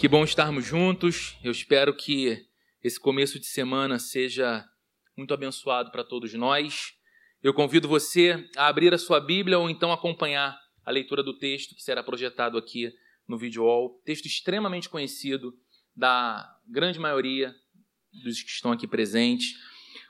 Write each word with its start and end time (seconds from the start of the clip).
Que 0.00 0.08
bom 0.08 0.24
estarmos 0.24 0.64
juntos. 0.64 1.36
Eu 1.44 1.52
espero 1.52 1.94
que 1.94 2.46
esse 2.82 2.98
começo 2.98 3.38
de 3.38 3.44
semana 3.44 3.98
seja 3.98 4.64
muito 5.14 5.34
abençoado 5.34 5.90
para 5.90 6.02
todos 6.02 6.32
nós. 6.32 6.94
Eu 7.42 7.52
convido 7.52 7.86
você 7.86 8.48
a 8.56 8.68
abrir 8.68 8.94
a 8.94 8.98
sua 8.98 9.20
Bíblia 9.20 9.58
ou 9.58 9.68
então 9.68 9.92
acompanhar 9.92 10.58
a 10.86 10.90
leitura 10.90 11.22
do 11.22 11.36
texto 11.36 11.74
que 11.74 11.82
será 11.82 12.02
projetado 12.02 12.56
aqui 12.56 12.90
no 13.28 13.36
vídeo 13.36 13.62
wall. 13.62 14.00
Texto 14.02 14.24
extremamente 14.24 14.88
conhecido 14.88 15.52
da 15.94 16.50
grande 16.66 16.98
maioria 16.98 17.54
dos 18.24 18.42
que 18.42 18.48
estão 18.48 18.72
aqui 18.72 18.86
presentes. 18.86 19.52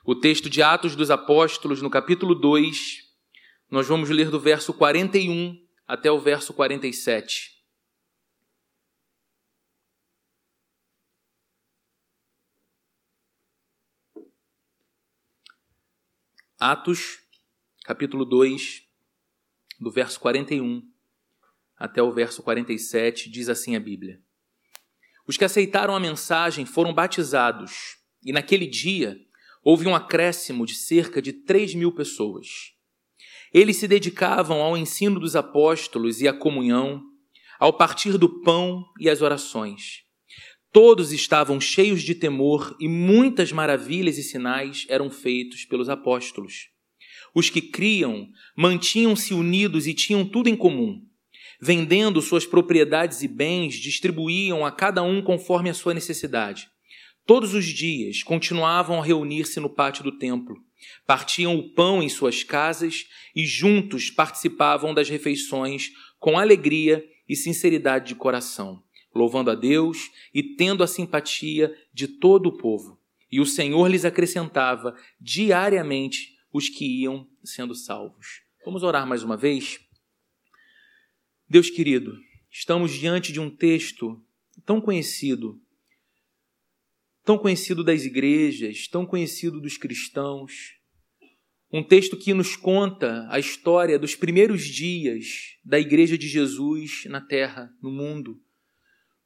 O 0.05 0.15
texto 0.15 0.49
de 0.49 0.63
Atos 0.63 0.95
dos 0.95 1.11
Apóstolos, 1.11 1.81
no 1.81 1.89
capítulo 1.89 2.33
2, 2.33 2.77
nós 3.69 3.89
vamos 3.89 4.09
ler 4.09 4.29
do 4.29 4.39
verso 4.39 4.73
41 4.73 5.53
até 5.85 6.09
o 6.09 6.17
verso 6.17 6.53
47. 6.53 7.50
Atos, 16.63 17.17
capítulo 17.83 18.23
2, 18.23 18.83
do 19.79 19.89
verso 19.89 20.19
41 20.19 20.87
até 21.75 22.03
o 22.03 22.11
verso 22.11 22.43
47, 22.43 23.31
diz 23.31 23.49
assim 23.49 23.75
a 23.75 23.79
Bíblia: 23.79 24.21
Os 25.25 25.37
que 25.37 25.43
aceitaram 25.43 25.95
a 25.95 25.99
mensagem 25.99 26.63
foram 26.63 26.93
batizados, 26.93 27.97
e 28.23 28.31
naquele 28.31 28.67
dia 28.67 29.19
houve 29.63 29.87
um 29.87 29.95
acréscimo 29.95 30.63
de 30.63 30.75
cerca 30.75 31.19
de 31.19 31.33
3 31.33 31.73
mil 31.73 31.91
pessoas. 31.93 32.75
Eles 33.51 33.77
se 33.77 33.87
dedicavam 33.87 34.61
ao 34.61 34.77
ensino 34.77 35.19
dos 35.19 35.35
apóstolos 35.35 36.21
e 36.21 36.27
à 36.27 36.33
comunhão, 36.33 37.01
ao 37.59 37.73
partir 37.73 38.19
do 38.19 38.43
pão 38.43 38.85
e 38.99 39.09
às 39.09 39.23
orações. 39.23 40.05
Todos 40.73 41.11
estavam 41.11 41.59
cheios 41.59 42.01
de 42.01 42.15
temor 42.15 42.77
e 42.79 42.87
muitas 42.87 43.51
maravilhas 43.51 44.17
e 44.17 44.23
sinais 44.23 44.85
eram 44.87 45.09
feitos 45.09 45.65
pelos 45.65 45.89
apóstolos. 45.89 46.69
Os 47.35 47.49
que 47.49 47.61
criam 47.61 48.29
mantinham-se 48.55 49.33
unidos 49.33 49.85
e 49.85 49.93
tinham 49.93 50.23
tudo 50.23 50.47
em 50.47 50.55
comum. 50.55 51.05
Vendendo 51.59 52.21
suas 52.21 52.45
propriedades 52.45 53.21
e 53.21 53.27
bens, 53.27 53.75
distribuíam 53.75 54.65
a 54.65 54.71
cada 54.71 55.03
um 55.03 55.21
conforme 55.21 55.69
a 55.69 55.73
sua 55.73 55.93
necessidade. 55.93 56.69
Todos 57.25 57.53
os 57.53 57.65
dias 57.65 58.23
continuavam 58.23 59.01
a 59.01 59.05
reunir-se 59.05 59.59
no 59.59 59.69
pátio 59.69 60.05
do 60.05 60.17
templo. 60.17 60.55
Partiam 61.05 61.53
o 61.57 61.73
pão 61.73 62.01
em 62.01 62.07
suas 62.07 62.45
casas 62.45 63.07
e 63.35 63.45
juntos 63.45 64.09
participavam 64.09 64.93
das 64.93 65.09
refeições 65.09 65.89
com 66.17 66.39
alegria 66.39 67.03
e 67.27 67.35
sinceridade 67.35 68.07
de 68.07 68.15
coração 68.15 68.81
louvando 69.13 69.51
a 69.51 69.55
Deus 69.55 70.09
e 70.33 70.41
tendo 70.55 70.83
a 70.83 70.87
simpatia 70.87 71.75
de 71.93 72.07
todo 72.07 72.47
o 72.47 72.57
povo. 72.57 72.99
E 73.31 73.39
o 73.39 73.45
Senhor 73.45 73.87
lhes 73.89 74.05
acrescentava 74.05 74.95
diariamente 75.19 76.37
os 76.51 76.67
que 76.67 76.85
iam 76.85 77.27
sendo 77.43 77.73
salvos. 77.73 78.41
Vamos 78.65 78.83
orar 78.83 79.07
mais 79.07 79.23
uma 79.23 79.37
vez? 79.37 79.79
Deus 81.49 81.69
querido, 81.69 82.17
estamos 82.49 82.91
diante 82.91 83.31
de 83.31 83.39
um 83.39 83.49
texto 83.49 84.21
tão 84.65 84.79
conhecido, 84.79 85.61
tão 87.23 87.37
conhecido 87.37 87.83
das 87.83 88.03
igrejas, 88.03 88.87
tão 88.87 89.05
conhecido 89.05 89.59
dos 89.59 89.77
cristãos. 89.77 90.77
Um 91.71 91.81
texto 91.81 92.17
que 92.17 92.33
nos 92.33 92.57
conta 92.57 93.27
a 93.29 93.39
história 93.39 93.97
dos 93.97 94.13
primeiros 94.13 94.65
dias 94.65 95.57
da 95.63 95.79
Igreja 95.79 96.17
de 96.17 96.27
Jesus 96.27 97.05
na 97.05 97.21
terra, 97.21 97.73
no 97.81 97.89
mundo 97.89 98.41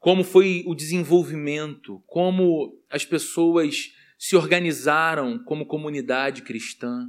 como 0.05 0.23
foi 0.23 0.63
o 0.67 0.75
desenvolvimento, 0.75 1.99
como 2.05 2.79
as 2.91 3.03
pessoas 3.03 3.91
se 4.19 4.35
organizaram 4.35 5.43
como 5.43 5.65
comunidade 5.65 6.43
cristã. 6.43 7.07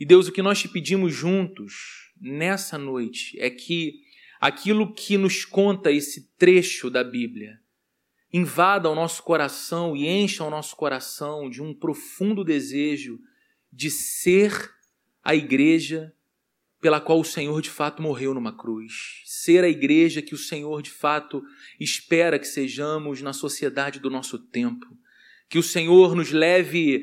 E 0.00 0.06
Deus, 0.06 0.26
o 0.26 0.32
que 0.32 0.40
nós 0.40 0.58
te 0.58 0.66
pedimos 0.66 1.12
juntos 1.12 2.10
nessa 2.18 2.78
noite 2.78 3.38
é 3.38 3.50
que 3.50 4.00
aquilo 4.40 4.94
que 4.94 5.18
nos 5.18 5.44
conta 5.44 5.92
esse 5.92 6.34
trecho 6.38 6.88
da 6.88 7.04
Bíblia 7.04 7.60
invada 8.32 8.88
o 8.88 8.94
nosso 8.94 9.22
coração 9.22 9.94
e 9.94 10.08
encha 10.08 10.42
o 10.42 10.48
nosso 10.48 10.74
coração 10.76 11.50
de 11.50 11.60
um 11.60 11.74
profundo 11.74 12.42
desejo 12.42 13.18
de 13.70 13.90
ser 13.90 14.72
a 15.22 15.34
igreja 15.34 16.13
pela 16.84 17.00
qual 17.00 17.18
o 17.18 17.24
Senhor 17.24 17.62
de 17.62 17.70
fato 17.70 18.02
morreu 18.02 18.34
numa 18.34 18.54
cruz. 18.54 19.22
Ser 19.24 19.64
a 19.64 19.68
igreja 19.70 20.20
que 20.20 20.34
o 20.34 20.38
Senhor 20.38 20.82
de 20.82 20.90
fato 20.90 21.42
espera 21.80 22.38
que 22.38 22.46
sejamos 22.46 23.22
na 23.22 23.32
sociedade 23.32 23.98
do 23.98 24.10
nosso 24.10 24.38
tempo. 24.38 24.84
Que 25.48 25.56
o 25.58 25.62
Senhor 25.62 26.14
nos 26.14 26.30
leve 26.30 27.02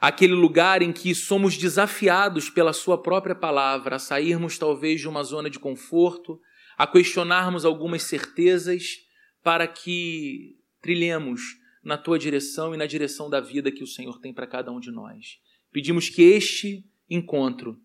àquele 0.00 0.32
lugar 0.32 0.82
em 0.82 0.92
que 0.92 1.14
somos 1.14 1.56
desafiados 1.56 2.50
pela 2.50 2.72
Sua 2.72 3.00
própria 3.00 3.32
palavra 3.32 3.94
a 3.94 3.98
sairmos 4.00 4.58
talvez 4.58 5.00
de 5.00 5.06
uma 5.06 5.22
zona 5.22 5.48
de 5.48 5.60
conforto, 5.60 6.40
a 6.76 6.84
questionarmos 6.84 7.64
algumas 7.64 8.02
certezas 8.02 9.06
para 9.40 9.68
que 9.68 10.56
trilhemos 10.82 11.42
na 11.84 11.96
tua 11.96 12.18
direção 12.18 12.74
e 12.74 12.76
na 12.76 12.86
direção 12.86 13.30
da 13.30 13.40
vida 13.40 13.70
que 13.70 13.84
o 13.84 13.86
Senhor 13.86 14.18
tem 14.18 14.34
para 14.34 14.48
cada 14.48 14.72
um 14.72 14.80
de 14.80 14.90
nós. 14.90 15.38
Pedimos 15.70 16.08
que 16.08 16.22
este 16.22 16.84
encontro 17.08 17.80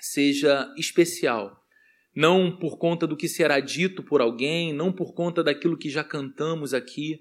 seja 0.00 0.72
especial. 0.76 1.64
Não 2.14 2.56
por 2.56 2.78
conta 2.78 3.06
do 3.06 3.16
que 3.16 3.28
será 3.28 3.60
dito 3.60 4.02
por 4.02 4.20
alguém, 4.20 4.72
não 4.72 4.92
por 4.92 5.14
conta 5.14 5.44
daquilo 5.44 5.78
que 5.78 5.88
já 5.88 6.02
cantamos 6.02 6.74
aqui, 6.74 7.20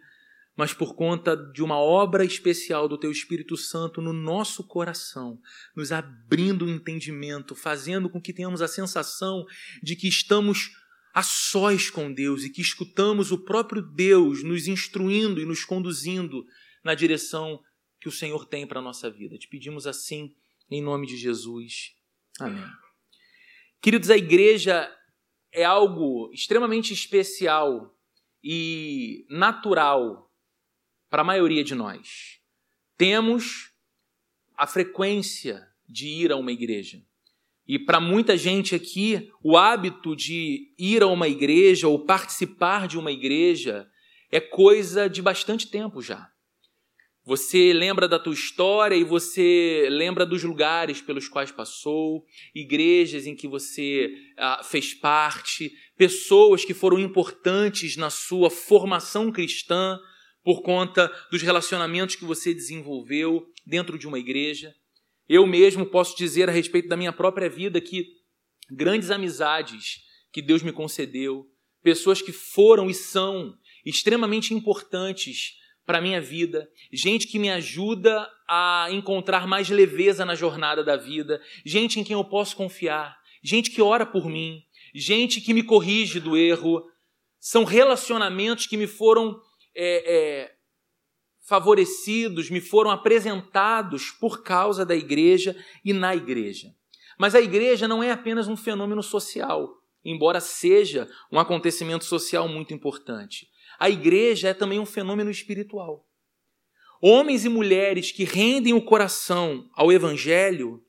mas 0.60 0.74
por 0.74 0.94
conta 0.94 1.38
de 1.38 1.64
uma 1.64 1.78
obra 1.78 2.26
especial 2.26 2.88
do 2.88 2.98
Teu 2.98 3.12
Espírito 3.12 3.56
Santo 3.56 4.02
no 4.02 4.12
nosso 4.12 4.62
coração, 4.68 5.40
nos 5.74 5.92
abrindo 5.92 6.66
o 6.66 6.70
entendimento, 6.70 7.56
fazendo 7.56 8.10
com 8.10 8.22
que 8.22 8.34
tenhamos 8.34 8.62
a 8.62 8.68
sensação 8.68 9.46
de 9.82 9.96
que 9.96 10.08
estamos 10.08 10.72
a 11.14 11.24
sós 11.24 11.90
com 11.90 12.12
Deus 12.12 12.44
e 12.44 12.50
que 12.50 12.62
escutamos 12.62 13.32
o 13.32 13.44
próprio 13.44 13.82
Deus 13.82 14.44
nos 14.44 14.68
instruindo 14.68 15.40
e 15.40 15.46
nos 15.46 15.64
conduzindo 15.64 16.46
na 16.84 16.94
direção 16.94 17.62
que 18.02 18.10
o 18.10 18.12
Senhor 18.12 18.46
tem 18.46 18.68
para 18.68 18.80
a 18.80 18.84
nossa 18.84 19.10
vida. 19.10 19.38
Te 19.38 19.48
pedimos 19.48 19.88
assim, 19.88 20.36
em 20.70 20.82
nome 20.82 21.08
de 21.08 21.18
Jesus. 21.18 21.96
Amém. 22.40 22.66
Queridos, 23.82 24.10
a 24.10 24.18
igreja 24.18 24.94
é 25.52 25.64
algo 25.64 26.30
extremamente 26.34 26.94
especial 26.94 27.96
e 28.44 29.26
natural 29.30 30.32
para 31.10 31.22
a 31.22 31.26
maioria 31.26 31.64
de 31.64 31.76
nós. 31.76 32.40
Temos 32.98 33.72
a 34.58 34.68
frequência 34.68 35.68
de 35.88 36.08
ir 36.08 36.32
a 36.32 36.36
uma 36.36 36.52
igreja. 36.52 37.02
E 37.66 37.78
para 37.78 38.00
muita 38.00 38.36
gente 38.36 38.76
aqui, 38.76 39.32
o 39.44 39.56
hábito 39.56 40.16
de 40.16 40.74
ir 40.78 41.02
a 41.04 41.08
uma 41.08 41.28
igreja 41.28 41.88
ou 41.88 42.06
participar 42.06 42.88
de 42.88 42.98
uma 42.98 43.12
igreja 43.12 43.90
é 44.32 44.40
coisa 44.40 45.10
de 45.10 45.22
bastante 45.22 45.70
tempo 45.70 46.02
já. 46.02 46.32
Você 47.30 47.74
lembra 47.74 48.08
da 48.08 48.18
tua 48.18 48.34
história 48.34 48.96
e 48.96 49.04
você 49.04 49.88
lembra 49.92 50.26
dos 50.26 50.44
lugares 50.44 51.00
pelos 51.00 51.30
quais 51.30 51.52
passou, 51.52 52.26
igrejas 52.56 53.28
em 53.28 53.36
que 53.36 53.48
você 53.48 54.12
ah, 54.36 54.64
fez 54.64 54.96
parte, 54.96 55.72
pessoas 55.96 56.66
que 56.66 56.74
foram 56.74 56.98
importantes 56.98 57.96
na 57.96 58.10
sua 58.10 58.50
formação 58.50 59.32
cristã 59.32 60.00
por 60.44 60.64
conta 60.64 61.08
dos 61.32 61.44
relacionamentos 61.44 62.16
que 62.16 62.26
você 62.26 62.52
desenvolveu 62.52 63.46
dentro 63.64 64.00
de 64.00 64.08
uma 64.08 64.18
igreja. 64.18 64.74
Eu 65.28 65.46
mesmo 65.46 65.86
posso 65.86 66.18
dizer 66.18 66.50
a 66.50 66.52
respeito 66.52 66.88
da 66.88 66.98
minha 66.98 67.14
própria 67.14 67.48
vida 67.48 67.80
que 67.80 68.08
grandes 68.72 69.12
amizades 69.12 70.00
que 70.34 70.42
Deus 70.42 70.64
me 70.64 70.72
concedeu, 70.72 71.46
pessoas 71.84 72.24
que 72.24 72.32
foram 72.32 72.90
e 72.90 72.94
são 72.96 73.54
extremamente 73.86 74.52
importantes 74.52 75.59
para 75.90 75.98
a 75.98 76.02
minha 76.02 76.22
vida, 76.22 76.70
gente 76.94 77.26
que 77.26 77.40
me 77.40 77.50
ajuda 77.50 78.30
a 78.48 78.90
encontrar 78.92 79.48
mais 79.48 79.70
leveza 79.70 80.24
na 80.24 80.36
jornada 80.36 80.84
da 80.84 80.96
vida, 80.96 81.42
gente 81.66 82.00
em 82.00 82.04
quem 82.04 82.14
eu 82.14 82.24
posso 82.24 82.56
confiar, 82.56 83.18
gente 83.44 83.72
que 83.72 83.82
ora 83.82 84.06
por 84.06 84.30
mim, 84.30 84.62
gente 84.94 85.42
que 85.42 85.52
me 85.52 85.64
corrige 85.64 86.20
do 86.20 86.38
erro. 86.38 86.84
São 87.40 87.64
relacionamentos 87.64 88.68
que 88.68 88.78
me 88.78 88.86
foram 88.86 89.42
é, 89.76 90.14
é, 90.16 90.52
favorecidos, 91.48 92.52
me 92.52 92.62
foram 92.62 92.92
apresentados 92.92 94.12
por 94.12 94.44
causa 94.44 94.86
da 94.86 94.96
igreja 94.96 95.56
e 95.84 95.92
na 95.92 96.16
igreja. 96.16 96.68
Mas 97.18 97.34
a 97.34 97.42
igreja 97.42 97.88
não 97.88 98.04
é 98.04 98.12
apenas 98.12 98.48
um 98.48 98.56
fenômeno 98.56 99.02
social, 99.02 99.68
embora 100.06 100.40
seja 100.40 101.10
um 101.32 101.40
acontecimento 101.40 102.06
social 102.06 102.48
muito 102.48 102.76
importante 102.76 103.49
a 103.80 103.90
igreja 103.90 104.50
é 104.50 104.54
também 104.54 104.80
um 104.80 104.86
fenômeno 104.86 105.32
espiritual. 105.32 106.06
Homens 107.02 107.46
e 107.46 107.50
mulheres 107.50 108.12
que 108.12 108.26
rendem 108.26 108.74
o 108.74 108.82
coração 108.82 109.70
ao 109.74 109.92
evangelho 109.92 110.84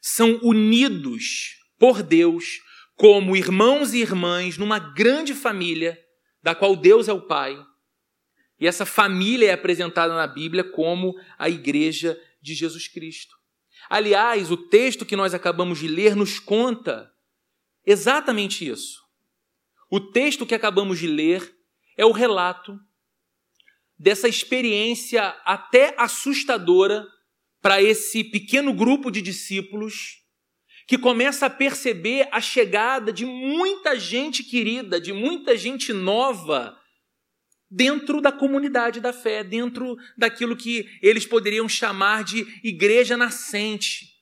são 0.00 0.38
unidos 0.42 1.56
por 1.76 2.04
Deus 2.04 2.60
como 2.94 3.36
irmãos 3.36 3.92
e 3.92 3.98
irmãs 3.98 4.56
numa 4.56 4.78
grande 4.78 5.34
família 5.34 6.00
da 6.40 6.54
qual 6.54 6.76
Deus 6.76 7.08
é 7.08 7.12
o 7.12 7.26
Pai. 7.26 7.58
E 8.60 8.66
essa 8.66 8.86
família 8.86 9.50
é 9.50 9.52
apresentada 9.52 10.14
na 10.14 10.26
Bíblia 10.26 10.62
como 10.62 11.14
a 11.36 11.50
igreja 11.50 12.18
de 12.40 12.54
Jesus 12.54 12.86
Cristo. 12.86 13.34
Aliás, 13.90 14.52
o 14.52 14.56
texto 14.56 15.04
que 15.04 15.16
nós 15.16 15.34
acabamos 15.34 15.80
de 15.80 15.88
ler 15.88 16.14
nos 16.14 16.38
conta 16.38 17.12
exatamente 17.84 18.66
isso. 18.66 19.00
O 19.90 20.00
texto 20.00 20.46
que 20.46 20.54
acabamos 20.54 20.98
de 20.98 21.08
ler 21.08 21.55
é 21.96 22.04
o 22.04 22.12
relato 22.12 22.78
dessa 23.98 24.28
experiência 24.28 25.28
até 25.44 25.94
assustadora 25.96 27.06
para 27.62 27.82
esse 27.82 28.22
pequeno 28.22 28.72
grupo 28.72 29.10
de 29.10 29.22
discípulos 29.22 30.22
que 30.86 30.96
começa 30.96 31.46
a 31.46 31.50
perceber 31.50 32.28
a 32.30 32.40
chegada 32.40 33.12
de 33.12 33.24
muita 33.24 33.98
gente 33.98 34.44
querida, 34.44 35.00
de 35.00 35.12
muita 35.12 35.56
gente 35.56 35.92
nova 35.92 36.78
dentro 37.68 38.20
da 38.20 38.30
comunidade 38.30 39.00
da 39.00 39.12
fé, 39.12 39.42
dentro 39.42 39.96
daquilo 40.16 40.56
que 40.56 40.88
eles 41.02 41.26
poderiam 41.26 41.68
chamar 41.68 42.22
de 42.22 42.46
igreja 42.62 43.16
nascente. 43.16 44.14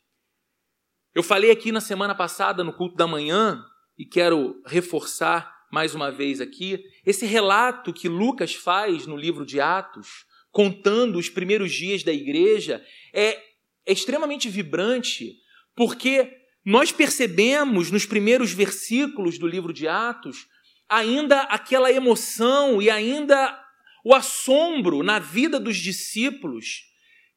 Eu 1.14 1.22
falei 1.22 1.50
aqui 1.50 1.70
na 1.70 1.80
semana 1.80 2.14
passada, 2.14 2.64
no 2.64 2.72
culto 2.72 2.96
da 2.96 3.06
manhã, 3.06 3.62
e 3.98 4.06
quero 4.06 4.60
reforçar 4.66 5.53
mais 5.74 5.92
uma 5.92 6.08
vez 6.08 6.40
aqui, 6.40 6.78
esse 7.04 7.26
relato 7.26 7.92
que 7.92 8.08
Lucas 8.08 8.54
faz 8.54 9.08
no 9.08 9.16
livro 9.16 9.44
de 9.44 9.60
Atos, 9.60 10.24
contando 10.52 11.18
os 11.18 11.28
primeiros 11.28 11.72
dias 11.72 12.04
da 12.04 12.12
igreja, 12.12 12.80
é, 13.12 13.36
é 13.84 13.92
extremamente 13.92 14.48
vibrante, 14.48 15.34
porque 15.74 16.32
nós 16.64 16.92
percebemos 16.92 17.90
nos 17.90 18.06
primeiros 18.06 18.52
versículos 18.52 19.36
do 19.36 19.48
livro 19.48 19.72
de 19.72 19.88
Atos 19.88 20.46
ainda 20.88 21.40
aquela 21.42 21.90
emoção 21.90 22.80
e 22.80 22.88
ainda 22.88 23.60
o 24.04 24.14
assombro 24.14 25.02
na 25.02 25.18
vida 25.18 25.58
dos 25.58 25.76
discípulos 25.76 26.84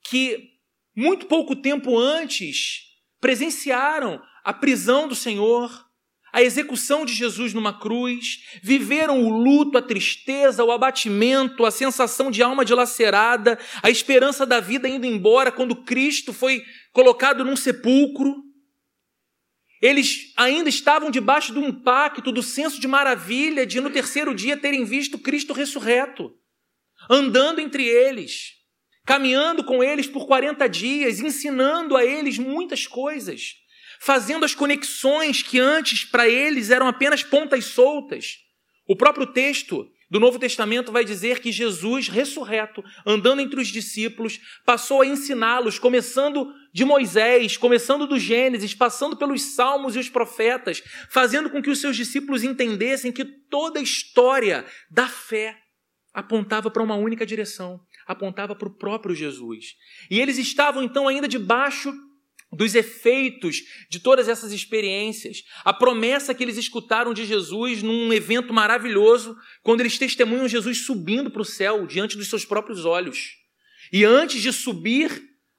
que 0.08 0.52
muito 0.96 1.26
pouco 1.26 1.56
tempo 1.56 1.98
antes 1.98 2.84
presenciaram 3.20 4.22
a 4.44 4.54
prisão 4.54 5.08
do 5.08 5.16
Senhor, 5.16 5.87
a 6.38 6.44
execução 6.44 7.04
de 7.04 7.16
Jesus 7.16 7.52
numa 7.52 7.80
cruz, 7.80 8.44
viveram 8.62 9.26
o 9.26 9.30
luto, 9.42 9.76
a 9.76 9.82
tristeza, 9.82 10.64
o 10.64 10.72
abatimento, 10.72 11.66
a 11.66 11.72
sensação 11.72 12.30
de 12.30 12.44
alma 12.44 12.64
dilacerada, 12.64 13.58
a 13.82 13.90
esperança 13.90 14.46
da 14.46 14.60
vida 14.60 14.88
indo 14.88 15.08
embora 15.08 15.52
quando 15.52 15.84
Cristo 15.84 16.32
foi 16.32 16.64
colocado 16.94 17.44
num 17.44 17.56
sepulcro. 17.56 18.36
Eles 19.82 20.32
ainda 20.38 20.70
estavam 20.70 21.10
debaixo 21.10 21.52
do 21.52 21.60
impacto, 21.60 22.32
do 22.32 22.44
senso 22.44 22.80
de 22.80 22.88
maravilha 22.88 23.66
de 23.66 23.82
no 23.82 23.90
terceiro 23.90 24.36
dia 24.36 24.56
terem 24.56 24.86
visto 24.86 25.18
Cristo 25.18 25.54
ressurreto, 25.54 26.32
andando 27.10 27.60
entre 27.62 27.84
eles, 27.84 28.52
caminhando 29.08 29.64
com 29.64 29.84
eles 29.84 30.06
por 30.06 30.28
40 30.28 30.70
dias, 30.70 31.20
ensinando 31.20 31.98
a 31.98 32.06
eles 32.06 32.38
muitas 32.38 32.86
coisas, 32.86 33.56
fazendo 34.00 34.46
as 34.46 34.56
conexões 34.56 35.42
que 35.42 35.60
antes 35.60 36.06
para 36.06 36.28
eles 36.28 36.70
eram 36.70 36.88
apenas 36.88 37.24
pontas 37.24 37.66
soltas. 37.66 38.38
O 38.88 38.96
próprio 38.96 39.28
texto 39.28 39.88
do 40.10 40.20
Novo 40.20 40.40
Testamento 40.40 40.92
vai 40.92 41.04
dizer 41.04 41.40
que 41.40 41.52
Jesus, 41.52 42.08
ressurreto, 42.08 42.84
andando 43.06 43.42
entre 43.42 43.60
os 43.60 43.68
discípulos, 43.68 44.40
passou 44.66 45.02
a 45.02 45.06
ensiná-los, 45.06 45.78
começando 45.78 46.54
de 46.74 46.86
Moisés, 46.86 47.58
começando 47.58 48.08
do 48.08 48.18
Gênesis, 48.18 48.74
passando 48.74 49.18
pelos 49.18 49.56
Salmos 49.56 49.96
e 49.96 50.00
os 50.00 50.10
profetas, 50.10 50.82
fazendo 51.10 51.50
com 51.50 51.62
que 51.62 51.70
os 51.70 51.82
seus 51.82 51.96
discípulos 51.96 52.44
entendessem 52.44 53.12
que 53.12 53.26
toda 53.26 53.80
a 53.80 53.84
história 53.84 54.66
da 54.90 55.08
fé 55.08 55.58
apontava 56.14 56.72
para 56.72 56.82
uma 56.84 56.96
única 56.96 57.26
direção, 57.26 57.80
apontava 58.08 58.56
para 58.56 58.68
o 58.68 58.76
próprio 58.76 59.14
Jesus. 59.14 59.76
E 60.10 60.20
eles 60.20 60.38
estavam 60.38 60.82
então 60.82 61.08
ainda 61.08 61.28
debaixo 61.28 61.94
dos 62.52 62.76
efeitos 62.76 63.62
de 63.90 64.00
todas 64.00 64.30
essas 64.30 64.52
experiências, 64.52 65.44
a 65.66 65.74
promessa 65.74 66.34
que 66.34 66.44
eles 66.44 66.58
escutaram 66.58 67.14
de 67.14 67.26
Jesus 67.26 67.84
num 67.84 68.14
evento 68.14 68.54
maravilhoso, 68.54 69.36
quando 69.62 69.82
eles 69.82 69.98
testemunham 69.98 70.48
Jesus 70.48 70.86
subindo 70.86 71.30
para 71.30 71.42
o 71.42 71.46
céu 71.46 71.86
diante 71.86 72.16
dos 72.16 72.30
seus 72.30 72.46
próprios 72.46 72.86
olhos. 72.86 73.36
E 73.92 74.06
antes 74.06 74.42
de 74.42 74.52
subir 74.54 75.12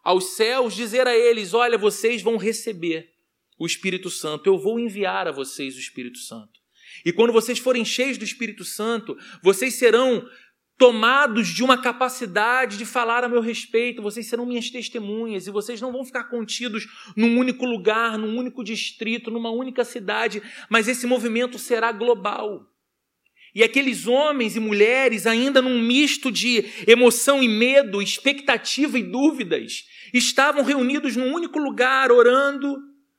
aos 0.02 0.36
céus, 0.36 0.74
dizer 0.74 1.06
a 1.06 1.16
eles: 1.16 1.52
Olha, 1.52 1.76
vocês 1.76 2.22
vão 2.22 2.36
receber 2.36 3.10
o 3.58 3.66
Espírito 3.66 4.08
Santo, 4.08 4.46
eu 4.46 4.58
vou 4.58 4.78
enviar 4.78 5.26
a 5.26 5.32
vocês 5.32 5.76
o 5.76 5.80
Espírito 5.80 6.18
Santo. 6.18 6.58
E 7.04 7.12
quando 7.12 7.32
vocês 7.32 7.58
forem 7.58 7.84
cheios 7.84 8.18
do 8.18 8.24
Espírito 8.24 8.64
Santo, 8.64 9.16
vocês 9.42 9.74
serão 9.74 10.26
tomados 10.78 11.48
de 11.48 11.64
uma 11.64 11.76
capacidade 11.76 12.78
de 12.78 12.86
falar 12.86 13.24
a 13.24 13.28
meu 13.28 13.40
respeito, 13.40 14.00
vocês 14.00 14.28
serão 14.28 14.46
minhas 14.46 14.70
testemunhas 14.70 15.46
e 15.46 15.50
vocês 15.50 15.80
não 15.80 15.90
vão 15.90 16.04
ficar 16.04 16.24
contidos 16.24 16.86
num 17.16 17.36
único 17.36 17.66
lugar, 17.66 18.16
num 18.16 18.38
único 18.38 18.62
distrito, 18.62 19.28
numa 19.28 19.50
única 19.50 19.84
cidade, 19.84 20.40
mas 20.70 20.86
esse 20.86 21.04
movimento 21.04 21.58
será 21.58 21.90
global. 21.90 22.64
E 23.52 23.64
aqueles 23.64 24.06
homens 24.06 24.54
e 24.54 24.60
mulheres, 24.60 25.26
ainda 25.26 25.60
num 25.60 25.82
misto 25.82 26.30
de 26.30 26.64
emoção 26.86 27.42
e 27.42 27.48
medo, 27.48 28.00
expectativa 28.00 28.96
e 28.96 29.02
dúvidas, 29.02 29.84
estavam 30.14 30.62
reunidos 30.62 31.16
num 31.16 31.34
único 31.34 31.58
lugar, 31.58 32.12
orando, 32.12 32.76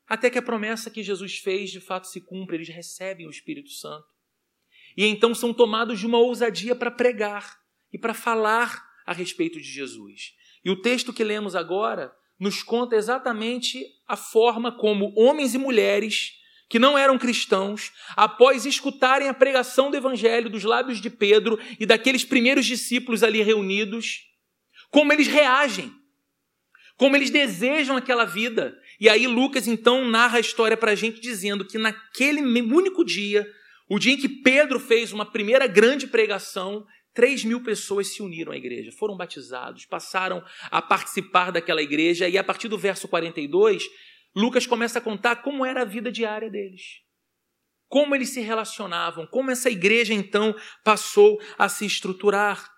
até 0.08 0.30
que 0.30 0.38
a 0.38 0.42
promessa 0.42 0.90
que 0.90 1.04
Jesus 1.04 1.40
fez 1.40 1.72
de 1.72 1.82
fato 1.82 2.08
se 2.08 2.22
cumpra, 2.22 2.56
eles 2.56 2.70
recebem 2.70 3.28
o 3.28 3.32
Espírito 3.32 3.70
Santo 3.70 4.19
e 5.00 5.06
então 5.06 5.34
são 5.34 5.54
tomados 5.54 5.98
de 5.98 6.06
uma 6.06 6.18
ousadia 6.18 6.76
para 6.76 6.92
pregar 6.92 7.58
e 7.90 7.98
para 7.98 8.14
falar 8.14 8.86
a 9.06 9.14
respeito 9.14 9.58
de 9.58 9.64
Jesus. 9.64 10.34
E 10.64 10.70
o 10.70 10.82
texto 10.82 11.14
que 11.14 11.24
lemos 11.24 11.56
agora 11.56 12.12
nos 12.38 12.62
conta 12.62 12.98
exatamente 12.98 13.82
a 14.06 14.18
forma 14.18 14.74
como 14.74 15.14
homens 15.16 15.54
e 15.54 15.58
mulheres 15.58 16.34
que 16.68 16.78
não 16.78 16.98
eram 16.98 17.18
cristãos, 17.18 17.94
após 18.14 18.66
escutarem 18.66 19.30
a 19.30 19.34
pregação 19.34 19.90
do 19.90 19.96
evangelho 19.96 20.50
dos 20.50 20.66
lábios 20.66 21.00
de 21.00 21.10
Pedro 21.10 21.58
e 21.80 21.86
daqueles 21.86 22.26
primeiros 22.26 22.66
discípulos 22.66 23.24
ali 23.24 23.42
reunidos, 23.42 24.26
como 24.92 25.14
eles 25.14 25.28
reagem, 25.28 25.94
como 26.98 27.16
eles 27.16 27.30
desejam 27.30 27.96
aquela 27.96 28.26
vida. 28.26 28.78
E 29.00 29.08
aí 29.08 29.28
Lucas 29.28 29.66
então 29.66 30.04
narra 30.04 30.40
a 30.40 30.42
história 30.42 30.76
para 30.76 30.92
a 30.92 30.96
gente 30.96 31.22
dizendo 31.22 31.64
que 31.64 31.78
naquele 31.78 32.42
único 32.42 33.06
dia 33.06 33.50
o 33.90 33.98
dia 33.98 34.14
em 34.14 34.18
que 34.18 34.30
Pedro 34.30 34.80
fez 34.80 35.12
uma 35.12 35.26
primeira 35.26 35.66
grande 35.66 36.06
pregação, 36.06 36.86
3 37.14 37.44
mil 37.44 37.64
pessoas 37.64 38.14
se 38.14 38.22
uniram 38.22 38.52
à 38.52 38.58
igreja, 38.58 38.92
foram 38.92 39.18
batizados, 39.18 39.86
passaram 39.86 40.46
a 40.70 40.82
participar 40.82 41.52
daquela 41.52 41.82
igreja, 41.82 42.30
e 42.30 42.38
a 42.38 42.44
partir 42.44 42.68
do 42.68 42.78
verso 42.78 43.08
42, 43.08 43.84
Lucas 44.36 44.68
começa 44.68 45.00
a 45.00 45.02
contar 45.02 45.38
como 45.38 45.66
era 45.66 45.82
a 45.82 45.86
vida 45.86 46.12
diária 46.12 46.50
deles. 46.50 47.02
Como 47.88 48.14
eles 48.14 48.30
se 48.30 48.42
relacionavam, 48.42 49.26
como 49.26 49.50
essa 49.50 49.72
igreja 49.72 50.14
então 50.14 50.56
passou 50.84 51.42
a 51.58 51.68
se 51.68 51.86
estruturar. 51.86 52.70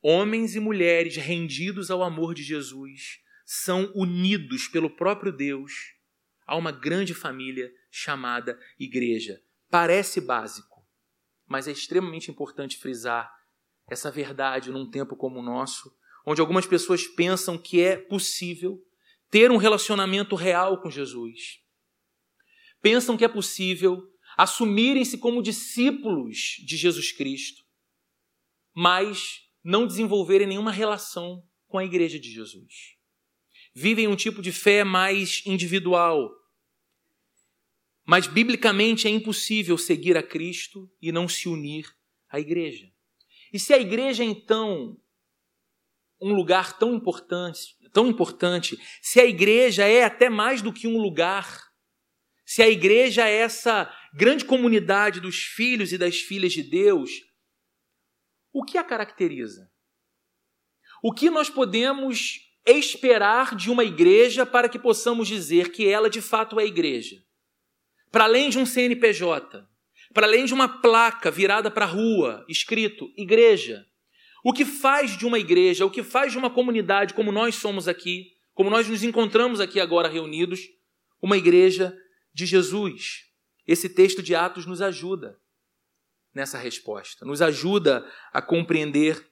Homens 0.00 0.56
e 0.56 0.60
mulheres 0.60 1.16
rendidos 1.16 1.90
ao 1.90 2.02
amor 2.02 2.34
de 2.34 2.42
Jesus 2.42 3.18
são 3.44 3.92
unidos 3.94 4.66
pelo 4.66 4.88
próprio 4.88 5.30
Deus 5.30 5.72
a 6.46 6.56
uma 6.56 6.72
grande 6.72 7.12
família 7.12 7.70
chamada 7.90 8.58
igreja. 8.78 9.38
Parece 9.70 10.20
básico, 10.20 10.86
mas 11.46 11.68
é 11.68 11.72
extremamente 11.72 12.30
importante 12.30 12.78
frisar 12.78 13.30
essa 13.90 14.10
verdade 14.10 14.70
num 14.70 14.90
tempo 14.90 15.16
como 15.16 15.40
o 15.40 15.42
nosso, 15.42 15.90
onde 16.26 16.40
algumas 16.40 16.66
pessoas 16.66 17.06
pensam 17.06 17.58
que 17.58 17.80
é 17.80 17.96
possível 17.96 18.78
ter 19.30 19.50
um 19.50 19.56
relacionamento 19.56 20.34
real 20.34 20.80
com 20.80 20.90
Jesus. 20.90 21.60
Pensam 22.80 23.16
que 23.16 23.24
é 23.24 23.28
possível 23.28 24.02
assumirem-se 24.36 25.18
como 25.18 25.42
discípulos 25.42 26.56
de 26.64 26.76
Jesus 26.76 27.12
Cristo, 27.12 27.62
mas 28.74 29.42
não 29.64 29.86
desenvolverem 29.86 30.46
nenhuma 30.46 30.70
relação 30.70 31.42
com 31.66 31.78
a 31.78 31.84
igreja 31.84 32.18
de 32.18 32.30
Jesus. 32.30 32.96
Vivem 33.74 34.06
um 34.06 34.16
tipo 34.16 34.40
de 34.40 34.52
fé 34.52 34.84
mais 34.84 35.42
individual, 35.44 36.30
mas 38.08 38.26
biblicamente 38.26 39.06
é 39.06 39.10
impossível 39.10 39.76
seguir 39.76 40.16
a 40.16 40.22
Cristo 40.22 40.90
e 40.98 41.12
não 41.12 41.28
se 41.28 41.46
unir 41.46 41.94
à 42.26 42.40
igreja. 42.40 42.90
E 43.52 43.58
se 43.58 43.74
a 43.74 43.78
igreja 43.78 44.24
então 44.24 44.98
um 46.18 46.32
lugar 46.32 46.78
tão 46.78 46.94
importante, 46.94 47.76
tão 47.92 48.06
importante, 48.06 48.78
se 49.02 49.20
a 49.20 49.26
igreja 49.26 49.84
é 49.84 50.04
até 50.04 50.30
mais 50.30 50.62
do 50.62 50.72
que 50.72 50.88
um 50.88 50.96
lugar, 50.96 51.68
se 52.46 52.62
a 52.62 52.68
igreja 52.70 53.28
é 53.28 53.40
essa 53.40 53.94
grande 54.14 54.46
comunidade 54.46 55.20
dos 55.20 55.42
filhos 55.42 55.92
e 55.92 55.98
das 55.98 56.18
filhas 56.18 56.54
de 56.54 56.62
Deus, 56.62 57.10
o 58.50 58.64
que 58.64 58.78
a 58.78 58.84
caracteriza? 58.84 59.70
O 61.02 61.12
que 61.12 61.28
nós 61.28 61.50
podemos 61.50 62.40
esperar 62.64 63.54
de 63.54 63.70
uma 63.70 63.84
igreja 63.84 64.46
para 64.46 64.66
que 64.66 64.78
possamos 64.78 65.28
dizer 65.28 65.72
que 65.72 65.86
ela 65.86 66.08
de 66.08 66.22
fato 66.22 66.58
é 66.58 66.64
igreja? 66.64 67.27
Para 68.10 68.24
além 68.24 68.50
de 68.50 68.58
um 68.58 68.66
CNPJ, 68.66 69.66
para 70.12 70.26
além 70.26 70.44
de 70.44 70.54
uma 70.54 70.68
placa 70.80 71.30
virada 71.30 71.70
para 71.70 71.84
a 71.84 71.88
rua, 71.88 72.44
escrito 72.48 73.12
igreja. 73.16 73.86
O 74.42 74.52
que 74.52 74.64
faz 74.64 75.16
de 75.16 75.26
uma 75.26 75.38
igreja, 75.38 75.84
o 75.84 75.90
que 75.90 76.02
faz 76.02 76.32
de 76.32 76.38
uma 76.38 76.50
comunidade 76.50 77.14
como 77.14 77.32
nós 77.32 77.56
somos 77.56 77.86
aqui, 77.88 78.32
como 78.54 78.70
nós 78.70 78.88
nos 78.88 79.02
encontramos 79.02 79.60
aqui 79.60 79.80
agora 79.80 80.08
reunidos, 80.08 80.60
uma 81.20 81.36
igreja 81.36 81.96
de 82.32 82.46
Jesus. 82.46 83.24
Esse 83.66 83.88
texto 83.88 84.22
de 84.22 84.34
Atos 84.34 84.64
nos 84.64 84.80
ajuda 84.80 85.38
nessa 86.34 86.56
resposta, 86.56 87.26
nos 87.26 87.42
ajuda 87.42 88.06
a 88.32 88.40
compreender 88.40 89.28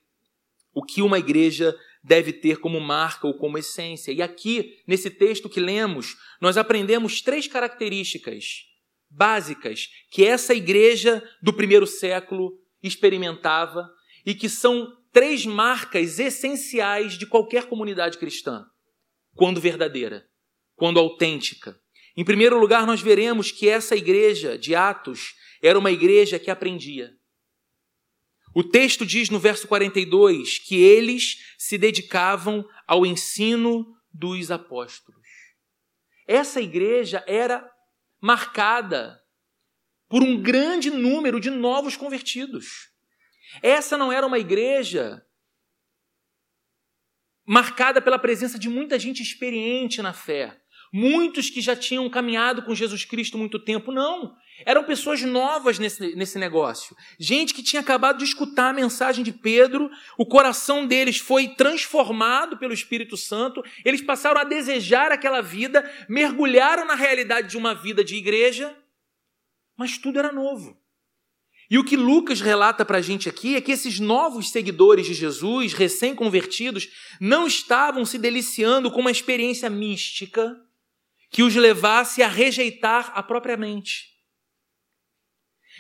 o 0.75 0.83
que 0.83 1.01
uma 1.01 1.19
igreja 1.19 1.75
deve 2.07 2.33
ter 2.33 2.59
como 2.59 2.81
marca 2.81 3.27
ou 3.27 3.35
como 3.35 3.59
essência. 3.59 4.13
E 4.13 4.23
aqui, 4.23 4.81
nesse 4.87 5.11
texto 5.11 5.49
que 5.49 5.59
lemos, 5.59 6.17
nós 6.41 6.57
aprendemos 6.57 7.21
três 7.21 7.49
características 7.49 8.63
básicas 9.11 9.89
que 10.11 10.25
essa 10.25 10.55
igreja 10.55 11.21
do 11.43 11.53
primeiro 11.53 11.87
século 11.87 12.53
experimentava 12.81 13.91
e 14.25 14.35
que 14.35 14.49
são 14.49 14.87
três 15.13 15.45
marcas 15.45 16.21
essenciais 16.21 17.19
de 17.19 17.27
qualquer 17.27 17.65
comunidade 17.65 18.19
cristã 18.19 18.65
quando 19.35 19.61
verdadeira, 19.61 20.25
quando 20.77 21.01
autêntica. 21.01 21.77
Em 22.17 22.25
primeiro 22.25 22.59
lugar, 22.59 22.87
nós 22.87 23.01
veremos 23.01 23.51
que 23.51 23.69
essa 23.69 23.97
igreja 23.97 24.57
de 24.57 24.77
Atos 24.77 25.35
era 25.61 25.79
uma 25.79 25.91
igreja 25.91 26.39
que 26.39 26.53
aprendia. 26.53 27.11
O 28.57 28.65
texto 28.65 29.05
diz 29.05 29.29
no 29.29 29.39
verso 29.39 29.69
42 29.69 30.59
que 30.61 30.77
eles 30.77 31.55
se 31.59 31.77
dedicavam 31.77 32.67
ao 32.87 33.05
ensino 33.05 33.95
dos 34.11 34.51
apóstolos. 34.51 35.29
Essa 36.27 36.59
igreja 36.63 37.23
era 37.27 37.71
marcada 38.19 39.23
por 40.09 40.23
um 40.23 40.41
grande 40.41 40.89
número 40.89 41.39
de 41.39 41.51
novos 41.51 41.99
convertidos. 41.99 42.91
Essa 43.61 43.99
não 43.99 44.11
era 44.11 44.27
uma 44.27 44.39
igreja 44.39 45.23
marcada 47.47 48.01
pela 48.01 48.19
presença 48.19 48.59
de 48.59 48.71
muita 48.71 48.99
gente 48.99 49.23
experiente 49.23 50.01
na 50.01 50.15
fé. 50.15 50.59
Muitos 50.91 51.51
que 51.51 51.61
já 51.61 51.77
tinham 51.77 52.09
caminhado 52.09 52.63
com 52.63 52.75
Jesus 52.75 53.05
Cristo 53.05 53.37
muito 53.37 53.59
tempo. 53.59 53.93
Não. 53.93 54.35
Eram 54.65 54.85
pessoas 54.85 55.21
novas 55.23 55.79
nesse, 55.79 56.15
nesse 56.17 56.39
negócio. 56.39 56.97
Gente 57.19 57.53
que 57.53 57.63
tinha 57.63 57.81
acabado 57.81 58.19
de 58.19 58.25
escutar 58.25 58.71
a 58.71 58.73
mensagem 58.73 59.23
de 59.23 59.33
Pedro, 59.33 59.91
o 60.17 60.25
coração 60.25 60.87
deles 60.87 61.19
foi 61.19 61.49
transformado 61.49 62.57
pelo 62.57 62.73
Espírito 62.73 63.17
Santo, 63.17 63.63
eles 63.85 64.01
passaram 64.01 64.41
a 64.41 64.45
desejar 64.45 65.13
aquela 65.13 65.43
vida, 65.43 65.89
mergulharam 66.09 66.87
na 66.87 66.95
realidade 66.95 67.49
de 67.49 67.57
uma 67.57 67.75
vida 67.75 68.03
de 68.03 68.17
igreja, 68.17 68.75
mas 69.77 69.99
tudo 69.99 70.19
era 70.19 70.33
novo. 70.33 70.81
E 71.69 71.79
o 71.79 71.85
que 71.85 71.97
Lucas 71.97 72.41
relata 72.41 72.85
para 72.85 72.99
a 72.99 73.03
gente 73.03 73.29
aqui 73.29 73.57
é 73.57 73.61
que 73.61 73.73
esses 73.73 73.99
novos 73.99 74.51
seguidores 74.51 75.07
de 75.07 75.15
Jesus, 75.15 75.73
recém-convertidos, 75.73 76.89
não 77.21 77.47
estavam 77.47 78.05
se 78.05 78.19
deliciando 78.19 78.91
com 78.91 79.01
uma 79.01 79.11
experiência 79.11 79.69
mística 79.69 80.57
que 81.29 81.43
os 81.43 81.55
levasse 81.57 82.23
a 82.23 82.29
rejeitar 82.29 83.13
a 83.15 83.23
própria 83.23 83.57
mente. 83.57 84.16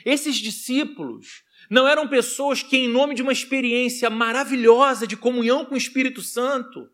Esses 0.06 0.36
discípulos 0.36 1.42
não 1.68 1.88
eram 1.88 2.06
pessoas 2.06 2.62
que, 2.62 2.76
em 2.76 2.88
nome 2.88 3.12
de 3.12 3.22
uma 3.22 3.32
experiência 3.32 4.08
maravilhosa 4.08 5.04
de 5.04 5.16
comunhão 5.16 5.64
com 5.64 5.74
o 5.74 5.78
Espírito 5.78 6.22
Santo, 6.22 6.88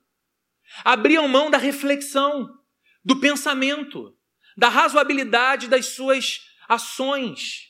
abriam 0.83 1.29
mão 1.29 1.51
da 1.51 1.59
reflexão, 1.59 2.49
do 3.05 3.21
pensamento, 3.21 4.17
da 4.57 4.71
razoabilidade 4.71 5.69
das 5.69 5.89
suas 5.89 6.41
ações. 6.67 7.69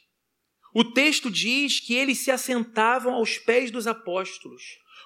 O 0.72 0.84
texto 0.84 1.28
diz 1.28 1.80
que 1.80 1.92
eles 1.92 2.18
se 2.18 2.30
assentavam 2.30 3.14
aos 3.14 3.36
pés 3.36 3.72
dos 3.72 3.88
apóstolos, 3.88 4.62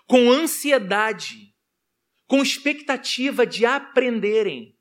com 0.06 0.30
ansiedade, 0.30 1.54
com 2.26 2.42
expectativa 2.42 3.46
de 3.46 3.64
aprenderem 3.64 4.76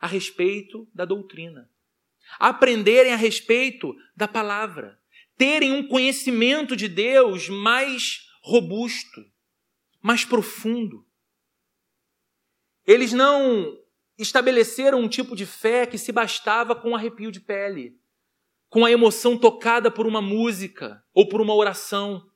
a 0.00 0.08
respeito 0.08 0.88
da 0.92 1.04
doutrina, 1.04 1.70
aprenderem 2.38 3.12
a 3.12 3.16
respeito 3.16 3.94
da 4.16 4.26
palavra, 4.26 4.98
terem 5.36 5.72
um 5.72 5.86
conhecimento 5.86 6.74
de 6.74 6.88
Deus 6.88 7.48
mais 7.48 8.28
robusto, 8.42 9.24
mais 10.02 10.24
profundo. 10.24 11.06
Eles 12.86 13.12
não 13.12 13.78
estabeleceram 14.18 15.00
um 15.00 15.08
tipo 15.08 15.36
de 15.36 15.46
fé 15.46 15.86
que 15.86 15.98
se 15.98 16.10
bastava 16.10 16.74
com 16.74 16.90
um 16.90 16.96
arrepio 16.96 17.30
de 17.30 17.40
pele 17.40 17.98
com 18.68 18.84
a 18.84 18.90
emoção 18.90 19.36
tocada 19.36 19.90
por 19.90 20.06
uma 20.06 20.20
música 20.20 21.02
ou 21.14 21.28
por 21.28 21.40
uma 21.40 21.54
oração. 21.54 22.30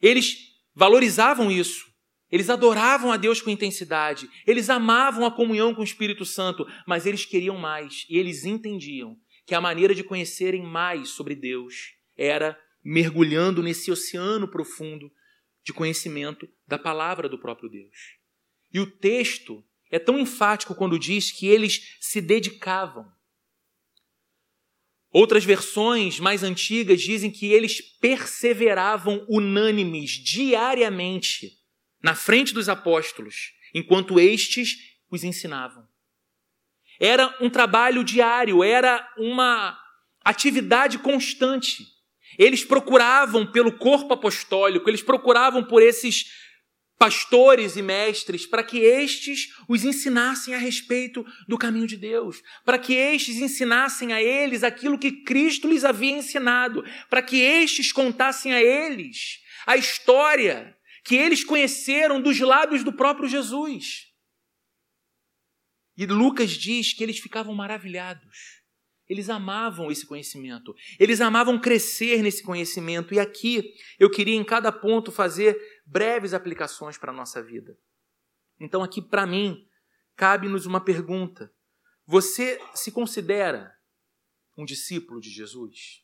Eles 0.00 0.36
valorizavam 0.74 1.50
isso. 1.50 1.92
Eles 2.34 2.50
adoravam 2.50 3.12
a 3.12 3.16
Deus 3.16 3.40
com 3.40 3.48
intensidade. 3.48 4.28
Eles 4.44 4.68
amavam 4.68 5.24
a 5.24 5.30
comunhão 5.30 5.72
com 5.72 5.82
o 5.82 5.84
Espírito 5.84 6.24
Santo, 6.24 6.66
mas 6.84 7.06
eles 7.06 7.24
queriam 7.24 7.56
mais 7.56 8.04
e 8.10 8.18
eles 8.18 8.44
entendiam 8.44 9.16
que 9.46 9.54
a 9.54 9.60
maneira 9.60 9.94
de 9.94 10.02
conhecerem 10.02 10.60
mais 10.60 11.10
sobre 11.10 11.36
Deus 11.36 11.94
era 12.16 12.58
mergulhando 12.82 13.62
nesse 13.62 13.88
oceano 13.92 14.48
profundo 14.48 15.12
de 15.64 15.72
conhecimento 15.72 16.48
da 16.66 16.76
palavra 16.76 17.28
do 17.28 17.38
próprio 17.38 17.70
Deus. 17.70 18.18
E 18.72 18.80
o 18.80 18.90
texto 18.90 19.64
é 19.88 20.00
tão 20.00 20.18
enfático 20.18 20.74
quando 20.74 20.98
diz 20.98 21.30
que 21.30 21.46
eles 21.46 21.96
se 22.00 22.20
dedicavam 22.20 23.14
Outras 25.14 25.44
versões 25.44 26.18
mais 26.18 26.42
antigas 26.42 27.00
dizem 27.00 27.30
que 27.30 27.46
eles 27.46 27.80
perseveravam 27.80 29.24
unânimes 29.28 30.10
diariamente 30.10 31.63
na 32.04 32.14
frente 32.14 32.52
dos 32.52 32.68
apóstolos, 32.68 33.54
enquanto 33.72 34.20
estes 34.20 34.76
os 35.10 35.24
ensinavam. 35.24 35.88
Era 37.00 37.34
um 37.40 37.48
trabalho 37.48 38.04
diário, 38.04 38.62
era 38.62 39.10
uma 39.16 39.74
atividade 40.22 40.98
constante. 40.98 41.82
Eles 42.38 42.62
procuravam 42.62 43.50
pelo 43.50 43.72
corpo 43.72 44.12
apostólico, 44.12 44.86
eles 44.90 45.02
procuravam 45.02 45.64
por 45.64 45.82
esses 45.82 46.26
pastores 46.98 47.74
e 47.74 47.80
mestres, 47.80 48.44
para 48.44 48.62
que 48.62 48.80
estes 48.80 49.54
os 49.66 49.82
ensinassem 49.82 50.54
a 50.54 50.58
respeito 50.58 51.24
do 51.48 51.56
caminho 51.56 51.86
de 51.86 51.96
Deus, 51.96 52.42
para 52.66 52.78
que 52.78 52.92
estes 52.92 53.38
ensinassem 53.38 54.12
a 54.12 54.22
eles 54.22 54.62
aquilo 54.62 54.98
que 54.98 55.24
Cristo 55.24 55.68
lhes 55.68 55.86
havia 55.86 56.12
ensinado, 56.12 56.84
para 57.08 57.22
que 57.22 57.40
estes 57.40 57.90
contassem 57.92 58.52
a 58.52 58.62
eles 58.62 59.42
a 59.66 59.78
história 59.78 60.76
que 61.04 61.14
eles 61.14 61.44
conheceram 61.44 62.20
dos 62.20 62.40
lábios 62.40 62.82
do 62.82 62.92
próprio 62.92 63.28
Jesus. 63.28 64.10
E 65.96 66.06
Lucas 66.06 66.50
diz 66.50 66.92
que 66.92 67.04
eles 67.04 67.18
ficavam 67.18 67.54
maravilhados. 67.54 68.64
Eles 69.06 69.28
amavam 69.28 69.90
esse 69.90 70.06
conhecimento, 70.06 70.74
eles 70.98 71.20
amavam 71.20 71.60
crescer 71.60 72.22
nesse 72.22 72.42
conhecimento. 72.42 73.12
E 73.12 73.20
aqui 73.20 73.74
eu 73.98 74.10
queria, 74.10 74.34
em 74.34 74.42
cada 74.42 74.72
ponto, 74.72 75.12
fazer 75.12 75.54
breves 75.84 76.32
aplicações 76.32 76.96
para 76.96 77.12
a 77.12 77.14
nossa 77.14 77.42
vida. 77.42 77.78
Então, 78.58 78.82
aqui 78.82 79.02
para 79.02 79.26
mim, 79.26 79.68
cabe-nos 80.16 80.64
uma 80.64 80.82
pergunta: 80.82 81.52
Você 82.06 82.58
se 82.74 82.90
considera 82.90 83.76
um 84.56 84.64
discípulo 84.64 85.20
de 85.20 85.28
Jesus? 85.28 86.02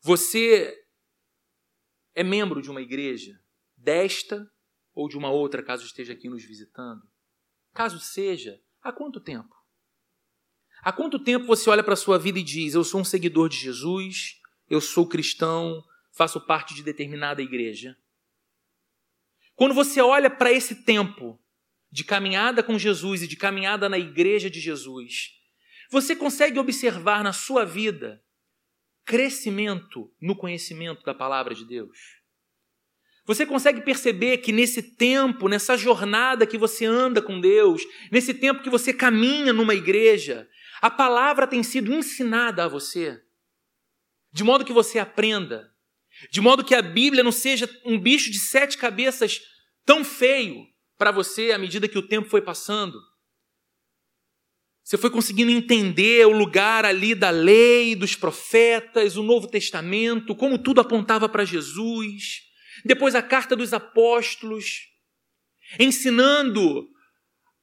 Você 0.00 0.72
é 2.14 2.22
membro 2.22 2.62
de 2.62 2.70
uma 2.70 2.80
igreja, 2.80 3.41
desta 3.82 4.46
ou 4.94 5.08
de 5.08 5.16
uma 5.16 5.30
outra, 5.30 5.62
caso 5.62 5.84
esteja 5.84 6.12
aqui 6.12 6.28
nos 6.28 6.44
visitando? 6.44 7.02
Caso 7.74 7.98
seja, 7.98 8.60
há 8.82 8.92
quanto 8.92 9.20
tempo? 9.20 9.54
Há 10.82 10.92
quanto 10.92 11.18
tempo 11.18 11.46
você 11.46 11.70
olha 11.70 11.82
para 11.82 11.94
a 11.94 11.96
sua 11.96 12.18
vida 12.18 12.38
e 12.38 12.42
diz: 12.42 12.74
Eu 12.74 12.84
sou 12.84 13.00
um 13.00 13.04
seguidor 13.04 13.48
de 13.48 13.56
Jesus, 13.56 14.40
eu 14.68 14.80
sou 14.80 15.06
cristão, 15.06 15.82
faço 16.12 16.40
parte 16.40 16.74
de 16.74 16.82
determinada 16.82 17.40
igreja? 17.40 17.96
Quando 19.54 19.74
você 19.74 20.00
olha 20.00 20.30
para 20.30 20.52
esse 20.52 20.84
tempo 20.84 21.40
de 21.90 22.04
caminhada 22.04 22.62
com 22.62 22.78
Jesus 22.78 23.22
e 23.22 23.28
de 23.28 23.36
caminhada 23.36 23.88
na 23.88 23.98
igreja 23.98 24.50
de 24.50 24.60
Jesus, 24.60 25.38
você 25.90 26.16
consegue 26.16 26.58
observar 26.58 27.22
na 27.22 27.32
sua 27.32 27.64
vida 27.64 28.24
crescimento 29.04 30.12
no 30.20 30.34
conhecimento 30.34 31.02
da 31.04 31.14
palavra 31.14 31.54
de 31.54 31.64
Deus? 31.64 32.21
Você 33.24 33.46
consegue 33.46 33.80
perceber 33.82 34.38
que 34.38 34.52
nesse 34.52 34.82
tempo, 34.82 35.48
nessa 35.48 35.76
jornada 35.76 36.46
que 36.46 36.58
você 36.58 36.84
anda 36.84 37.22
com 37.22 37.40
Deus, 37.40 37.82
nesse 38.10 38.34
tempo 38.34 38.62
que 38.62 38.70
você 38.70 38.92
caminha 38.92 39.52
numa 39.52 39.74
igreja, 39.74 40.48
a 40.80 40.90
palavra 40.90 41.46
tem 41.46 41.62
sido 41.62 41.92
ensinada 41.92 42.64
a 42.64 42.68
você, 42.68 43.20
de 44.32 44.42
modo 44.42 44.64
que 44.64 44.72
você 44.72 44.98
aprenda 44.98 45.72
de 46.30 46.40
modo 46.40 46.64
que 46.64 46.74
a 46.74 46.82
Bíblia 46.82 47.22
não 47.22 47.32
seja 47.32 47.68
um 47.84 47.98
bicho 47.98 48.30
de 48.30 48.38
sete 48.38 48.76
cabeças 48.76 49.40
tão 49.84 50.04
feio 50.04 50.66
para 50.96 51.10
você 51.10 51.52
à 51.52 51.58
medida 51.58 51.88
que 51.88 51.98
o 51.98 52.06
tempo 52.06 52.28
foi 52.28 52.40
passando. 52.40 52.98
Você 54.84 54.98
foi 54.98 55.10
conseguindo 55.10 55.50
entender 55.50 56.26
o 56.26 56.36
lugar 56.36 56.84
ali 56.84 57.14
da 57.14 57.30
lei, 57.30 57.94
dos 57.94 58.16
profetas, 58.16 59.16
o 59.16 59.22
Novo 59.22 59.48
Testamento, 59.48 60.34
como 60.34 60.58
tudo 60.58 60.80
apontava 60.80 61.28
para 61.28 61.44
Jesus. 61.44 62.51
Depois 62.84 63.14
a 63.14 63.22
carta 63.22 63.54
dos 63.54 63.72
apóstolos, 63.72 64.88
ensinando 65.78 66.88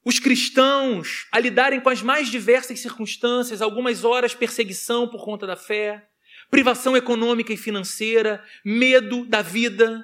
os 0.03 0.19
cristãos 0.19 1.27
a 1.31 1.39
lidarem 1.39 1.81
com 1.81 1.89
as 1.89 2.01
mais 2.01 2.29
diversas 2.29 2.79
circunstâncias, 2.79 3.61
algumas 3.61 4.03
horas 4.03 4.33
perseguição 4.33 5.07
por 5.07 5.23
conta 5.23 5.45
da 5.45 5.55
fé, 5.55 6.07
privação 6.49 6.95
econômica 6.95 7.53
e 7.53 7.57
financeira, 7.57 8.43
medo 8.63 9.25
da 9.25 9.41
vida. 9.41 10.03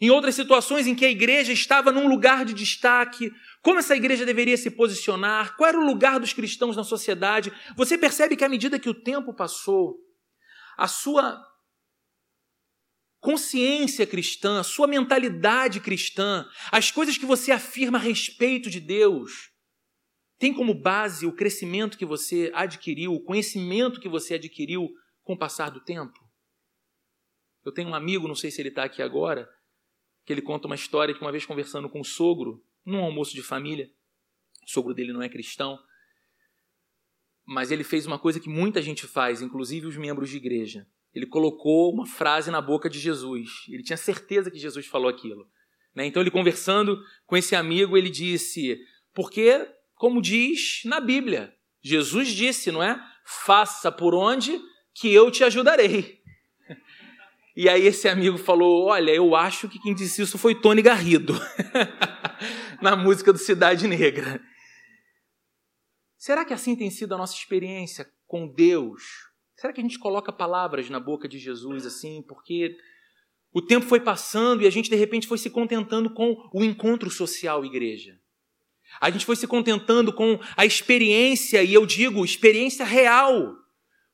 Em 0.00 0.10
outras 0.10 0.34
situações 0.34 0.86
em 0.86 0.94
que 0.94 1.04
a 1.04 1.10
igreja 1.10 1.52
estava 1.52 1.92
num 1.92 2.08
lugar 2.08 2.44
de 2.44 2.52
destaque, 2.52 3.32
como 3.62 3.78
essa 3.78 3.94
igreja 3.94 4.26
deveria 4.26 4.56
se 4.56 4.70
posicionar, 4.70 5.56
qual 5.56 5.68
era 5.68 5.78
o 5.78 5.86
lugar 5.86 6.18
dos 6.18 6.32
cristãos 6.32 6.76
na 6.76 6.82
sociedade, 6.82 7.52
você 7.76 7.96
percebe 7.96 8.36
que 8.36 8.44
à 8.44 8.48
medida 8.48 8.80
que 8.80 8.88
o 8.88 8.94
tempo 8.94 9.32
passou, 9.32 9.96
a 10.76 10.88
sua 10.88 11.40
consciência 13.22 14.04
cristã, 14.04 14.64
sua 14.64 14.88
mentalidade 14.88 15.78
cristã, 15.78 16.44
as 16.72 16.90
coisas 16.90 17.16
que 17.16 17.24
você 17.24 17.52
afirma 17.52 17.96
a 17.96 18.00
respeito 18.00 18.68
de 18.68 18.80
Deus, 18.80 19.52
tem 20.40 20.52
como 20.52 20.74
base 20.74 21.24
o 21.24 21.32
crescimento 21.32 21.96
que 21.96 22.04
você 22.04 22.50
adquiriu, 22.52 23.14
o 23.14 23.22
conhecimento 23.22 24.00
que 24.00 24.08
você 24.08 24.34
adquiriu 24.34 24.92
com 25.22 25.34
o 25.34 25.38
passar 25.38 25.70
do 25.70 25.80
tempo? 25.80 26.18
Eu 27.64 27.70
tenho 27.70 27.90
um 27.90 27.94
amigo, 27.94 28.26
não 28.26 28.34
sei 28.34 28.50
se 28.50 28.60
ele 28.60 28.70
está 28.70 28.82
aqui 28.82 29.00
agora, 29.00 29.48
que 30.26 30.32
ele 30.32 30.42
conta 30.42 30.66
uma 30.66 30.74
história 30.74 31.14
que 31.14 31.20
uma 31.20 31.30
vez 31.30 31.46
conversando 31.46 31.88
com 31.88 32.00
o 32.00 32.04
sogro, 32.04 32.60
num 32.84 33.04
almoço 33.04 33.36
de 33.36 33.42
família, 33.42 33.88
o 34.66 34.68
sogro 34.68 34.92
dele 34.92 35.12
não 35.12 35.22
é 35.22 35.28
cristão, 35.28 35.78
mas 37.46 37.70
ele 37.70 37.84
fez 37.84 38.04
uma 38.04 38.18
coisa 38.18 38.40
que 38.40 38.48
muita 38.48 38.82
gente 38.82 39.06
faz, 39.06 39.40
inclusive 39.40 39.86
os 39.86 39.96
membros 39.96 40.28
de 40.28 40.38
igreja. 40.38 40.88
Ele 41.14 41.26
colocou 41.26 41.92
uma 41.92 42.06
frase 42.06 42.50
na 42.50 42.60
boca 42.60 42.88
de 42.88 42.98
Jesus. 42.98 43.50
Ele 43.68 43.82
tinha 43.82 43.96
certeza 43.96 44.50
que 44.50 44.58
Jesus 44.58 44.86
falou 44.86 45.08
aquilo. 45.08 45.46
Né? 45.94 46.06
Então, 46.06 46.22
ele 46.22 46.30
conversando 46.30 46.98
com 47.26 47.36
esse 47.36 47.54
amigo, 47.54 47.96
ele 47.96 48.08
disse: 48.08 48.78
Porque, 49.12 49.68
como 49.94 50.22
diz 50.22 50.82
na 50.84 51.00
Bíblia, 51.00 51.54
Jesus 51.82 52.28
disse, 52.28 52.70
não 52.70 52.82
é? 52.82 52.98
Faça 53.24 53.90
por 53.92 54.14
onde 54.14 54.58
que 54.94 55.12
eu 55.12 55.30
te 55.30 55.44
ajudarei. 55.44 56.20
E 57.54 57.68
aí 57.68 57.86
esse 57.86 58.08
amigo 58.08 58.38
falou: 58.38 58.86
Olha, 58.86 59.10
eu 59.10 59.36
acho 59.36 59.68
que 59.68 59.78
quem 59.78 59.94
disse 59.94 60.22
isso 60.22 60.38
foi 60.38 60.54
Tony 60.54 60.80
Garrido, 60.80 61.34
na 62.80 62.96
música 62.96 63.30
do 63.30 63.38
Cidade 63.38 63.86
Negra. 63.86 64.40
Será 66.16 66.46
que 66.46 66.54
assim 66.54 66.74
tem 66.74 66.88
sido 66.88 67.14
a 67.14 67.18
nossa 67.18 67.34
experiência 67.34 68.10
com 68.26 68.48
Deus, 68.48 69.02
Será 69.56 69.72
que 69.72 69.80
a 69.80 69.84
gente 69.84 69.98
coloca 69.98 70.32
palavras 70.32 70.88
na 70.90 70.98
boca 70.98 71.28
de 71.28 71.38
Jesus 71.38 71.86
assim, 71.86 72.22
porque 72.26 72.76
o 73.52 73.60
tempo 73.60 73.86
foi 73.86 74.00
passando 74.00 74.62
e 74.62 74.66
a 74.66 74.70
gente 74.70 74.90
de 74.90 74.96
repente 74.96 75.26
foi 75.26 75.38
se 75.38 75.50
contentando 75.50 76.10
com 76.10 76.36
o 76.52 76.64
encontro 76.64 77.10
social 77.10 77.64
igreja? 77.64 78.18
A 79.00 79.10
gente 79.10 79.24
foi 79.24 79.36
se 79.36 79.46
contentando 79.46 80.12
com 80.12 80.38
a 80.56 80.66
experiência, 80.66 81.62
e 81.62 81.72
eu 81.72 81.86
digo, 81.86 82.24
experiência 82.24 82.84
real, 82.84 83.54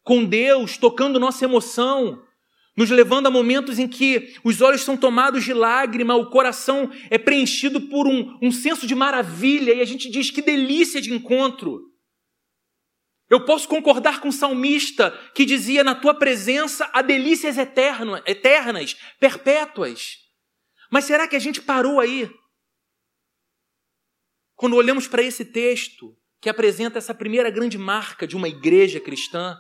com 0.03 0.25
Deus, 0.25 0.77
tocando 0.77 1.19
nossa 1.19 1.45
emoção, 1.45 2.23
nos 2.77 2.91
levando 2.91 3.27
a 3.27 3.31
momentos 3.31 3.79
em 3.79 3.89
que 3.89 4.35
os 4.45 4.61
olhos 4.61 4.83
são 4.83 4.97
tomados 4.97 5.45
de 5.45 5.53
lágrima, 5.53 6.15
o 6.15 6.31
coração 6.31 6.91
é 7.11 7.19
preenchido 7.19 7.81
por 7.81 8.07
um, 8.07 8.39
um 8.41 8.53
senso 8.53 8.87
de 8.87 8.95
maravilha, 8.95 9.75
e 9.75 9.81
a 9.81 9.85
gente 9.85 10.09
diz 10.11 10.31
que 10.31 10.41
delícia 10.41 11.01
de 11.01 11.13
encontro. 11.13 11.88
Eu 13.31 13.45
posso 13.45 13.69
concordar 13.69 14.21
com 14.21 14.29
o 14.29 14.33
salmista 14.33 15.11
que 15.35 15.45
dizia: 15.45 15.85
Na 15.85 15.95
tua 15.95 16.15
presença 16.15 16.89
há 16.93 17.03
delícias 17.03 17.59
eterno, 17.59 18.17
eternas, 18.27 18.95
perpétuas. 19.21 20.17
Mas 20.91 21.05
será 21.05 21.29
que 21.29 21.37
a 21.37 21.39
gente 21.39 21.61
parou 21.61 22.01
aí? 22.01 22.31
Quando 24.55 24.77
olhamos 24.77 25.07
para 25.07 25.23
esse 25.23 25.45
texto 25.45 26.17
que 26.41 26.49
apresenta 26.49 26.99
essa 26.99 27.15
primeira 27.15 27.51
grande 27.51 27.77
marca 27.77 28.27
de 28.27 28.35
uma 28.35 28.49
igreja 28.49 28.99
cristã, 28.99 29.57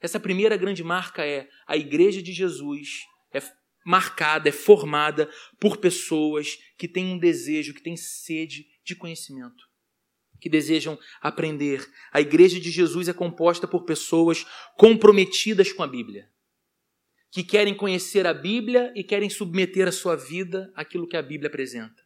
essa 0.00 0.18
primeira 0.18 0.56
grande 0.56 0.82
marca 0.82 1.24
é 1.24 1.48
a 1.66 1.76
igreja 1.76 2.20
de 2.20 2.32
Jesus 2.32 2.88
é 3.32 3.40
marcada, 3.84 4.48
é 4.48 4.52
formada 4.52 5.30
por 5.60 5.76
pessoas 5.76 6.56
que 6.76 6.88
têm 6.88 7.06
um 7.06 7.18
desejo, 7.18 7.74
que 7.74 7.82
têm 7.82 7.96
sede 7.96 8.66
de 8.84 8.96
conhecimento 8.96 9.67
que 10.40 10.48
desejam 10.48 10.98
aprender. 11.20 11.88
A 12.12 12.20
igreja 12.20 12.60
de 12.60 12.70
Jesus 12.70 13.08
é 13.08 13.12
composta 13.12 13.66
por 13.66 13.84
pessoas 13.84 14.46
comprometidas 14.76 15.72
com 15.72 15.82
a 15.82 15.86
Bíblia, 15.86 16.28
que 17.30 17.42
querem 17.42 17.74
conhecer 17.74 18.26
a 18.26 18.34
Bíblia 18.34 18.92
e 18.94 19.02
querem 19.04 19.28
submeter 19.28 19.88
a 19.88 19.92
sua 19.92 20.16
vida 20.16 20.72
àquilo 20.74 21.06
que 21.06 21.16
a 21.16 21.22
Bíblia 21.22 21.48
apresenta. 21.48 22.02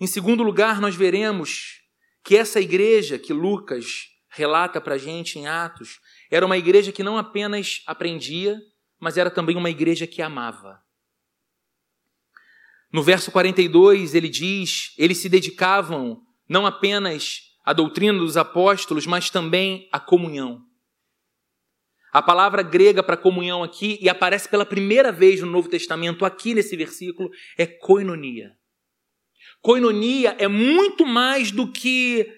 Em 0.00 0.06
segundo 0.06 0.42
lugar, 0.42 0.80
nós 0.80 0.94
veremos 0.94 1.82
que 2.22 2.36
essa 2.36 2.60
igreja 2.60 3.18
que 3.18 3.32
Lucas 3.32 4.10
relata 4.28 4.80
para 4.80 4.94
a 4.94 4.98
gente 4.98 5.38
em 5.38 5.46
Atos 5.46 6.00
era 6.30 6.46
uma 6.46 6.56
igreja 6.56 6.92
que 6.92 7.02
não 7.02 7.16
apenas 7.16 7.82
aprendia, 7.86 8.60
mas 9.00 9.16
era 9.16 9.30
também 9.30 9.56
uma 9.56 9.70
igreja 9.70 10.06
que 10.06 10.22
amava. 10.22 10.80
No 12.92 13.02
verso 13.02 13.30
42, 13.30 14.14
ele 14.14 14.28
diz: 14.28 14.94
eles 14.96 15.18
se 15.18 15.28
dedicavam 15.28 16.22
não 16.48 16.64
apenas 16.64 17.42
a 17.64 17.72
doutrina 17.72 18.18
dos 18.18 18.36
apóstolos, 18.36 19.06
mas 19.06 19.28
também 19.28 19.88
a 19.92 20.00
comunhão. 20.00 20.64
A 22.10 22.22
palavra 22.22 22.62
grega 22.62 23.02
para 23.02 23.16
comunhão 23.16 23.62
aqui, 23.62 23.98
e 24.00 24.08
aparece 24.08 24.48
pela 24.48 24.64
primeira 24.64 25.12
vez 25.12 25.42
no 25.42 25.50
Novo 25.50 25.68
Testamento, 25.68 26.24
aqui 26.24 26.54
nesse 26.54 26.74
versículo, 26.74 27.30
é 27.56 27.66
koinonia. 27.66 28.56
Koinonia 29.60 30.34
é 30.38 30.48
muito 30.48 31.04
mais 31.04 31.50
do 31.50 31.70
que 31.70 32.34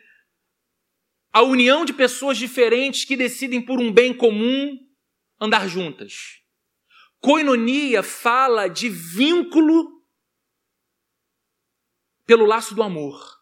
a 1.33 1.42
união 1.42 1.85
de 1.85 1.92
pessoas 1.92 2.37
diferentes 2.37 3.05
que 3.05 3.16
decidem 3.16 3.62
por 3.62 3.79
um 3.79 3.92
bem 3.92 4.12
comum 4.12 4.77
andar 5.40 5.68
juntas. 5.68 6.40
Koinonia 7.20 8.03
fala 8.03 8.66
de 8.66 8.88
vínculo 8.88 10.03
pelo 12.27 12.46
laço 12.46 12.75
do 12.75 12.83
amor. 12.83 13.39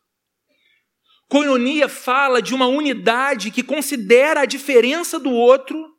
Coinonia 1.29 1.89
fala 1.89 2.41
de 2.41 2.55
uma 2.55 2.67
unidade 2.67 3.51
que 3.51 3.63
considera 3.63 4.41
a 4.41 4.47
diferença 4.47 5.21
do 5.21 5.31
outro, 5.31 5.95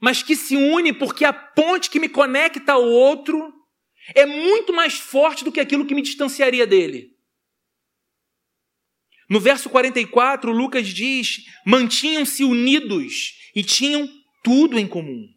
mas 0.00 0.22
que 0.22 0.34
se 0.34 0.56
une 0.56 0.92
porque 0.92 1.24
a 1.24 1.32
ponte 1.32 1.88
que 1.88 2.00
me 2.00 2.08
conecta 2.08 2.72
ao 2.72 2.82
outro 2.82 3.54
é 4.14 4.26
muito 4.26 4.72
mais 4.72 4.94
forte 4.94 5.44
do 5.44 5.52
que 5.52 5.60
aquilo 5.60 5.86
que 5.86 5.94
me 5.94 6.02
distanciaria 6.02 6.66
dele. 6.66 7.14
No 9.30 9.40
verso 9.40 9.70
44, 9.70 10.52
Lucas 10.52 10.88
diz: 10.88 11.44
mantinham-se 11.64 12.44
unidos 12.44 13.50
e 13.54 13.62
tinham 13.62 14.08
tudo 14.42 14.78
em 14.78 14.86
comum. 14.86 15.28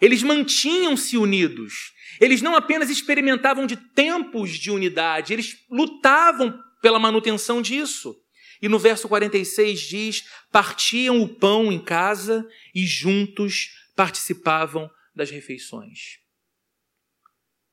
Eles 0.00 0.22
mantinham-se 0.22 1.16
unidos. 1.16 1.92
Eles 2.20 2.42
não 2.42 2.54
apenas 2.54 2.90
experimentavam 2.90 3.66
de 3.66 3.76
tempos 3.76 4.50
de 4.50 4.70
unidade, 4.70 5.32
eles 5.32 5.64
lutavam 5.70 6.58
pela 6.80 6.98
manutenção 6.98 7.60
disso. 7.60 8.16
E 8.60 8.68
no 8.68 8.78
verso 8.78 9.08
46 9.08 9.80
diz: 9.80 10.24
partiam 10.50 11.20
o 11.20 11.28
pão 11.28 11.70
em 11.72 11.82
casa 11.82 12.48
e 12.74 12.86
juntos 12.86 13.70
participavam 13.94 14.90
das 15.14 15.30
refeições. 15.30 16.18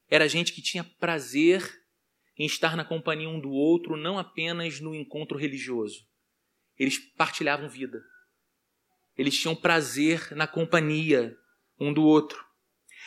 Era 0.10 0.28
gente 0.28 0.54
que 0.54 0.62
tinha 0.62 0.84
prazer 0.84 1.82
em 2.38 2.46
estar 2.46 2.76
na 2.76 2.84
companhia 2.84 3.30
um 3.30 3.40
do 3.40 3.52
outro, 3.52 3.96
não 3.96 4.18
apenas 4.18 4.80
no 4.80 4.94
encontro 4.96 5.38
religioso. 5.38 6.06
Eles 6.78 6.98
partilhavam 6.98 7.70
vida. 7.70 8.04
Eles 9.18 9.38
tinham 9.40 9.56
prazer 9.56 10.36
na 10.36 10.48
companhia 10.48 11.38
um 11.80 11.94
do 11.94 12.04
outro. 12.04 12.44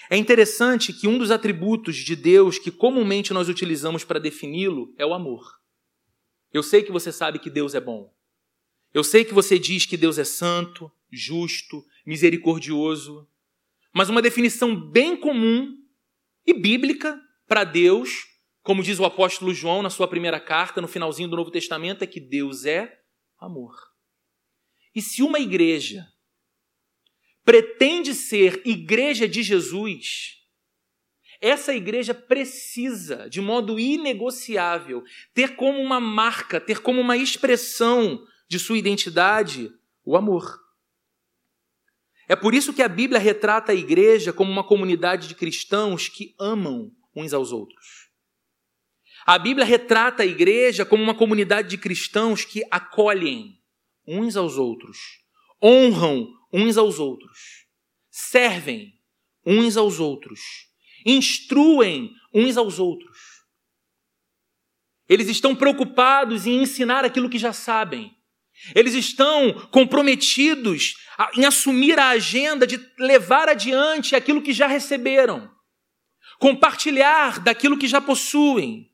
É 0.08 0.16
interessante 0.16 0.92
que 0.92 1.08
um 1.08 1.18
dos 1.18 1.30
atributos 1.30 1.96
de 1.96 2.14
Deus 2.14 2.58
que 2.58 2.70
comumente 2.70 3.32
nós 3.32 3.48
utilizamos 3.48 4.04
para 4.04 4.20
defini-lo 4.20 4.94
é 4.96 5.04
o 5.04 5.12
amor. 5.12 5.42
Eu 6.52 6.62
sei 6.62 6.82
que 6.82 6.92
você 6.92 7.12
sabe 7.12 7.38
que 7.38 7.50
Deus 7.50 7.74
é 7.74 7.80
bom. 7.80 8.14
Eu 8.94 9.02
sei 9.02 9.24
que 9.24 9.34
você 9.34 9.58
diz 9.58 9.84
que 9.84 9.96
Deus 9.96 10.16
é 10.16 10.24
santo, 10.24 10.90
justo, 11.10 11.84
misericordioso. 12.04 13.28
Mas 13.92 14.08
uma 14.08 14.22
definição 14.22 14.74
bem 14.74 15.16
comum 15.16 15.76
e 16.46 16.54
bíblica 16.54 17.20
para 17.46 17.64
Deus, 17.64 18.26
como 18.62 18.82
diz 18.82 18.98
o 18.98 19.04
apóstolo 19.04 19.52
João 19.52 19.82
na 19.82 19.90
sua 19.90 20.08
primeira 20.08 20.40
carta, 20.40 20.80
no 20.80 20.88
finalzinho 20.88 21.28
do 21.28 21.36
Novo 21.36 21.50
Testamento, 21.50 22.02
é 22.02 22.06
que 22.06 22.20
Deus 22.20 22.64
é 22.64 23.00
amor. 23.38 23.74
E 24.94 25.02
se 25.02 25.22
uma 25.22 25.38
igreja 25.38 26.06
pretende 27.46 28.12
ser 28.12 28.60
igreja 28.64 29.28
de 29.28 29.40
Jesus, 29.40 30.42
essa 31.40 31.72
igreja 31.72 32.12
precisa, 32.12 33.30
de 33.30 33.40
modo 33.40 33.78
inegociável, 33.78 35.04
ter 35.32 35.54
como 35.54 35.80
uma 35.80 36.00
marca, 36.00 36.60
ter 36.60 36.80
como 36.80 37.00
uma 37.00 37.16
expressão 37.16 38.26
de 38.48 38.58
sua 38.58 38.76
identidade 38.76 39.72
o 40.04 40.16
amor. 40.16 40.60
É 42.28 42.34
por 42.34 42.52
isso 42.52 42.74
que 42.74 42.82
a 42.82 42.88
Bíblia 42.88 43.20
retrata 43.20 43.70
a 43.70 43.74
igreja 43.76 44.32
como 44.32 44.50
uma 44.50 44.64
comunidade 44.64 45.28
de 45.28 45.34
cristãos 45.36 46.08
que 46.08 46.34
amam 46.40 46.90
uns 47.14 47.32
aos 47.32 47.52
outros. 47.52 48.10
A 49.24 49.38
Bíblia 49.38 49.64
retrata 49.64 50.24
a 50.24 50.26
igreja 50.26 50.84
como 50.84 51.02
uma 51.02 51.14
comunidade 51.14 51.68
de 51.68 51.78
cristãos 51.78 52.44
que 52.44 52.64
acolhem 52.72 53.60
uns 54.04 54.36
aos 54.36 54.56
outros, 54.56 54.98
honram 55.62 56.35
uns 56.52 56.76
aos 56.76 56.98
outros, 56.98 57.66
servem 58.10 58.92
uns 59.44 59.76
aos 59.76 60.00
outros, 60.00 60.40
instruem 61.04 62.12
uns 62.34 62.56
aos 62.56 62.78
outros. 62.78 63.16
Eles 65.08 65.28
estão 65.28 65.54
preocupados 65.54 66.46
em 66.46 66.62
ensinar 66.62 67.04
aquilo 67.04 67.30
que 67.30 67.38
já 67.38 67.52
sabem. 67.52 68.12
Eles 68.74 68.94
estão 68.94 69.52
comprometidos 69.70 70.94
em 71.36 71.44
assumir 71.44 71.98
a 71.98 72.08
agenda 72.08 72.66
de 72.66 72.80
levar 72.98 73.48
adiante 73.48 74.16
aquilo 74.16 74.42
que 74.42 74.52
já 74.52 74.66
receberam, 74.66 75.50
compartilhar 76.38 77.38
daquilo 77.38 77.78
que 77.78 77.86
já 77.86 78.00
possuem. 78.00 78.90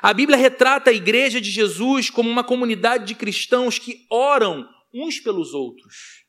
A 0.00 0.14
Bíblia 0.14 0.38
retrata 0.38 0.90
a 0.90 0.94
igreja 0.94 1.40
de 1.40 1.50
Jesus 1.50 2.08
como 2.08 2.30
uma 2.30 2.44
comunidade 2.44 3.04
de 3.04 3.14
cristãos 3.14 3.78
que 3.78 4.06
oram 4.10 4.66
uns 4.94 5.20
pelos 5.20 5.52
outros. 5.52 6.21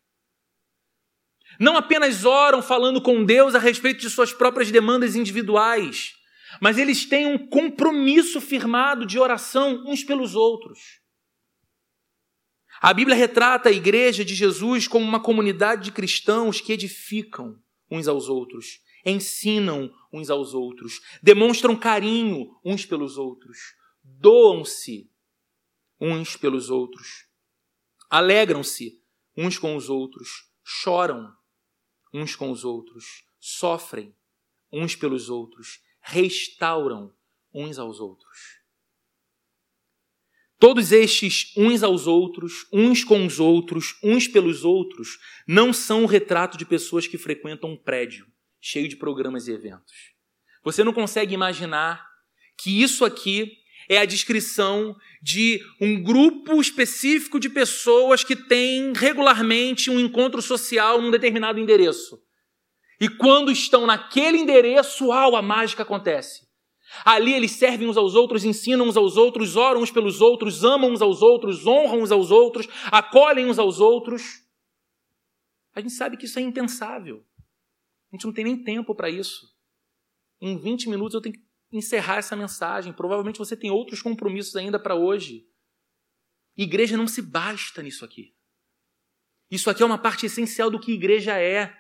Não 1.60 1.78
apenas 1.78 2.26
oram 2.26 2.62
falando 2.62 3.02
com 3.02 3.24
Deus 3.24 3.56
a 3.56 3.60
respeito 3.60 4.02
de 4.02 4.10
suas 4.10 4.34
próprias 4.34 4.72
demandas 4.72 5.16
individuais, 5.16 6.14
mas 6.60 6.78
eles 6.78 7.06
têm 7.06 7.28
um 7.28 7.38
compromisso 7.38 8.42
firmado 8.42 9.06
de 9.06 9.20
oração 9.20 9.84
uns 9.86 10.04
pelos 10.04 10.36
outros. 10.36 11.02
A 12.82 12.94
Bíblia 12.94 13.16
retrata 13.16 13.70
a 13.70 13.72
igreja 13.72 14.26
de 14.26 14.36
Jesus 14.36 14.88
como 14.88 15.06
uma 15.06 15.22
comunidade 15.22 15.86
de 15.86 15.92
cristãos 15.92 16.60
que 16.60 16.74
edificam 16.74 17.58
uns 17.90 18.08
aos 18.08 18.28
outros, 18.28 18.82
ensinam 19.06 19.94
uns 20.12 20.30
aos 20.30 20.54
outros, 20.54 21.00
demonstram 21.22 21.76
carinho 21.76 22.60
uns 22.64 22.86
pelos 22.86 23.18
outros, 23.18 23.58
doam-se 24.04 25.10
uns 26.00 26.36
pelos 26.36 26.70
outros, 26.70 27.26
alegram-se 28.10 29.02
uns 29.38 29.58
com 29.58 29.76
os 29.76 29.90
outros, 29.90 30.50
choram 30.64 31.34
uns 32.14 32.36
com 32.36 32.52
os 32.52 32.64
outros, 32.64 33.24
sofrem 33.40 34.16
uns 34.72 34.96
pelos 34.96 35.30
outros, 35.30 35.82
restauram 36.02 37.14
uns 37.54 37.80
aos 37.80 38.00
outros. 38.00 38.62
Todos 40.60 40.92
estes 40.92 41.52
uns 41.58 41.84
aos 41.84 42.08
outros, 42.08 42.66
uns 42.72 43.04
com 43.04 43.26
os 43.26 43.40
outros, 43.40 43.98
uns 44.02 44.28
pelos 44.28 44.64
outros, 44.64 45.20
não 45.46 45.74
são 45.74 46.04
o 46.04 46.08
retrato 46.08 46.58
de 46.58 46.66
pessoas 46.66 47.06
que 47.06 47.18
frequentam 47.18 47.72
um 47.72 47.78
prédio 47.78 48.26
cheio 48.62 48.88
de 48.88 48.96
programas 48.96 49.48
e 49.48 49.52
eventos. 49.52 50.14
Você 50.64 50.84
não 50.84 50.94
consegue 50.94 51.34
imaginar 51.34 52.10
que 52.58 52.82
isso 52.82 53.04
aqui 53.04 53.58
é 53.90 53.98
a 53.98 54.06
descrição 54.06 54.96
de 55.22 55.62
um 55.80 56.02
grupo 56.02 56.60
específico 56.60 57.40
de 57.40 57.50
pessoas 57.50 58.24
que 58.24 58.36
tem 58.36 58.94
regularmente 58.94 59.90
um 59.90 60.00
encontro 60.00 60.42
social 60.42 61.02
num 61.02 61.12
determinado 61.12 61.60
endereço. 61.60 62.20
E 63.00 63.10
quando 63.10 63.52
estão 63.52 63.86
naquele 63.86 64.38
endereço, 64.38 65.08
uau, 65.08 65.36
a 65.36 65.42
mágica 65.42 65.84
acontece. 65.84 66.48
Ali 67.04 67.34
eles 67.34 67.52
servem 67.52 67.88
uns 67.88 67.98
aos 67.98 68.14
outros, 68.14 68.46
ensinam 68.46 68.88
uns 68.88 68.96
aos 68.96 69.18
outros, 69.18 69.56
oram 69.56 69.82
uns 69.82 69.92
pelos 69.92 70.22
outros, 70.22 70.64
amam 70.64 70.92
uns 70.92 71.02
aos 71.02 71.22
outros, 71.22 71.66
honram 71.66 72.02
uns 72.02 72.12
aos 72.12 72.30
outros, 72.30 72.68
acolhem 72.92 73.48
uns 73.48 73.58
aos 73.58 73.80
outros. 73.80 74.44
A 75.74 75.82
gente 75.82 75.94
sabe 75.94 76.18
que 76.18 76.26
isso 76.26 76.38
é 76.38 76.42
impensável. 76.42 77.26
A 78.12 78.16
gente 78.16 78.26
não 78.26 78.34
tem 78.34 78.44
nem 78.44 78.64
tempo 78.64 78.94
para 78.94 79.10
isso. 79.10 79.52
Em 80.40 80.58
20 80.58 80.90
minutos 80.90 81.16
eu 81.16 81.22
tenho 81.22 81.36
que 81.36 81.44
encerrar 81.78 82.18
essa 82.18 82.36
mensagem. 82.36 82.94
Provavelmente 82.94 83.40
você 83.40 83.56
tem 83.56 83.72
outros 83.72 84.02
compromissos 84.02 84.56
ainda 84.56 84.80
para 84.80 84.96
hoje. 84.96 85.48
Igreja 86.56 86.98
não 86.98 87.08
se 87.08 87.22
basta 87.22 87.82
nisso 87.82 88.06
aqui. 88.06 88.36
Isso 89.50 89.70
aqui 89.70 89.84
é 89.84 89.86
uma 89.86 89.98
parte 89.98 90.26
essencial 90.26 90.70
do 90.70 90.80
que 90.80 90.92
igreja 90.92 91.40
é. 91.40 91.74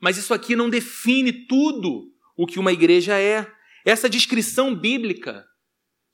Mas 0.00 0.16
isso 0.16 0.34
aqui 0.34 0.54
não 0.54 0.70
define 0.70 1.46
tudo 1.46 2.12
o 2.36 2.46
que 2.46 2.58
uma 2.58 2.72
igreja 2.72 3.18
é. 3.18 3.50
Essa 3.84 4.08
descrição 4.08 4.74
bíblica 4.74 5.47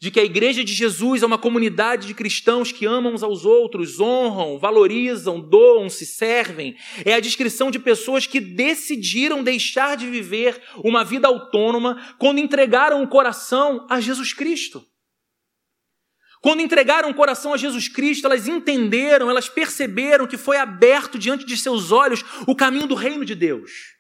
de 0.05 0.11
que 0.11 0.21
a 0.21 0.25
igreja 0.25 0.63
de 0.63 0.75
Jesus 0.75 1.23
é 1.23 1.27
uma 1.27 1.39
comunidade 1.39 2.07
de 2.07 2.13
cristãos 2.13 2.71
que 2.71 2.85
amam 2.85 3.15
uns 3.15 3.23
aos 3.23 3.47
outros, 3.47 3.99
honram, 3.99 4.59
valorizam, 4.59 5.41
doam, 5.41 5.89
se 5.89 6.05
servem, 6.05 6.77
é 7.07 7.15
a 7.15 7.21
descrição 7.21 7.71
de 7.71 7.79
pessoas 7.79 8.27
que 8.27 8.39
decidiram 8.39 9.43
deixar 9.43 9.97
de 9.97 10.07
viver 10.07 10.61
uma 10.77 11.03
vida 11.03 11.27
autônoma 11.27 12.15
quando 12.19 12.39
entregaram 12.39 13.03
o 13.03 13.09
coração 13.09 13.87
a 13.89 13.99
Jesus 13.99 14.35
Cristo. 14.35 14.85
Quando 16.43 16.61
entregaram 16.61 17.09
o 17.09 17.15
coração 17.15 17.55
a 17.55 17.57
Jesus 17.57 17.89
Cristo, 17.89 18.27
elas 18.27 18.47
entenderam, 18.47 19.31
elas 19.31 19.49
perceberam 19.49 20.27
que 20.27 20.37
foi 20.37 20.59
aberto 20.59 21.19
diante 21.19 21.47
de 21.47 21.57
seus 21.57 21.91
olhos 21.91 22.23
o 22.47 22.55
caminho 22.55 22.87
do 22.87 22.95
reino 22.95 23.25
de 23.25 23.35
Deus. 23.35 23.94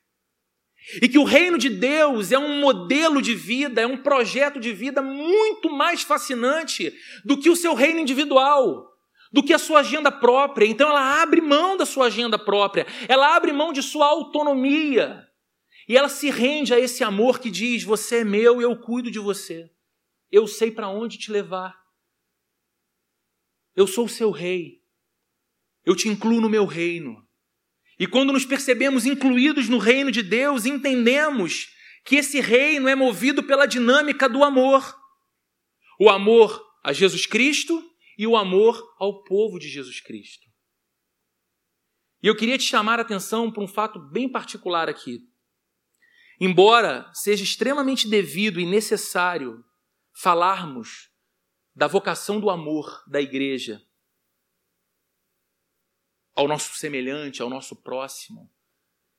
E 1.00 1.08
que 1.08 1.18
o 1.18 1.24
reino 1.24 1.56
de 1.56 1.70
Deus 1.70 2.30
é 2.30 2.38
um 2.38 2.60
modelo 2.60 3.22
de 3.22 3.34
vida, 3.34 3.80
é 3.80 3.86
um 3.86 3.96
projeto 3.96 4.60
de 4.60 4.72
vida 4.72 5.00
muito 5.00 5.70
mais 5.70 6.02
fascinante 6.02 6.92
do 7.24 7.38
que 7.38 7.48
o 7.48 7.56
seu 7.56 7.74
reino 7.74 8.00
individual, 8.00 8.92
do 9.32 9.42
que 9.42 9.54
a 9.54 9.58
sua 9.58 9.80
agenda 9.80 10.12
própria. 10.12 10.66
Então 10.66 10.90
ela 10.90 11.22
abre 11.22 11.40
mão 11.40 11.76
da 11.76 11.86
sua 11.86 12.06
agenda 12.06 12.38
própria, 12.38 12.86
ela 13.08 13.34
abre 13.34 13.52
mão 13.52 13.72
de 13.72 13.82
sua 13.82 14.06
autonomia. 14.06 15.26
E 15.88 15.96
ela 15.96 16.08
se 16.08 16.30
rende 16.30 16.72
a 16.72 16.78
esse 16.78 17.02
amor 17.02 17.40
que 17.40 17.50
diz: 17.50 17.82
Você 17.82 18.18
é 18.18 18.24
meu, 18.24 18.60
eu 18.60 18.76
cuido 18.78 19.10
de 19.10 19.18
você. 19.18 19.70
Eu 20.30 20.46
sei 20.46 20.70
para 20.70 20.88
onde 20.88 21.18
te 21.18 21.30
levar. 21.30 21.74
Eu 23.74 23.86
sou 23.86 24.06
o 24.06 24.08
seu 24.08 24.30
rei. 24.30 24.82
Eu 25.84 25.94
te 25.94 26.08
incluo 26.08 26.40
no 26.40 26.48
meu 26.48 26.64
reino. 26.64 27.23
E 27.98 28.06
quando 28.06 28.32
nos 28.32 28.44
percebemos 28.44 29.06
incluídos 29.06 29.68
no 29.68 29.78
reino 29.78 30.10
de 30.10 30.22
Deus, 30.22 30.66
entendemos 30.66 31.68
que 32.04 32.16
esse 32.16 32.40
reino 32.40 32.88
é 32.88 32.94
movido 32.94 33.42
pela 33.42 33.66
dinâmica 33.66 34.28
do 34.28 34.42
amor. 34.42 34.94
O 35.98 36.10
amor 36.10 36.62
a 36.82 36.92
Jesus 36.92 37.24
Cristo 37.24 37.82
e 38.18 38.26
o 38.26 38.36
amor 38.36 38.82
ao 38.98 39.22
povo 39.24 39.58
de 39.58 39.68
Jesus 39.68 40.00
Cristo. 40.00 40.44
E 42.22 42.26
eu 42.26 42.36
queria 42.36 42.58
te 42.58 42.64
chamar 42.64 42.98
a 42.98 43.02
atenção 43.02 43.50
para 43.50 43.62
um 43.62 43.68
fato 43.68 43.98
bem 43.98 44.28
particular 44.28 44.88
aqui. 44.88 45.20
Embora 46.40 47.10
seja 47.12 47.44
extremamente 47.44 48.08
devido 48.08 48.58
e 48.58 48.66
necessário 48.66 49.64
falarmos 50.12 51.10
da 51.74 51.86
vocação 51.86 52.40
do 52.40 52.50
amor 52.50 53.02
da 53.06 53.20
igreja 53.20 53.80
ao 56.34 56.48
nosso 56.48 56.74
semelhante, 56.74 57.42
ao 57.42 57.48
nosso 57.48 57.76
próximo. 57.76 58.50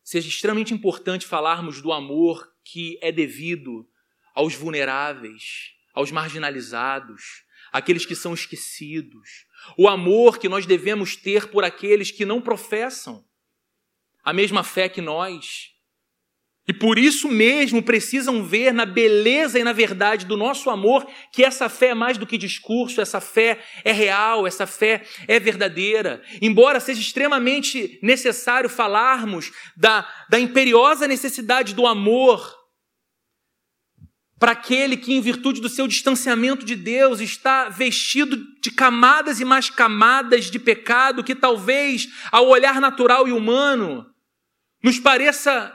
Seja 0.04 0.28
extremamente 0.28 0.74
importante 0.74 1.26
falarmos 1.26 1.82
do 1.82 1.92
amor 1.92 2.54
que 2.64 3.00
é 3.02 3.12
devido 3.12 3.90
aos 4.34 4.54
vulneráveis, 4.54 5.74
aos 5.94 6.12
marginalizados, 6.12 7.44
aqueles 7.72 8.06
que 8.06 8.16
são 8.16 8.34
esquecidos. 8.34 9.46
O 9.78 9.88
amor 9.88 10.38
que 10.38 10.50
nós 10.50 10.66
devemos 10.66 11.16
ter 11.16 11.50
por 11.50 11.64
aqueles 11.64 12.12
que 12.12 12.26
não 12.26 12.42
professam 12.42 13.26
a 14.24 14.34
mesma 14.34 14.64
fé 14.64 14.90
que 14.90 15.02
nós, 15.02 15.75
e 16.68 16.74
por 16.74 16.98
isso 16.98 17.30
mesmo 17.30 17.84
precisam 17.84 18.44
ver 18.44 18.74
na 18.74 18.86
beleza 18.86 19.60
e 19.60 19.64
na 19.64 19.72
verdade 19.72 20.26
do 20.26 20.36
nosso 20.36 20.70
amor 20.70 21.06
que 21.32 21.44
essa 21.44 21.70
fé 21.70 21.88
é 21.88 21.94
mais 21.94 22.18
do 22.18 22.26
que 22.26 22.38
discurso, 22.38 23.00
essa 23.00 23.22
fé 23.22 23.60
é 23.84 23.92
real, 23.92 24.48
essa 24.48 24.66
fé 24.66 25.04
é 25.28 25.40
verdadeira. 25.40 26.24
Embora 26.42 26.80
seja 26.80 27.00
extremamente 27.00 28.00
necessário 28.02 28.68
falarmos 28.68 29.52
da, 29.78 30.10
da 30.28 30.40
imperiosa 30.40 31.08
necessidade 31.08 31.76
do 31.76 31.86
amor 31.86 32.66
para 34.40 34.52
aquele 34.52 34.98
que, 34.98 35.14
em 35.14 35.22
virtude 35.22 35.62
do 35.62 35.70
seu 35.70 35.88
distanciamento 35.88 36.66
de 36.66 36.76
Deus, 36.76 37.22
está 37.22 37.70
vestido 37.70 38.38
de 38.62 38.70
camadas 38.70 39.40
e 39.40 39.46
mais 39.46 39.70
camadas 39.70 40.52
de 40.52 40.60
pecado 40.60 41.24
que 41.24 41.36
talvez, 41.36 42.08
ao 42.32 42.48
olhar 42.48 42.82
natural 42.82 43.28
e 43.28 43.32
humano, 43.32 44.06
nos 44.84 45.00
pareça 45.00 45.74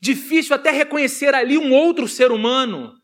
Difícil 0.00 0.54
até 0.54 0.70
reconhecer 0.70 1.34
ali 1.34 1.58
um 1.58 1.72
outro 1.72 2.08
ser 2.08 2.32
humano. 2.32 2.94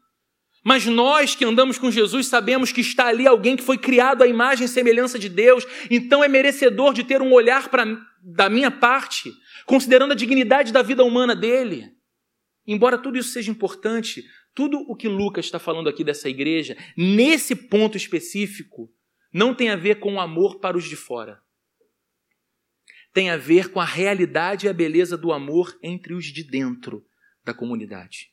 Mas 0.65 0.85
nós 0.85 1.37
que 1.37 1.45
andamos 1.45 1.79
com 1.79 1.93
Jesus 1.93 2.27
sabemos 2.27 2.73
que 2.73 2.81
está 2.81 3.07
ali 3.07 3.25
alguém 3.25 3.55
que 3.55 3.63
foi 3.63 3.79
criado 3.79 4.23
à 4.23 4.27
imagem 4.27 4.65
e 4.65 4.69
semelhança 4.69 5.17
de 5.17 5.29
Deus, 5.29 5.65
então 5.89 6.25
é 6.25 6.29
merecedor 6.29 6.93
de 6.93 7.05
ter 7.05 7.23
um 7.23 7.33
olhar 7.33 7.71
da 8.21 8.51
minha 8.51 8.69
parte, 8.69 9.31
considerando 9.65 10.11
a 10.11 10.17
dignidade 10.17 10.73
da 10.73 10.83
vida 10.83 11.05
humana 11.05 11.37
dele. 11.37 11.93
embora 12.67 12.99
tudo 12.99 13.17
isso 13.17 13.29
seja 13.29 13.49
importante, 13.49 14.25
tudo 14.53 14.79
o 14.89 14.97
que 14.97 15.07
Lucas 15.07 15.45
está 15.45 15.61
falando 15.61 15.89
aqui 15.89 16.03
dessa 16.03 16.29
igreja, 16.29 16.77
nesse 16.97 17.55
ponto 17.55 17.97
específico, 17.97 18.91
não 19.33 19.55
tem 19.55 19.69
a 19.69 19.77
ver 19.77 20.01
com 20.01 20.15
o 20.15 20.21
amor 20.21 20.59
para 20.59 20.77
os 20.77 20.85
de 20.89 20.97
fora. 20.97 21.39
Tem 23.17 23.31
a 23.31 23.37
ver 23.39 23.71
com 23.71 23.81
a 23.81 23.85
realidade 23.87 24.67
e 24.67 24.69
a 24.69 24.75
beleza 24.75 25.17
do 25.17 25.33
amor 25.33 25.75
entre 25.83 26.13
os 26.13 26.27
de 26.27 26.45
dentro 26.45 27.03
da 27.43 27.55
comunidade. 27.55 28.31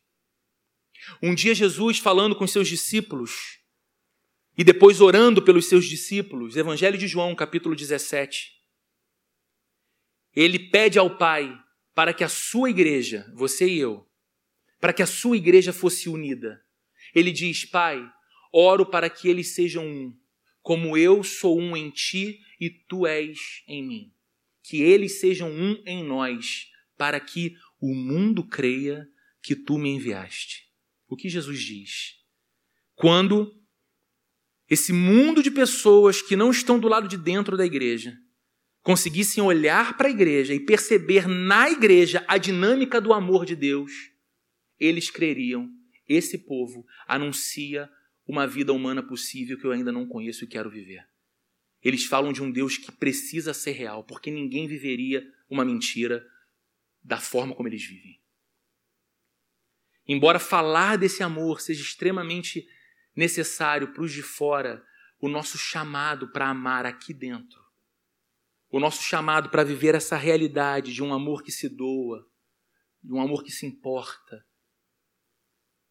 Um 1.22 1.34
dia, 1.34 1.56
Jesus, 1.56 2.00
falando 2.00 2.36
com 2.36 2.46
seus 2.46 2.68
discípulos, 2.68 3.62
e 4.58 4.62
depois 4.62 5.00
orando 5.00 5.42
pelos 5.42 5.70
seus 5.70 5.86
discípulos, 5.86 6.58
Evangelho 6.58 6.98
de 6.98 7.08
João, 7.08 7.34
capítulo 7.34 7.78
17, 7.78 8.52
ele 10.36 10.60
pede 10.60 11.00
ao 11.00 11.18
Pai 11.18 11.58
para 11.96 12.14
que 12.14 12.26
a 12.26 12.28
sua 12.28 12.70
igreja, 12.70 13.32
você 13.34 13.66
e 13.66 13.80
eu, 13.80 14.06
para 14.82 14.92
que 14.92 15.02
a 15.02 15.08
sua 15.08 15.38
igreja 15.38 15.72
fosse 15.72 16.10
unida. 16.10 16.62
Ele 17.16 17.32
diz: 17.32 17.64
Pai, 17.64 18.06
oro 18.52 18.86
para 18.86 19.10
que 19.10 19.30
eles 19.30 19.56
sejam 19.56 19.88
um, 19.88 20.14
como 20.62 20.98
eu 20.98 21.24
sou 21.24 21.58
um 21.58 21.78
em 21.78 21.90
ti 21.90 22.42
e 22.60 22.70
tu 22.70 23.08
és 23.08 23.64
em 23.66 23.82
mim. 23.82 24.13
Que 24.64 24.82
eles 24.82 25.20
sejam 25.20 25.52
um 25.52 25.82
em 25.86 26.04
nós, 26.04 26.68
para 26.98 27.20
que 27.20 27.56
o 27.80 27.94
mundo 27.94 28.48
creia 28.48 29.08
que 29.42 29.56
tu 29.56 29.78
me 29.78 29.90
enviaste. 29.90 30.64
O 31.08 31.16
que 31.16 31.28
Jesus 31.30 31.60
diz? 31.60 32.16
Quando 32.96 33.54
esse 34.70 34.94
mundo 34.94 35.44
de 35.44 35.52
pessoas 35.52 36.22
que 36.22 36.36
não 36.36 36.50
estão 36.50 36.80
do 36.80 36.88
lado 36.88 37.08
de 37.08 37.18
dentro 37.18 37.58
da 37.58 37.66
igreja 37.66 38.18
conseguissem 38.82 39.44
olhar 39.44 39.98
para 39.98 40.08
a 40.08 40.12
igreja 40.12 40.54
e 40.54 40.60
perceber 40.60 41.28
na 41.28 41.70
igreja 41.70 42.24
a 42.28 42.38
dinâmica 42.38 43.00
do 43.00 43.14
amor 43.14 43.46
de 43.46 43.56
Deus, 43.56 43.92
eles 44.80 45.10
creriam. 45.10 45.70
Esse 46.08 46.38
povo 46.38 46.86
anuncia 47.08 47.90
uma 48.28 48.46
vida 48.46 48.74
humana 48.74 49.02
possível 49.02 49.58
que 49.58 49.66
eu 49.66 49.72
ainda 49.72 49.92
não 49.92 50.08
conheço 50.08 50.44
e 50.44 50.48
quero 50.48 50.70
viver. 50.70 51.06
Eles 51.84 52.06
falam 52.06 52.32
de 52.32 52.42
um 52.42 52.52
Deus 52.52 52.78
que 52.78 52.92
precisa 52.92 53.54
ser 53.54 53.74
real, 53.74 54.04
porque 54.04 54.32
ninguém 54.32 54.68
viveria 54.68 55.24
uma 55.50 55.66
mentira 55.66 56.26
da 57.04 57.20
forma 57.20 57.54
como 57.54 57.68
eles 57.68 57.84
vivem. 57.84 58.22
Embora 60.08 60.40
falar 60.40 60.98
desse 60.98 61.24
amor 61.24 61.62
seja 61.62 61.82
extremamente 61.82 62.68
necessário 63.16 63.94
para 63.94 64.04
os 64.04 64.12
de 64.12 64.24
fora, 64.24 64.86
o 65.20 65.28
nosso 65.28 65.58
chamado 65.58 66.32
para 66.32 66.50
amar 66.50 66.86
aqui 66.86 67.14
dentro 67.14 67.64
o 68.74 68.80
nosso 68.80 69.04
chamado 69.04 69.52
para 69.52 69.64
viver 69.64 69.94
essa 69.94 70.18
realidade 70.18 70.92
de 70.92 71.04
um 71.04 71.14
amor 71.14 71.44
que 71.44 71.52
se 71.52 71.70
doa, 71.70 72.28
de 73.04 73.14
um 73.14 73.22
amor 73.22 73.44
que 73.44 73.52
se 73.52 73.68
importa, 73.68 74.44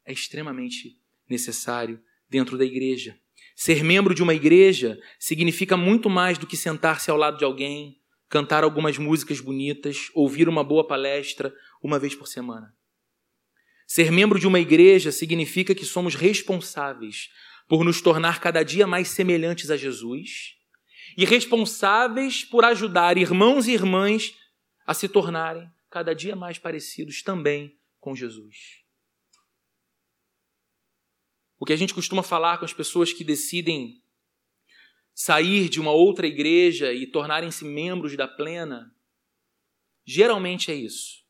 é 0.05 0.12
extremamente 0.12 1.00
necessário 1.28 2.02
dentro 2.28 2.59
da 2.59 2.64
igreja. 2.64 3.21
Ser 3.55 3.85
membro 3.85 4.15
de 4.15 4.23
uma 4.23 4.35
igreja 4.35 4.99
significa 5.19 5.77
muito 5.77 6.09
mais 6.09 6.38
do 6.38 6.47
que 6.47 6.57
sentar-se 6.57 7.11
ao 7.11 7.17
lado 7.17 7.38
de 7.38 7.45
alguém, 7.45 8.01
cantar 8.29 8.65
algumas 8.65 8.97
músicas 8.97 9.41
bonitas, 9.41 10.11
ouvir 10.15 10.49
uma 10.49 10.65
boa 10.65 10.87
palestra 10.87 11.55
uma 11.83 11.99
vez 11.99 12.15
por 12.15 12.27
semana. 12.27 12.75
Ser 13.87 14.11
membro 14.11 14.38
de 14.38 14.47
uma 14.47 14.59
igreja 14.59 15.12
significa 15.12 15.75
que 15.75 15.85
somos 15.85 16.15
responsáveis 16.15 17.29
por 17.69 17.85
nos 17.85 18.01
tornar 18.01 18.41
cada 18.41 18.62
dia 18.62 18.87
mais 18.87 19.09
semelhantes 19.09 19.71
a 19.71 19.77
Jesus 19.77 20.57
e 21.17 21.25
responsáveis 21.25 22.45
por 22.45 22.65
ajudar 22.65 23.19
irmãos 23.19 23.69
e 23.69 23.73
irmãs 23.73 24.35
a 24.87 24.95
se 24.95 25.09
tornarem 25.09 25.69
cada 25.91 26.15
dia 26.15 26.35
mais 26.35 26.59
parecidos 26.59 27.23
também 27.23 27.77
com 28.01 28.15
Jesus. 28.15 28.82
O 31.62 31.64
que 31.64 31.72
a 31.72 31.77
gente 31.77 31.94
costuma 31.94 32.25
falar 32.25 32.59
com 32.59 32.64
as 32.64 32.72
pessoas 32.72 33.12
que 33.12 33.22
decidem 33.22 34.03
sair 35.14 35.68
de 35.68 35.81
uma 35.81 35.92
outra 35.92 36.27
igreja 36.27 36.92
e 36.92 37.07
tornarem-se 37.07 37.64
membros 37.64 38.16
da 38.16 38.27
plena, 38.27 38.92
geralmente 40.05 40.72
é 40.72 40.75
isso. 40.75 41.22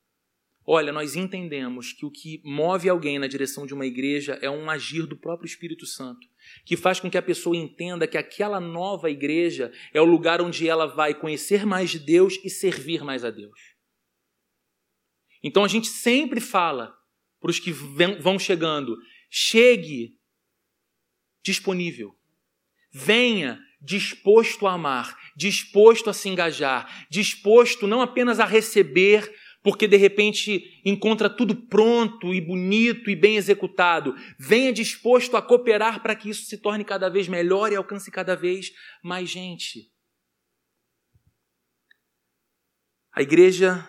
Olha, 0.65 0.91
nós 0.91 1.17
entendemos 1.17 1.93
que 1.93 2.07
o 2.07 2.11
que 2.11 2.41
move 2.47 2.89
alguém 2.89 3.19
na 3.19 3.27
direção 3.27 3.67
de 3.67 3.75
uma 3.75 3.85
igreja 3.85 4.39
é 4.41 4.49
um 4.49 4.71
agir 4.71 5.07
do 5.07 5.19
próprio 5.19 5.47
Espírito 5.47 5.85
Santo 5.85 6.27
que 6.65 6.79
faz 6.79 6.99
com 6.99 7.11
que 7.11 7.19
a 7.19 7.23
pessoa 7.23 7.55
entenda 7.55 8.09
que 8.09 8.17
aquela 8.17 8.59
nova 8.59 9.11
igreja 9.11 9.71
é 9.93 10.01
o 10.01 10.07
lugar 10.07 10.41
onde 10.41 10.67
ela 10.67 10.87
vai 10.87 11.13
conhecer 11.13 11.67
mais 11.67 11.91
de 11.91 11.99
Deus 11.99 12.41
e 12.43 12.49
servir 12.49 13.05
mais 13.05 13.23
a 13.23 13.29
Deus. 13.31 13.75
Então 15.43 15.63
a 15.63 15.69
gente 15.69 15.89
sempre 15.89 16.41
fala 16.41 16.97
para 17.39 17.51
os 17.51 17.59
que 17.59 17.71
vão 17.71 18.39
chegando: 18.39 18.97
chegue 19.29 20.22
disponível, 21.43 22.15
venha 22.93 23.59
disposto 23.81 24.67
a 24.67 24.73
amar, 24.73 25.17
disposto 25.37 26.09
a 26.09 26.13
se 26.13 26.29
engajar, 26.29 27.07
disposto 27.11 27.87
não 27.87 28.01
apenas 28.01 28.39
a 28.39 28.45
receber 28.45 29.33
porque 29.63 29.87
de 29.87 29.97
repente 29.97 30.81
encontra 30.85 31.31
tudo 31.31 31.55
pronto 31.55 32.35
e 32.35 32.41
bonito 32.41 33.09
e 33.09 33.17
bem 33.17 33.37
executado. 33.37 34.15
Venha 34.39 34.73
disposto 34.73 35.37
a 35.37 35.43
cooperar 35.43 36.03
para 36.03 36.17
que 36.17 36.29
isso 36.29 36.45
se 36.47 36.59
torne 36.59 36.85
cada 36.85 37.09
vez 37.09 37.29
melhor 37.29 37.73
e 37.73 37.77
alcance 37.77 38.11
cada 38.11 38.35
vez 38.35 38.73
mais 39.03 39.31
gente. 39.31 39.91
A 43.13 43.23
igreja 43.23 43.89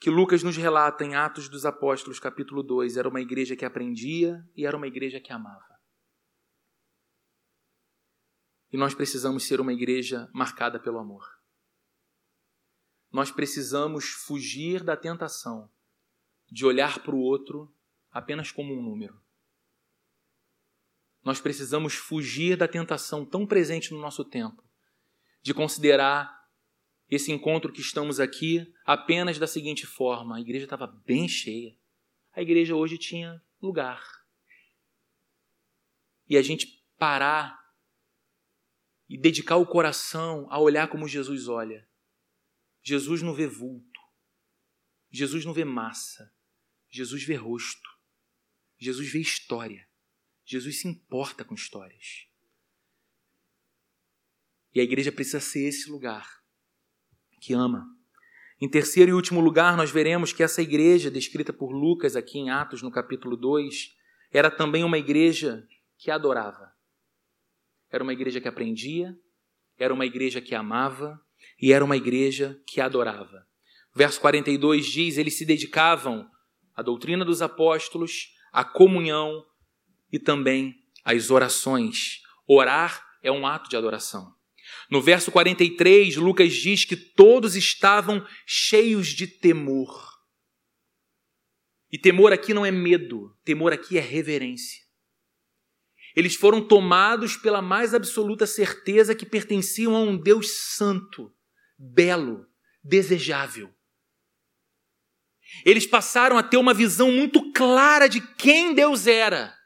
que 0.00 0.10
Lucas 0.10 0.42
nos 0.42 0.56
relata 0.56 1.04
em 1.04 1.14
Atos 1.14 1.48
dos 1.48 1.64
Apóstolos, 1.64 2.20
capítulo 2.20 2.62
2, 2.62 2.96
era 2.96 3.08
uma 3.08 3.20
igreja 3.20 3.56
que 3.56 3.64
aprendia 3.64 4.44
e 4.54 4.66
era 4.66 4.76
uma 4.76 4.86
igreja 4.86 5.18
que 5.18 5.32
amava. 5.32 5.73
E 8.74 8.76
nós 8.76 8.92
precisamos 8.92 9.44
ser 9.44 9.58
uma 9.60 9.72
igreja 9.72 10.28
marcada 10.34 10.78
pelo 10.78 10.98
amor 10.98 11.24
nós 13.14 13.30
precisamos 13.30 14.06
fugir 14.06 14.82
da 14.82 14.96
tentação 14.96 15.70
de 16.50 16.66
olhar 16.66 16.98
para 16.98 17.14
o 17.14 17.20
outro 17.20 17.72
apenas 18.10 18.50
como 18.50 18.74
um 18.74 18.82
número. 18.82 19.22
Nós 21.22 21.40
precisamos 21.40 21.94
fugir 21.94 22.56
da 22.56 22.66
tentação 22.66 23.24
tão 23.24 23.46
presente 23.46 23.92
no 23.92 24.00
nosso 24.00 24.24
tempo 24.24 24.68
de 25.40 25.54
considerar 25.54 26.44
esse 27.08 27.30
encontro 27.30 27.72
que 27.72 27.80
estamos 27.80 28.18
aqui 28.18 28.74
apenas 28.84 29.38
da 29.38 29.46
seguinte 29.46 29.86
forma: 29.86 30.36
a 30.36 30.40
igreja 30.40 30.64
estava 30.64 30.88
bem 30.88 31.28
cheia, 31.28 31.78
a 32.32 32.42
igreja 32.42 32.74
hoje 32.74 32.98
tinha 32.98 33.40
lugar. 33.62 34.02
E 36.28 36.36
a 36.36 36.42
gente 36.42 36.84
parar 36.98 37.63
e 39.14 39.16
dedicar 39.16 39.58
o 39.58 39.64
coração 39.64 40.48
a 40.50 40.58
olhar 40.58 40.88
como 40.88 41.06
Jesus 41.06 41.46
olha 41.46 41.86
Jesus 42.82 43.22
não 43.22 43.32
vê 43.32 43.46
vulto. 43.46 44.00
Jesus 45.08 45.44
não 45.44 45.54
vê 45.54 45.64
massa. 45.64 46.34
Jesus 46.90 47.22
vê 47.22 47.36
rosto. 47.36 47.88
Jesus 48.76 49.08
vê 49.08 49.20
história. 49.20 49.88
Jesus 50.44 50.80
se 50.80 50.88
importa 50.88 51.44
com 51.44 51.54
histórias. 51.54 52.26
E 54.74 54.80
a 54.80 54.82
igreja 54.82 55.12
precisa 55.12 55.38
ser 55.38 55.60
esse 55.68 55.88
lugar 55.88 56.42
que 57.40 57.54
ama. 57.54 57.86
Em 58.60 58.68
terceiro 58.68 59.12
e 59.12 59.14
último 59.14 59.40
lugar, 59.40 59.76
nós 59.76 59.92
veremos 59.92 60.32
que 60.32 60.42
essa 60.42 60.60
igreja, 60.60 61.08
descrita 61.08 61.52
por 61.52 61.70
Lucas 61.70 62.16
aqui 62.16 62.38
em 62.38 62.50
Atos, 62.50 62.82
no 62.82 62.90
capítulo 62.90 63.36
2, 63.36 63.96
era 64.32 64.50
também 64.50 64.82
uma 64.82 64.98
igreja 64.98 65.66
que 65.96 66.10
adorava. 66.10 66.73
Era 67.94 68.02
uma 68.02 68.12
igreja 68.12 68.40
que 68.40 68.48
aprendia, 68.48 69.16
era 69.78 69.94
uma 69.94 70.04
igreja 70.04 70.40
que 70.40 70.52
amava, 70.52 71.16
e 71.62 71.72
era 71.72 71.84
uma 71.84 71.96
igreja 71.96 72.60
que 72.66 72.80
adorava. 72.80 73.46
Verso 73.94 74.20
42 74.20 74.84
diz: 74.86 75.16
eles 75.16 75.38
se 75.38 75.46
dedicavam 75.46 76.28
à 76.74 76.82
doutrina 76.82 77.24
dos 77.24 77.40
apóstolos, 77.40 78.30
à 78.52 78.64
comunhão 78.64 79.44
e 80.12 80.18
também 80.18 80.74
às 81.04 81.30
orações. 81.30 82.20
Orar 82.48 83.00
é 83.22 83.30
um 83.30 83.46
ato 83.46 83.70
de 83.70 83.76
adoração. 83.76 84.34
No 84.90 85.00
verso 85.00 85.30
43, 85.30 86.16
Lucas 86.16 86.52
diz 86.52 86.84
que 86.84 86.96
todos 86.96 87.54
estavam 87.54 88.26
cheios 88.44 89.06
de 89.06 89.28
temor. 89.28 90.18
E 91.92 91.96
temor 91.96 92.32
aqui 92.32 92.52
não 92.52 92.66
é 92.66 92.72
medo, 92.72 93.38
temor 93.44 93.72
aqui 93.72 93.96
é 93.96 94.00
reverência. 94.00 94.83
Eles 96.14 96.36
foram 96.36 96.66
tomados 96.66 97.36
pela 97.36 97.60
mais 97.60 97.92
absoluta 97.92 98.46
certeza 98.46 99.14
que 99.14 99.26
pertenciam 99.26 99.96
a 99.96 100.00
um 100.00 100.16
Deus 100.16 100.50
santo, 100.76 101.34
belo, 101.78 102.46
desejável. 102.82 103.74
Eles 105.64 105.86
passaram 105.86 106.36
a 106.38 106.42
ter 106.42 106.56
uma 106.56 106.74
visão 106.74 107.10
muito 107.10 107.52
clara 107.52 108.08
de 108.08 108.20
quem 108.20 108.74
Deus 108.74 109.06
era. 109.06 109.56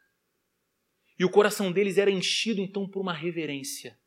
E 1.19 1.25
o 1.25 1.31
coração 1.31 1.73
deles 1.73 1.99
era 1.99 2.11
enchido 2.11 2.61
então 2.61 2.89
por 2.89 3.01
uma 3.01 3.13
reverência. 3.13 3.98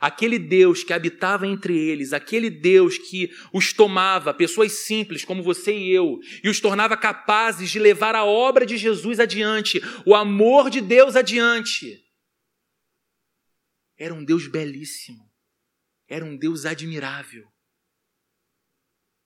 Aquele 0.00 0.38
Deus 0.38 0.82
que 0.82 0.92
habitava 0.92 1.46
entre 1.46 1.76
eles, 1.76 2.12
aquele 2.12 2.50
Deus 2.50 2.98
que 2.98 3.30
os 3.52 3.72
tomava, 3.72 4.34
pessoas 4.34 4.72
simples 4.72 5.24
como 5.24 5.42
você 5.42 5.76
e 5.76 5.90
eu, 5.90 6.18
e 6.42 6.48
os 6.48 6.60
tornava 6.60 6.96
capazes 6.96 7.70
de 7.70 7.78
levar 7.78 8.14
a 8.14 8.24
obra 8.24 8.64
de 8.64 8.76
Jesus 8.76 9.20
adiante, 9.20 9.80
o 10.06 10.14
amor 10.14 10.70
de 10.70 10.80
Deus 10.80 11.16
adiante. 11.16 12.04
Era 13.96 14.14
um 14.14 14.24
Deus 14.24 14.46
belíssimo, 14.46 15.28
era 16.08 16.24
um 16.24 16.36
Deus 16.36 16.64
admirável. 16.64 17.46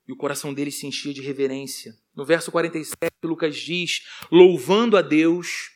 E 0.06 0.12
o 0.12 0.16
coração 0.16 0.52
deles 0.52 0.78
se 0.78 0.86
enchia 0.86 1.14
de 1.14 1.20
reverência. 1.20 1.94
No 2.14 2.24
verso 2.24 2.50
47, 2.50 2.96
Lucas 3.22 3.56
diz: 3.56 4.00
louvando 4.30 4.96
a 4.96 5.02
Deus 5.02 5.71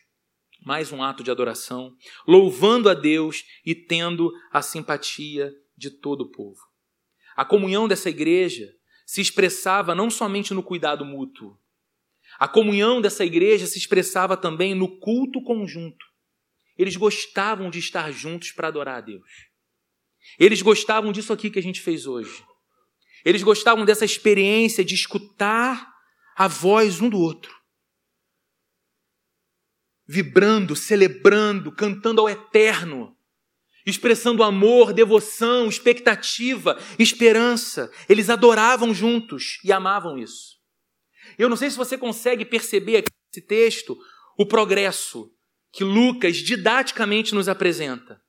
mais 0.67 0.91
um 0.91 1.01
ato 1.01 1.23
de 1.23 1.31
adoração, 1.31 1.95
louvando 2.27 2.91
a 2.91 2.95
Deus 2.95 3.45
e 3.65 3.73
tendo 3.73 4.33
a 4.51 4.61
simpatia 4.61 5.53
de 5.79 5.91
todo 5.91 6.23
o 6.23 6.31
povo. 6.33 6.59
A 7.37 7.45
comunhão 7.45 7.87
dessa 7.87 8.11
igreja 8.11 8.75
se 9.07 9.21
expressava 9.21 9.95
não 9.95 10.11
somente 10.11 10.53
no 10.53 10.65
cuidado 10.65 11.05
mútuo, 11.05 11.57
a 12.37 12.49
comunhão 12.49 13.01
dessa 13.01 13.25
igreja 13.25 13.65
se 13.65 13.79
expressava 13.79 14.37
também 14.37 14.75
no 14.75 14.99
culto 14.99 15.41
conjunto. 15.41 16.05
Eles 16.77 16.97
gostavam 16.97 17.71
de 17.71 17.79
estar 17.79 18.11
juntos 18.11 18.51
para 18.51 18.67
adorar 18.67 18.99
a 18.99 19.01
Deus. 19.01 19.31
Eles 20.37 20.61
gostavam 20.63 21.13
disso 21.13 21.33
aqui 21.33 21.49
que 21.49 21.61
a 21.61 21.63
gente 21.63 21.81
fez 21.81 22.07
hoje. 22.07 22.45
Eles 23.25 23.45
gostavam 23.45 23.85
dessa 23.85 24.05
experiência 24.05 24.85
de 24.85 24.97
escutar 24.97 25.89
a 26.37 26.49
voz 26.49 27.01
um 27.01 27.09
do 27.09 27.19
outro 27.19 27.56
vibrando, 30.07 30.77
celebrando, 30.77 31.73
cantando 31.73 32.21
ao 32.21 32.29
eterno, 32.29 33.17
expressando 33.87 34.43
amor, 34.43 34.93
devoção, 34.93 35.69
expectativa, 35.69 36.79
esperança. 36.99 37.91
Eles 38.09 38.29
adoravam 38.31 38.93
juntos 38.93 39.59
e 39.65 39.73
amavam 39.73 40.19
isso. 40.19 40.57
Eu 41.39 41.49
não 41.49 41.57
sei 41.57 41.71
se 41.71 41.77
você 41.77 41.97
consegue 41.97 42.45
perceber 42.45 42.99
aqui 42.99 43.11
nesse 43.29 43.47
texto 43.47 43.97
o 44.39 44.47
progresso 44.47 45.31
que 45.73 45.85
Lucas 45.85 46.37
didaticamente 46.37 47.35
nos 47.35 47.49
apresenta. 47.49 48.21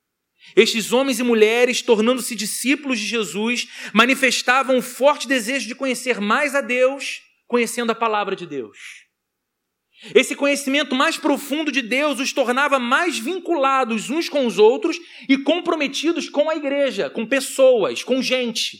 Estes 0.56 0.92
homens 0.92 1.18
e 1.18 1.22
mulheres, 1.22 1.82
tornando-se 1.82 2.34
discípulos 2.34 2.98
de 2.98 3.06
Jesus, 3.06 3.68
manifestavam 3.92 4.76
um 4.76 4.82
forte 4.82 5.26
desejo 5.26 5.66
de 5.66 5.74
conhecer 5.74 6.20
mais 6.20 6.54
a 6.54 6.60
Deus, 6.60 7.22
conhecendo 7.46 7.90
a 7.90 7.94
palavra 7.94 8.34
de 8.34 8.46
Deus. 8.46 9.07
Esse 10.14 10.36
conhecimento 10.36 10.94
mais 10.94 11.16
profundo 11.16 11.72
de 11.72 11.82
Deus 11.82 12.20
os 12.20 12.32
tornava 12.32 12.78
mais 12.78 13.18
vinculados 13.18 14.10
uns 14.10 14.28
com 14.28 14.46
os 14.46 14.58
outros 14.58 14.98
e 15.28 15.36
comprometidos 15.38 16.28
com 16.28 16.48
a 16.48 16.54
igreja, 16.54 17.10
com 17.10 17.26
pessoas, 17.26 18.04
com 18.04 18.22
gente. 18.22 18.78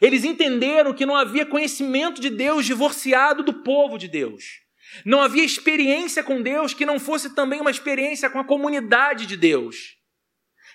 Eles 0.00 0.24
entenderam 0.24 0.92
que 0.92 1.06
não 1.06 1.14
havia 1.14 1.46
conhecimento 1.46 2.20
de 2.20 2.28
Deus 2.28 2.66
divorciado 2.66 3.44
do 3.44 3.62
povo 3.62 3.96
de 3.96 4.08
Deus. 4.08 4.44
Não 5.04 5.22
havia 5.22 5.44
experiência 5.44 6.22
com 6.22 6.42
Deus 6.42 6.74
que 6.74 6.84
não 6.84 6.98
fosse 6.98 7.34
também 7.34 7.60
uma 7.60 7.70
experiência 7.70 8.28
com 8.28 8.38
a 8.38 8.44
comunidade 8.44 9.26
de 9.26 9.36
Deus. 9.36 9.96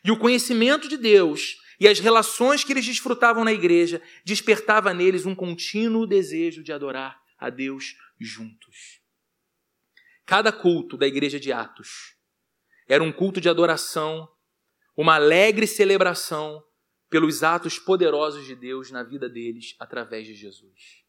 E 0.03 0.11
o 0.11 0.17
conhecimento 0.17 0.87
de 0.87 0.95
Deus 0.97 1.57
e 1.79 1.87
as 1.87 1.99
relações 1.99 2.63
que 2.63 2.71
eles 2.71 2.85
desfrutavam 2.85 3.43
na 3.43 3.53
igreja 3.53 4.01
despertava 4.25 4.93
neles 4.93 5.25
um 5.25 5.35
contínuo 5.35 6.07
desejo 6.07 6.63
de 6.63 6.71
adorar 6.71 7.19
a 7.37 7.49
Deus 7.49 7.95
juntos. 8.19 8.98
Cada 10.29 10.51
culto 10.51 10.95
da 10.95 11.07
igreja 11.07 11.39
de 11.39 11.51
Atos 11.51 12.15
era 12.87 13.03
um 13.03 13.11
culto 13.11 13.41
de 13.41 13.49
adoração, 13.49 14.29
uma 14.95 15.15
alegre 15.15 15.65
celebração 15.65 16.63
pelos 17.09 17.41
atos 17.41 17.79
poderosos 17.79 18.45
de 18.45 18.55
Deus 18.55 18.91
na 18.91 19.01
vida 19.01 19.27
deles 19.27 19.75
através 19.79 20.27
de 20.27 20.35
Jesus. 20.35 21.03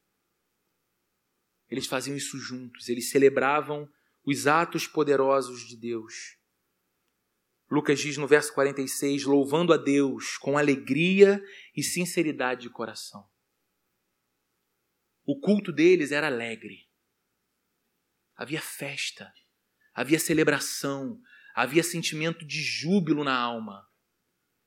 Eles 1.69 1.87
faziam 1.87 2.17
isso 2.17 2.39
juntos, 2.39 2.89
eles 2.89 3.11
celebravam 3.11 3.87
os 4.25 4.47
atos 4.47 4.87
poderosos 4.87 5.69
de 5.69 5.77
Deus. 5.77 6.39
Lucas 7.71 8.01
diz 8.01 8.17
no 8.17 8.27
verso 8.27 8.55
46: 8.55 9.25
louvando 9.25 9.75
a 9.75 9.77
Deus 9.77 10.39
com 10.39 10.57
alegria 10.57 11.45
e 11.77 11.83
sinceridade 11.83 12.63
de 12.63 12.71
coração. 12.71 13.29
O 15.27 15.39
culto 15.39 15.71
deles 15.71 16.11
era 16.11 16.29
alegre 16.29 16.90
havia 18.41 18.63
festa, 18.63 19.31
havia 19.93 20.19
celebração, 20.19 21.21
havia 21.55 21.83
sentimento 21.83 22.43
de 22.47 22.63
júbilo 22.63 23.23
na 23.23 23.39
alma. 23.39 23.87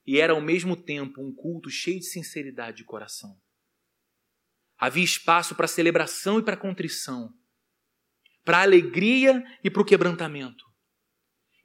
E 0.06 0.20
era 0.20 0.32
ao 0.32 0.40
mesmo 0.40 0.76
tempo 0.76 1.20
um 1.20 1.34
culto 1.34 1.68
cheio 1.68 1.98
de 1.98 2.06
sinceridade 2.06 2.76
de 2.76 2.84
coração. 2.84 3.36
Havia 4.78 5.02
espaço 5.02 5.56
para 5.56 5.66
celebração 5.66 6.38
e 6.38 6.44
para 6.44 6.56
contrição, 6.56 7.36
para 8.44 8.62
alegria 8.62 9.42
e 9.64 9.68
para 9.68 9.82
o 9.82 9.84
quebrantamento. 9.84 10.64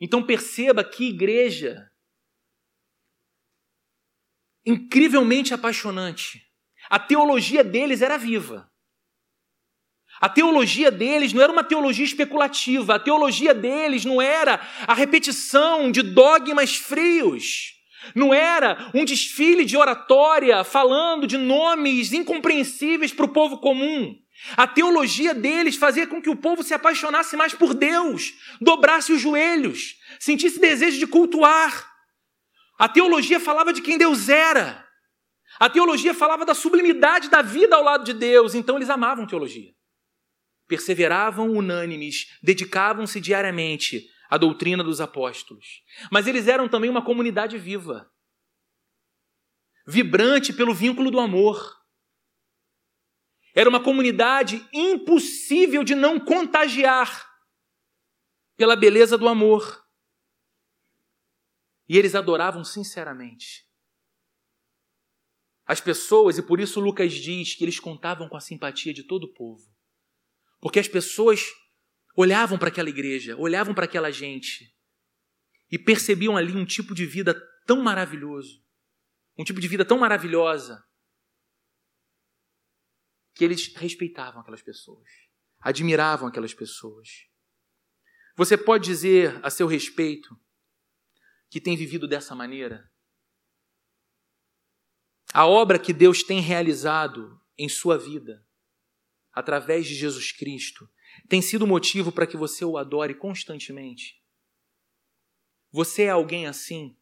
Então 0.02 0.26
perceba 0.26 0.84
que 0.84 1.10
igreja 1.10 1.92
incrivelmente 4.66 5.54
apaixonante. 5.54 6.44
A 6.90 7.00
teologia 7.00 7.64
deles 7.64 8.02
era 8.02 8.18
viva. 8.18 8.72
A 10.20 10.28
teologia 10.28 10.92
deles 10.92 11.32
não 11.32 11.42
era 11.42 11.52
uma 11.52 11.64
teologia 11.64 12.04
especulativa, 12.04 12.96
a 12.96 13.00
teologia 13.00 13.54
deles 13.54 14.04
não 14.04 14.22
era 14.22 14.60
a 14.86 14.94
repetição 14.94 15.90
de 15.90 16.02
dogmas 16.02 16.76
frios, 16.76 17.76
não 18.14 18.34
era 18.34 18.92
um 18.94 19.06
desfile 19.06 19.64
de 19.64 19.78
oratória 19.78 20.62
falando 20.66 21.26
de 21.26 21.38
nomes 21.38 22.12
incompreensíveis 22.12 23.14
para 23.14 23.26
o 23.26 23.30
povo 23.30 23.60
comum. 23.60 24.14
A 24.58 24.68
teologia 24.68 25.34
deles 25.34 25.78
fazia 25.78 26.06
com 26.06 26.22
que 26.22 26.30
o 26.30 26.36
povo 26.36 26.64
se 26.64 26.74
apaixonasse 26.74 27.38
mais 27.38 27.54
por 27.54 27.74
Deus, 27.74 28.34
dobrasse 28.60 29.14
os 29.14 29.22
joelhos, 29.22 29.96
sentisse 30.20 30.60
desejo 30.60 31.00
de 31.00 31.08
cultuar. 31.08 31.90
A 32.78 32.90
teologia 32.90 33.40
falava 33.40 33.72
de 33.72 33.82
quem 33.82 33.98
Deus 33.98 34.28
era. 34.28 34.86
A 35.60 35.70
teologia 35.70 36.14
falava 36.14 36.46
da 36.46 36.54
sublimidade 36.54 37.30
da 37.30 37.42
vida 37.42 37.76
ao 37.76 37.84
lado 37.84 38.04
de 38.04 38.14
Deus, 38.14 38.54
então 38.54 38.78
eles 38.78 38.90
amavam 38.90 39.26
teologia 39.26 39.79
perseveravam 40.70 41.52
unânimes, 41.52 42.38
dedicavam-se 42.42 43.20
diariamente 43.20 44.08
à 44.30 44.38
doutrina 44.38 44.84
dos 44.84 45.02
apóstolos. 45.02 45.84
Mas 46.12 46.28
eles 46.28 46.48
eram 46.48 46.70
também 46.70 46.90
uma 46.90 47.04
comunidade 47.04 47.58
viva, 47.58 48.10
vibrante 49.86 50.54
pelo 50.54 50.74
vínculo 50.74 51.10
do 51.10 51.20
amor. 51.20 51.76
Era 53.56 53.68
uma 53.68 53.84
comunidade 53.84 54.64
impossível 54.72 55.84
de 55.84 55.96
não 55.96 56.20
contagiar 56.20 57.28
pela 58.56 58.76
beleza 58.76 59.18
do 59.18 59.28
amor. 59.28 59.84
E 61.88 61.98
eles 61.98 62.14
adoravam 62.14 62.64
sinceramente. 62.64 63.68
As 65.66 65.82
pessoas, 65.82 66.38
e 66.38 66.44
por 66.44 66.60
isso 66.60 66.80
Lucas 66.80 67.12
diz 67.14 67.56
que 67.56 67.64
eles 67.64 67.80
contavam 67.80 68.30
com 68.30 68.38
a 68.38 68.42
simpatia 68.42 68.94
de 68.94 69.04
todo 69.04 69.24
o 69.24 69.34
povo. 69.34 69.79
Porque 70.60 70.80
as 70.80 70.88
pessoas 70.88 71.42
olhavam 72.16 72.58
para 72.58 72.68
aquela 72.68 72.90
igreja, 72.90 73.38
olhavam 73.38 73.74
para 73.74 73.86
aquela 73.86 74.12
gente 74.12 74.76
e 75.72 75.78
percebiam 75.78 76.36
ali 76.36 76.54
um 76.54 76.66
tipo 76.66 76.94
de 76.94 77.06
vida 77.06 77.34
tão 77.66 77.82
maravilhoso, 77.82 78.64
um 79.38 79.44
tipo 79.44 79.62
de 79.62 79.68
vida 79.68 79.86
tão 79.86 79.98
maravilhosa, 79.98 80.84
que 83.34 83.46
eles 83.46 83.74
respeitavam 83.74 84.42
aquelas 84.42 84.62
pessoas, 84.62 85.08
admiravam 85.60 86.28
aquelas 86.28 86.54
pessoas. 86.54 87.08
Você 88.36 88.58
pode 88.58 88.86
dizer 88.86 89.40
a 89.46 89.50
seu 89.50 89.68
respeito 89.68 90.30
que 91.50 91.62
tem 91.62 91.78
vivido 91.78 92.08
dessa 92.08 92.36
maneira? 92.36 92.92
A 95.34 95.46
obra 95.46 95.80
que 95.80 95.94
Deus 95.94 96.24
tem 96.24 96.42
realizado 96.42 97.40
em 97.58 97.70
sua 97.70 97.98
vida 97.98 98.46
através 99.40 99.88
de 99.88 99.96
Jesus 99.96 100.32
Cristo, 100.32 100.90
tem 101.28 101.42
sido 101.42 101.68
motivo 101.68 102.12
para 102.12 102.28
que 102.28 102.38
você 102.38 102.64
o 102.64 102.78
adore 102.78 103.14
constantemente? 103.14 104.22
Você 105.72 106.04
é 106.04 106.10
alguém 106.10 106.48
assim 106.48 106.98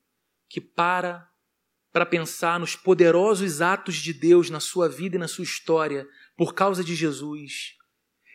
que 0.50 0.62
para 0.62 1.32
para 1.92 2.06
pensar 2.06 2.60
nos 2.60 2.76
poderosos 2.76 3.60
atos 3.60 3.96
de 3.96 4.14
Deus 4.14 4.52
na 4.52 4.60
sua 4.60 4.88
vida 4.88 5.16
e 5.16 5.20
na 5.20 5.28
sua 5.28 5.44
história 5.44 6.08
por 6.36 6.54
causa 6.54 6.84
de 6.84 6.94
Jesus. 6.94 7.76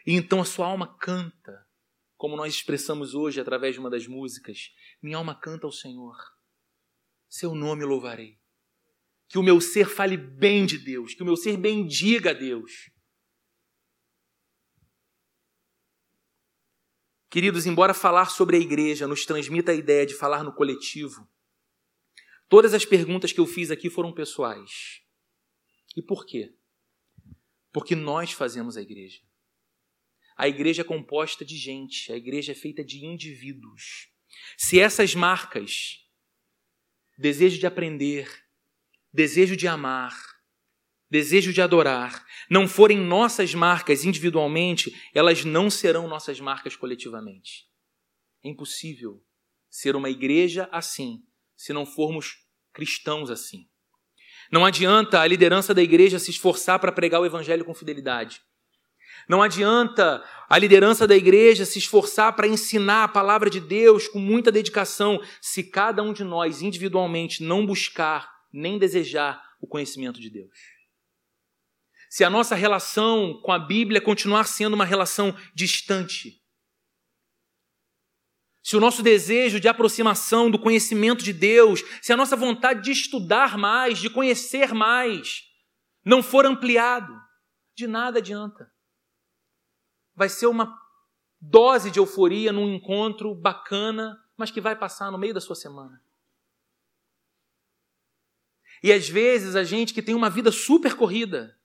E 0.04 0.14
então 0.14 0.40
a 0.40 0.44
sua 0.44 0.66
alma 0.66 0.96
canta, 0.98 1.64
como 2.16 2.36
nós 2.36 2.54
expressamos 2.54 3.14
hoje 3.14 3.40
através 3.40 3.74
de 3.74 3.80
uma 3.80 3.90
das 3.90 4.06
músicas: 4.06 4.70
Minha 5.00 5.18
alma 5.18 5.34
canta 5.34 5.66
ao 5.66 5.72
Senhor, 5.72 6.16
seu 7.28 7.54
nome 7.54 7.84
louvarei. 7.84 8.40
Que 9.28 9.38
o 9.38 9.42
meu 9.42 9.60
ser 9.60 9.88
fale 9.88 10.16
bem 10.16 10.66
de 10.66 10.76
Deus, 10.76 11.14
que 11.14 11.22
o 11.22 11.26
meu 11.26 11.36
ser 11.36 11.56
bendiga 11.56 12.30
a 12.30 12.34
Deus. 12.34 12.90
Queridos, 17.32 17.66
embora 17.66 17.92
falar 17.92 18.26
sobre 18.30 18.56
a 18.56 18.60
igreja 18.60 19.08
nos 19.08 19.24
transmita 19.24 19.72
a 19.72 19.74
ideia 19.74 20.06
de 20.06 20.14
falar 20.14 20.44
no 20.44 20.54
coletivo, 20.54 21.28
Todas 22.52 22.74
as 22.74 22.84
perguntas 22.84 23.32
que 23.32 23.40
eu 23.40 23.46
fiz 23.46 23.70
aqui 23.70 23.88
foram 23.88 24.12
pessoais. 24.12 25.00
E 25.96 26.02
por 26.02 26.26
quê? 26.26 26.54
Porque 27.72 27.96
nós 27.96 28.32
fazemos 28.32 28.76
a 28.76 28.82
igreja. 28.82 29.22
A 30.36 30.46
igreja 30.46 30.82
é 30.82 30.84
composta 30.84 31.46
de 31.46 31.56
gente, 31.56 32.12
a 32.12 32.16
igreja 32.16 32.52
é 32.52 32.54
feita 32.54 32.84
de 32.84 33.06
indivíduos. 33.06 34.10
Se 34.58 34.78
essas 34.78 35.14
marcas, 35.14 36.06
desejo 37.16 37.58
de 37.58 37.66
aprender, 37.66 38.28
desejo 39.10 39.56
de 39.56 39.66
amar, 39.66 40.14
desejo 41.12 41.52
de 41.52 41.60
adorar, 41.60 42.24
não 42.48 42.66
forem 42.66 42.98
nossas 42.98 43.54
marcas 43.54 44.02
individualmente, 44.02 44.98
elas 45.14 45.44
não 45.44 45.68
serão 45.68 46.08
nossas 46.08 46.40
marcas 46.40 46.74
coletivamente. 46.74 47.66
É 48.42 48.48
impossível 48.48 49.22
ser 49.68 49.94
uma 49.94 50.08
igreja 50.08 50.70
assim 50.72 51.22
se 51.54 51.70
não 51.74 51.84
formos 51.84 52.38
cristãos 52.72 53.30
assim. 53.30 53.68
Não 54.50 54.64
adianta 54.64 55.20
a 55.20 55.26
liderança 55.26 55.74
da 55.74 55.82
igreja 55.82 56.18
se 56.18 56.30
esforçar 56.30 56.78
para 56.78 56.90
pregar 56.90 57.20
o 57.20 57.26
evangelho 57.26 57.64
com 57.66 57.74
fidelidade. 57.74 58.40
Não 59.28 59.42
adianta 59.42 60.24
a 60.48 60.58
liderança 60.58 61.06
da 61.06 61.14
igreja 61.14 61.66
se 61.66 61.78
esforçar 61.78 62.34
para 62.34 62.48
ensinar 62.48 63.04
a 63.04 63.08
palavra 63.08 63.50
de 63.50 63.60
Deus 63.60 64.08
com 64.08 64.18
muita 64.18 64.50
dedicação 64.50 65.20
se 65.42 65.62
cada 65.62 66.02
um 66.02 66.14
de 66.14 66.24
nós 66.24 66.62
individualmente 66.62 67.42
não 67.42 67.66
buscar 67.66 68.32
nem 68.50 68.78
desejar 68.78 69.42
o 69.60 69.66
conhecimento 69.66 70.18
de 70.18 70.30
Deus. 70.30 70.71
Se 72.12 72.22
a 72.24 72.28
nossa 72.28 72.54
relação 72.54 73.40
com 73.40 73.50
a 73.50 73.58
Bíblia 73.58 73.98
continuar 73.98 74.44
sendo 74.44 74.74
uma 74.74 74.84
relação 74.84 75.34
distante, 75.54 76.44
se 78.62 78.76
o 78.76 78.80
nosso 78.80 79.02
desejo 79.02 79.58
de 79.58 79.66
aproximação 79.66 80.50
do 80.50 80.58
conhecimento 80.58 81.24
de 81.24 81.32
Deus, 81.32 81.82
se 82.02 82.12
a 82.12 82.16
nossa 82.16 82.36
vontade 82.36 82.82
de 82.82 82.90
estudar 82.90 83.56
mais, 83.56 83.98
de 83.98 84.10
conhecer 84.10 84.74
mais, 84.74 85.44
não 86.04 86.22
for 86.22 86.44
ampliado, 86.44 87.18
de 87.74 87.86
nada 87.86 88.18
adianta. 88.18 88.70
Vai 90.14 90.28
ser 90.28 90.48
uma 90.48 90.78
dose 91.40 91.90
de 91.90 91.98
euforia 91.98 92.52
num 92.52 92.74
encontro 92.74 93.34
bacana, 93.34 94.22
mas 94.36 94.50
que 94.50 94.60
vai 94.60 94.76
passar 94.76 95.10
no 95.10 95.16
meio 95.16 95.32
da 95.32 95.40
sua 95.40 95.56
semana. 95.56 95.98
E 98.82 98.92
às 98.92 99.08
vezes 99.08 99.56
a 99.56 99.64
gente 99.64 99.94
que 99.94 100.02
tem 100.02 100.14
uma 100.14 100.28
vida 100.28 100.52
super 100.52 100.94
corrida, 100.94 101.58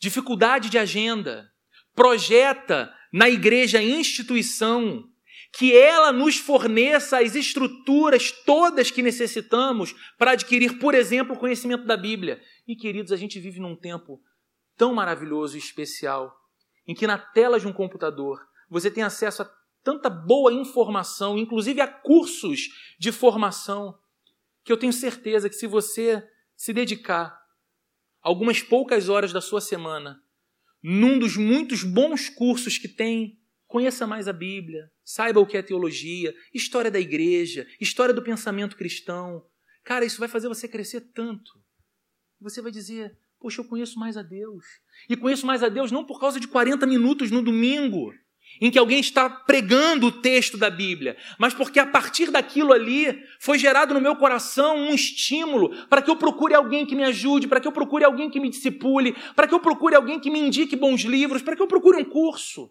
dificuldade 0.00 0.70
de 0.70 0.78
agenda, 0.78 1.52
projeta 1.94 2.92
na 3.12 3.28
igreja 3.28 3.82
instituição, 3.82 5.04
que 5.52 5.76
ela 5.76 6.12
nos 6.12 6.36
forneça 6.36 7.18
as 7.18 7.34
estruturas 7.34 8.30
todas 8.30 8.90
que 8.90 9.02
necessitamos 9.02 9.94
para 10.16 10.32
adquirir, 10.32 10.78
por 10.78 10.94
exemplo, 10.94 11.34
o 11.34 11.38
conhecimento 11.38 11.84
da 11.84 11.96
Bíblia. 11.96 12.40
E 12.66 12.74
queridos, 12.74 13.12
a 13.12 13.16
gente 13.16 13.38
vive 13.38 13.60
num 13.60 13.76
tempo 13.76 14.20
tão 14.76 14.94
maravilhoso 14.94 15.56
e 15.56 15.58
especial, 15.58 16.34
em 16.86 16.94
que 16.94 17.06
na 17.06 17.18
tela 17.18 17.60
de 17.60 17.66
um 17.66 17.72
computador 17.72 18.40
você 18.70 18.90
tem 18.90 19.02
acesso 19.02 19.42
a 19.42 19.50
tanta 19.82 20.08
boa 20.08 20.52
informação, 20.52 21.36
inclusive 21.36 21.80
a 21.80 21.88
cursos 21.88 22.68
de 22.98 23.10
formação, 23.10 23.98
que 24.64 24.72
eu 24.72 24.76
tenho 24.76 24.92
certeza 24.92 25.48
que 25.48 25.56
se 25.56 25.66
você 25.66 26.22
se 26.56 26.72
dedicar 26.72 27.39
algumas 28.20 28.62
poucas 28.62 29.08
horas 29.08 29.32
da 29.32 29.40
sua 29.40 29.60
semana 29.60 30.20
num 30.82 31.18
dos 31.18 31.36
muitos 31.36 31.84
bons 31.84 32.28
cursos 32.28 32.78
que 32.78 32.88
tem, 32.88 33.38
conheça 33.66 34.06
mais 34.06 34.26
a 34.26 34.32
Bíblia, 34.32 34.90
saiba 35.04 35.40
o 35.40 35.46
que 35.46 35.56
é 35.56 35.62
teologia, 35.62 36.34
história 36.54 36.90
da 36.90 36.98
igreja, 36.98 37.66
história 37.80 38.14
do 38.14 38.22
pensamento 38.22 38.76
cristão. 38.76 39.44
Cara, 39.84 40.04
isso 40.04 40.18
vai 40.18 40.28
fazer 40.28 40.48
você 40.48 40.66
crescer 40.66 41.12
tanto. 41.12 41.50
Você 42.40 42.62
vai 42.62 42.72
dizer: 42.72 43.16
Poxa, 43.38 43.60
eu 43.60 43.66
conheço 43.66 43.98
mais 43.98 44.16
a 44.16 44.22
Deus. 44.22 44.64
E 45.08 45.16
conheço 45.16 45.46
mais 45.46 45.62
a 45.62 45.68
Deus 45.68 45.92
não 45.92 46.04
por 46.04 46.18
causa 46.18 46.40
de 46.40 46.48
40 46.48 46.86
minutos 46.86 47.30
no 47.30 47.42
domingo, 47.42 48.12
em 48.60 48.70
que 48.70 48.78
alguém 48.78 49.00
está 49.00 49.28
pregando 49.28 50.06
o 50.06 50.12
texto 50.12 50.56
da 50.56 50.70
Bíblia, 50.70 51.16
mas 51.38 51.54
porque 51.54 51.78
a 51.78 51.86
partir 51.86 52.30
daquilo 52.30 52.72
ali 52.72 53.22
foi 53.38 53.58
gerado 53.58 53.94
no 53.94 54.00
meu 54.00 54.16
coração 54.16 54.76
um 54.76 54.94
estímulo 54.94 55.70
para 55.86 56.02
que 56.02 56.10
eu 56.10 56.16
procure 56.16 56.54
alguém 56.54 56.84
que 56.86 56.94
me 56.94 57.04
ajude, 57.04 57.48
para 57.48 57.60
que 57.60 57.66
eu 57.66 57.72
procure 57.72 58.04
alguém 58.04 58.30
que 58.30 58.40
me 58.40 58.50
discipule, 58.50 59.14
para 59.34 59.48
que 59.48 59.54
eu 59.54 59.60
procure 59.60 59.94
alguém 59.94 60.20
que 60.20 60.30
me 60.30 60.38
indique 60.38 60.76
bons 60.76 61.02
livros, 61.02 61.42
para 61.42 61.56
que 61.56 61.62
eu 61.62 61.68
procure 61.68 61.96
um 61.96 62.04
curso, 62.04 62.70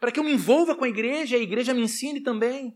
para 0.00 0.10
que 0.10 0.18
eu 0.18 0.24
me 0.24 0.32
envolva 0.32 0.74
com 0.74 0.84
a 0.84 0.88
igreja 0.88 1.36
e 1.36 1.40
a 1.40 1.42
igreja 1.42 1.74
me 1.74 1.82
ensine 1.82 2.20
também. 2.20 2.74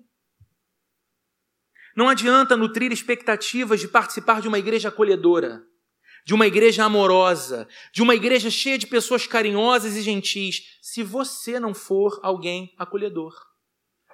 Não 1.97 2.09
adianta 2.09 2.57
nutrir 2.57 2.91
expectativas 2.91 3.81
de 3.81 3.89
participar 3.89 4.41
de 4.41 4.49
uma 4.49 4.59
igreja 4.59 4.89
acolhedora 4.89 5.63
de 6.25 6.35
uma 6.35 6.47
igreja 6.47 6.85
amorosa, 6.85 7.69
de 7.93 8.03
uma 8.03 8.15
igreja 8.15 8.51
cheia 8.51 8.79
de 8.79 8.87
pessoas 8.87 9.27
carinhosas 9.27 9.97
e 9.97 10.03
gentis, 10.03 10.79
se 10.81 11.03
você 11.03 11.59
não 11.59 11.75
for 11.75 12.21
alguém 12.23 12.73
acolhedor, 12.79 13.35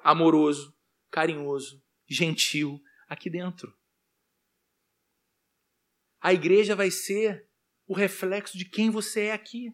amoroso, 0.02 0.74
carinhoso, 1.10 1.82
gentil 2.08 2.80
aqui 3.08 3.28
dentro. 3.28 3.76
A 6.20 6.32
igreja 6.32 6.74
vai 6.74 6.90
ser 6.90 7.48
o 7.86 7.94
reflexo 7.94 8.56
de 8.58 8.64
quem 8.64 8.90
você 8.90 9.26
é 9.26 9.32
aqui. 9.32 9.72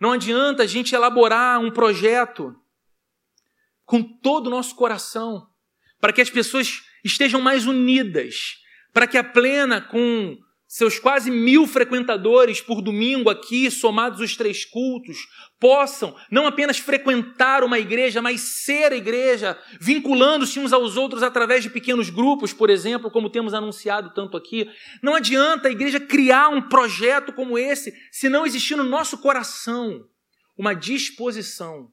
Não 0.00 0.12
adianta 0.12 0.62
a 0.62 0.66
gente 0.66 0.94
elaborar 0.94 1.60
um 1.60 1.70
projeto 1.70 2.54
com 3.84 4.02
todo 4.02 4.46
o 4.46 4.50
nosso 4.50 4.76
coração 4.76 5.50
para 5.98 6.12
que 6.12 6.20
as 6.20 6.30
pessoas 6.30 6.84
estejam 7.04 7.40
mais 7.40 7.66
unidas, 7.66 8.62
para 8.98 9.06
que 9.06 9.16
a 9.16 9.22
Plena, 9.22 9.80
com 9.80 10.36
seus 10.66 10.98
quase 10.98 11.30
mil 11.30 11.68
frequentadores 11.68 12.60
por 12.60 12.82
domingo 12.82 13.30
aqui, 13.30 13.70
somados 13.70 14.20
os 14.20 14.36
três 14.36 14.64
cultos, 14.64 15.18
possam 15.60 16.16
não 16.28 16.48
apenas 16.48 16.80
frequentar 16.80 17.62
uma 17.62 17.78
igreja, 17.78 18.20
mas 18.20 18.40
ser 18.40 18.90
a 18.90 18.96
igreja, 18.96 19.56
vinculando-se 19.80 20.58
uns 20.58 20.72
aos 20.72 20.96
outros 20.96 21.22
através 21.22 21.62
de 21.62 21.70
pequenos 21.70 22.10
grupos, 22.10 22.52
por 22.52 22.70
exemplo, 22.70 23.08
como 23.08 23.30
temos 23.30 23.54
anunciado 23.54 24.12
tanto 24.12 24.36
aqui. 24.36 24.68
Não 25.00 25.14
adianta 25.14 25.68
a 25.68 25.70
igreja 25.70 26.00
criar 26.00 26.48
um 26.48 26.68
projeto 26.68 27.32
como 27.32 27.56
esse 27.56 27.94
se 28.10 28.28
não 28.28 28.44
existir 28.44 28.74
no 28.74 28.82
nosso 28.82 29.18
coração 29.18 30.08
uma 30.56 30.74
disposição 30.74 31.88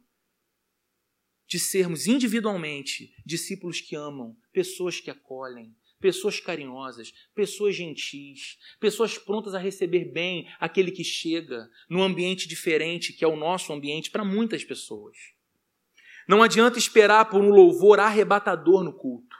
de 1.47 1.60
sermos 1.60 2.08
individualmente 2.08 3.14
discípulos 3.24 3.80
que 3.80 3.95
amam, 3.95 4.36
pessoas 4.51 4.99
que 4.99 5.12
acolhem, 5.12 5.72
pessoas 5.99 6.39
carinhosas, 6.39 7.13
pessoas 7.33 7.75
gentis, 7.75 8.57
pessoas 8.79 9.17
prontas 9.17 9.55
a 9.55 9.59
receber 9.59 10.11
bem 10.11 10.47
aquele 10.59 10.91
que 10.91 11.03
chega 11.03 11.69
num 11.89 12.03
ambiente 12.03 12.47
diferente 12.47 13.13
que 13.13 13.23
é 13.23 13.27
o 13.27 13.35
nosso 13.35 13.73
ambiente 13.73 14.11
para 14.11 14.23
muitas 14.23 14.63
pessoas. 14.63 15.17
Não 16.27 16.41
adianta 16.41 16.79
esperar 16.79 17.25
por 17.25 17.41
um 17.41 17.49
louvor 17.49 17.99
arrebatador 17.99 18.83
no 18.83 18.93
culto. 18.93 19.35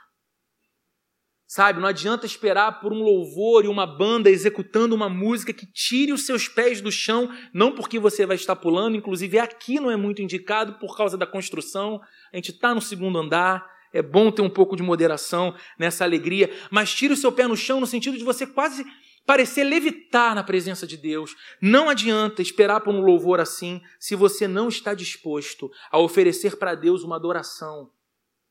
Sabe, 1.48 1.80
não 1.80 1.88
adianta 1.88 2.26
esperar 2.26 2.80
por 2.80 2.92
um 2.92 3.02
louvor 3.02 3.64
e 3.64 3.68
uma 3.68 3.86
banda 3.86 4.28
executando 4.28 4.96
uma 4.96 5.08
música 5.08 5.52
que 5.52 5.64
tire 5.64 6.12
os 6.12 6.26
seus 6.26 6.48
pés 6.48 6.80
do 6.80 6.90
chão, 6.90 7.30
não 7.54 7.72
porque 7.72 8.00
você 8.00 8.26
vai 8.26 8.34
estar 8.34 8.56
pulando, 8.56 8.96
inclusive 8.96 9.38
aqui 9.38 9.78
não 9.78 9.88
é 9.88 9.96
muito 9.96 10.20
indicado 10.20 10.74
por 10.80 10.96
causa 10.96 11.16
da 11.16 11.26
construção. 11.26 12.00
A 12.32 12.36
gente 12.36 12.50
está 12.50 12.74
no 12.74 12.80
segundo 12.82 13.18
andar, 13.18 13.64
é 13.92 14.02
bom 14.02 14.30
ter 14.30 14.42
um 14.42 14.50
pouco 14.50 14.76
de 14.76 14.82
moderação 14.82 15.54
nessa 15.78 16.04
alegria, 16.04 16.50
mas 16.70 16.94
tire 16.94 17.12
o 17.12 17.16
seu 17.16 17.32
pé 17.32 17.46
no 17.46 17.56
chão 17.56 17.80
no 17.80 17.86
sentido 17.86 18.16
de 18.16 18.24
você 18.24 18.46
quase 18.46 18.84
parecer 19.26 19.64
levitar 19.64 20.34
na 20.34 20.44
presença 20.44 20.86
de 20.86 20.96
Deus. 20.96 21.34
Não 21.60 21.88
adianta 21.88 22.40
esperar 22.40 22.80
por 22.80 22.94
um 22.94 23.00
louvor 23.00 23.40
assim 23.40 23.82
se 23.98 24.14
você 24.14 24.46
não 24.46 24.68
está 24.68 24.94
disposto 24.94 25.70
a 25.90 25.98
oferecer 25.98 26.56
para 26.56 26.74
Deus 26.74 27.02
uma 27.02 27.16
adoração 27.16 27.90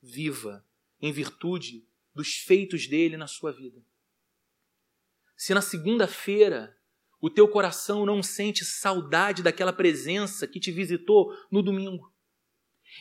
viva, 0.01 0.63
em 1.01 1.11
virtude 1.11 1.87
dos 2.13 2.35
feitos 2.35 2.87
dele 2.87 3.17
na 3.17 3.27
sua 3.27 3.51
vida. 3.51 3.81
Se 5.35 5.53
na 5.53 5.61
segunda-feira 5.61 6.75
o 7.19 7.29
teu 7.29 7.47
coração 7.47 8.05
não 8.05 8.21
sente 8.21 8.63
saudade 8.63 9.41
daquela 9.41 9.73
presença 9.73 10.47
que 10.47 10.59
te 10.59 10.71
visitou 10.71 11.33
no 11.51 11.63
domingo, 11.63 12.13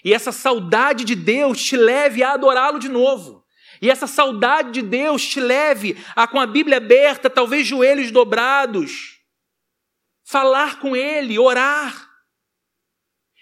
e 0.03 0.13
essa 0.13 0.33
saudade 0.33 1.05
de 1.05 1.15
Deus 1.15 1.63
te 1.63 1.77
leve 1.77 2.23
a 2.23 2.33
adorá-lo 2.33 2.79
de 2.79 2.89
novo. 2.89 3.45
E 3.81 3.91
essa 3.91 4.07
saudade 4.07 4.71
de 4.71 4.83
Deus 4.83 5.27
te 5.27 5.41
leve 5.41 6.03
a, 6.17 6.27
com 6.27 6.41
a 6.41 6.47
Bíblia 6.47 6.79
aberta, 6.79 7.29
talvez 7.29 7.67
joelhos 7.67 8.11
dobrados, 8.11 9.21
falar 10.25 10.81
com 10.81 10.97
Ele, 10.97 11.39
orar. 11.39 12.11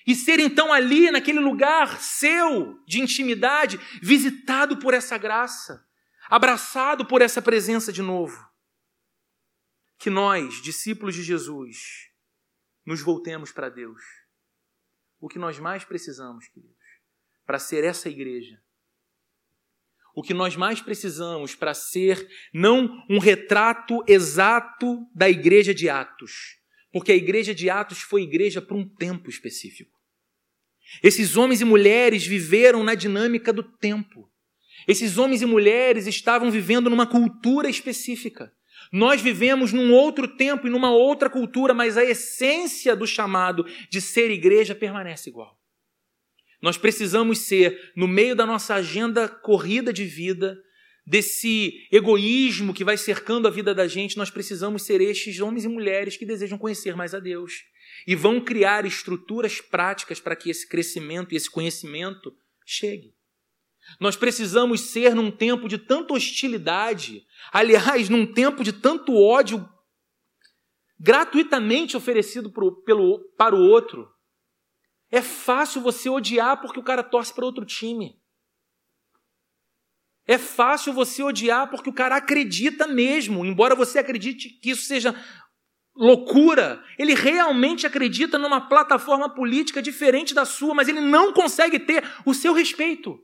E 0.07 0.16
ser 0.16 0.40
então 0.40 0.72
ali, 0.72 1.11
naquele 1.11 1.38
lugar 1.38 2.00
seu 2.00 2.82
de 2.86 3.00
intimidade, 3.00 3.78
visitado 4.03 4.78
por 4.78 4.94
essa 4.94 5.16
graça, 5.16 5.86
abraçado 6.28 7.07
por 7.07 7.22
essa 7.22 7.40
presença 7.40 7.92
de 7.92 8.03
novo. 8.03 8.36
Que 9.98 10.11
nós, 10.11 10.61
discípulos 10.61 11.14
de 11.14 11.22
Jesus, 11.22 12.11
nos 12.84 13.00
voltemos 13.00 13.53
para 13.53 13.68
Deus 13.68 14.22
o 15.23 15.29
que 15.29 15.39
nós 15.39 15.57
mais 15.61 15.85
precisamos, 15.85 16.49
queridos, 16.49 16.75
para 17.47 17.61
ser 17.61 17.85
essa 17.85 18.09
igreja, 18.09 18.61
o 20.16 20.23
que 20.23 20.35
nós 20.35 20.57
mais 20.57 20.83
precisamos 20.83 21.55
para 21.55 21.73
ser 21.75 22.29
não 22.53 23.07
um 23.09 23.20
retrato 23.20 24.03
exato 24.09 25.07
da 25.14 25.31
igreja 25.31 25.73
de 25.73 25.89
Atos, 25.89 26.59
porque 26.93 27.12
a 27.12 27.16
igreja 27.16 27.55
de 27.55 27.70
Atos 27.70 28.03
foi 28.03 28.23
igreja 28.23 28.61
para 28.61 28.77
um 28.77 28.87
tempo 28.87 29.31
específico. 29.31 29.97
Esses 31.05 31.37
homens 31.37 31.61
e 31.61 31.64
mulheres 31.64 32.27
viveram 32.27 32.83
na 32.83 32.97
dinâmica 32.97 33.53
do 33.53 33.62
tempo. 33.62 34.29
Esses 34.89 35.18
homens 35.18 35.41
e 35.41 35.47
mulheres 35.47 36.09
estavam 36.09 36.51
vivendo 36.51 36.91
numa 36.91 37.07
cultura 37.07 37.70
específica. 37.70 38.53
Nós 38.93 39.22
vivemos 39.22 39.72
num 39.72 39.90
outro 39.90 40.28
tempo 40.28 40.66
e 40.66 40.70
numa 40.70 40.90
outra 40.90 41.30
cultura, 41.30 41.72
mas 41.72 41.97
a 41.97 42.05
essência 42.05 42.95
do 42.95 43.07
chamado 43.07 43.64
de 43.88 44.03
ser 44.03 44.30
igreja 44.30 44.74
permanece 44.74 45.30
igual. 45.30 45.59
Nós 46.61 46.76
precisamos 46.76 47.38
ser, 47.38 47.93
no 47.97 48.07
meio 48.07 48.36
da 48.36 48.45
nossa 48.45 48.74
agenda 48.74 49.28
corrida 49.28 49.93
de 49.93 50.05
vida, 50.05 50.62
desse 51.07 51.88
egoísmo 51.90 52.74
que 52.74 52.84
vai 52.84 52.97
cercando 52.97 53.49
a 53.49 53.51
vida 53.51 53.74
da 53.74 53.88
gente, 53.88 54.16
nós 54.16 54.30
precisamos 54.30 54.82
ser 54.82 55.01
estes 55.01 55.40
homens 55.40 55.64
e 55.64 55.68
mulheres 55.68 56.16
que 56.16 56.26
desejam 56.26 56.59
conhecer 56.59 56.95
mais 56.95 57.14
a 57.14 57.18
Deus 57.18 57.64
e 58.07 58.14
vão 58.14 58.40
criar 58.40 58.84
estruturas 58.84 59.61
práticas 59.61 60.20
para 60.20 60.36
que 60.36 60.51
esse 60.51 60.68
crescimento 60.68 61.32
e 61.32 61.36
esse 61.36 61.51
conhecimento 61.51 62.32
chegue. 62.64 63.14
Nós 64.01 64.16
precisamos 64.16 64.93
ser 64.93 65.14
num 65.14 65.30
tempo 65.30 65.68
de 65.68 65.78
tanta 65.78 66.14
hostilidade, 66.14 67.24
aliás, 67.53 68.09
num 68.09 68.26
tempo 68.26 68.62
de 68.62 68.72
tanto 68.72 69.14
ódio 69.14 69.68
gratuitamente 70.99 71.97
oferecido 71.97 72.51
pro, 72.53 72.83
pelo, 72.85 73.18
para 73.37 73.55
o 73.55 73.61
outro. 73.61 74.09
É 75.11 75.20
fácil 75.20 75.80
você 75.80 76.09
odiar 76.09 76.61
porque 76.61 76.78
o 76.78 76.85
cara 76.85 77.03
torce 77.03 77.35
para 77.35 77.45
outro 77.45 77.64
time. 77.66 78.18
É 80.26 80.39
fácil 80.39 80.93
você 80.93 81.22
odiar 81.22 81.68
porque 81.68 81.91
o 81.91 81.93
cara 81.93 82.16
acredita 82.16 82.87
mesmo, 82.87 83.45
embora 83.45 83.74
você 83.74 83.99
acredite 83.99 84.49
que 84.61 84.70
isso 84.70 84.85
seja 84.85 85.14
loucura. 85.95 86.83
Ele 86.97 87.14
realmente 87.14 87.87
acredita 87.87 88.39
numa 88.39 88.68
plataforma 88.68 89.28
política 89.28 89.83
diferente 89.83 90.33
da 90.33 90.45
sua, 90.45 90.74
mas 90.74 90.89
ele 90.89 91.01
não 91.01 91.33
consegue 91.33 91.80
ter 91.80 92.05
o 92.24 92.33
seu 92.33 92.53
respeito. 92.53 93.18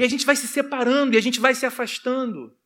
E 0.00 0.02
a 0.02 0.08
gente 0.08 0.24
vai 0.24 0.34
se 0.34 0.48
separando 0.48 1.14
e 1.14 1.18
a 1.18 1.20
gente 1.20 1.38
vai 1.38 1.54
se 1.54 1.66
afastando. 1.66 2.56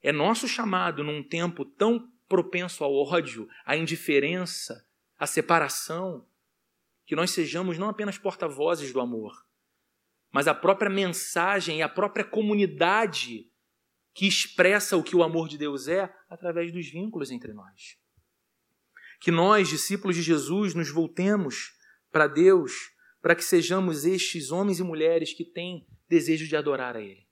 É 0.00 0.10
nosso 0.10 0.48
chamado 0.48 1.04
num 1.04 1.22
tempo 1.22 1.66
tão 1.66 2.10
propenso 2.26 2.82
ao 2.82 2.94
ódio, 2.94 3.46
à 3.62 3.76
indiferença, 3.76 4.88
à 5.18 5.26
separação, 5.26 6.26
que 7.04 7.14
nós 7.14 7.30
sejamos 7.32 7.76
não 7.76 7.90
apenas 7.90 8.16
porta-vozes 8.16 8.90
do 8.90 9.02
amor, 9.02 9.44
mas 10.32 10.48
a 10.48 10.54
própria 10.54 10.88
mensagem 10.88 11.80
e 11.80 11.82
a 11.82 11.90
própria 11.90 12.24
comunidade 12.24 13.46
que 14.14 14.26
expressa 14.26 14.96
o 14.96 15.02
que 15.02 15.14
o 15.14 15.22
amor 15.22 15.46
de 15.46 15.58
Deus 15.58 15.88
é 15.88 16.10
através 16.30 16.72
dos 16.72 16.88
vínculos 16.88 17.30
entre 17.30 17.52
nós. 17.52 17.98
Que 19.20 19.30
nós, 19.30 19.68
discípulos 19.68 20.16
de 20.16 20.22
Jesus, 20.22 20.72
nos 20.72 20.88
voltemos 20.88 21.78
para 22.10 22.26
Deus, 22.26 22.72
para 23.20 23.34
que 23.34 23.44
sejamos 23.44 24.04
estes 24.04 24.50
homens 24.50 24.78
e 24.78 24.82
mulheres 24.82 25.32
que 25.32 25.44
têm 25.44 25.86
desejo 26.08 26.46
de 26.46 26.56
adorar 26.56 26.96
a 26.96 27.00
Ele, 27.00 27.26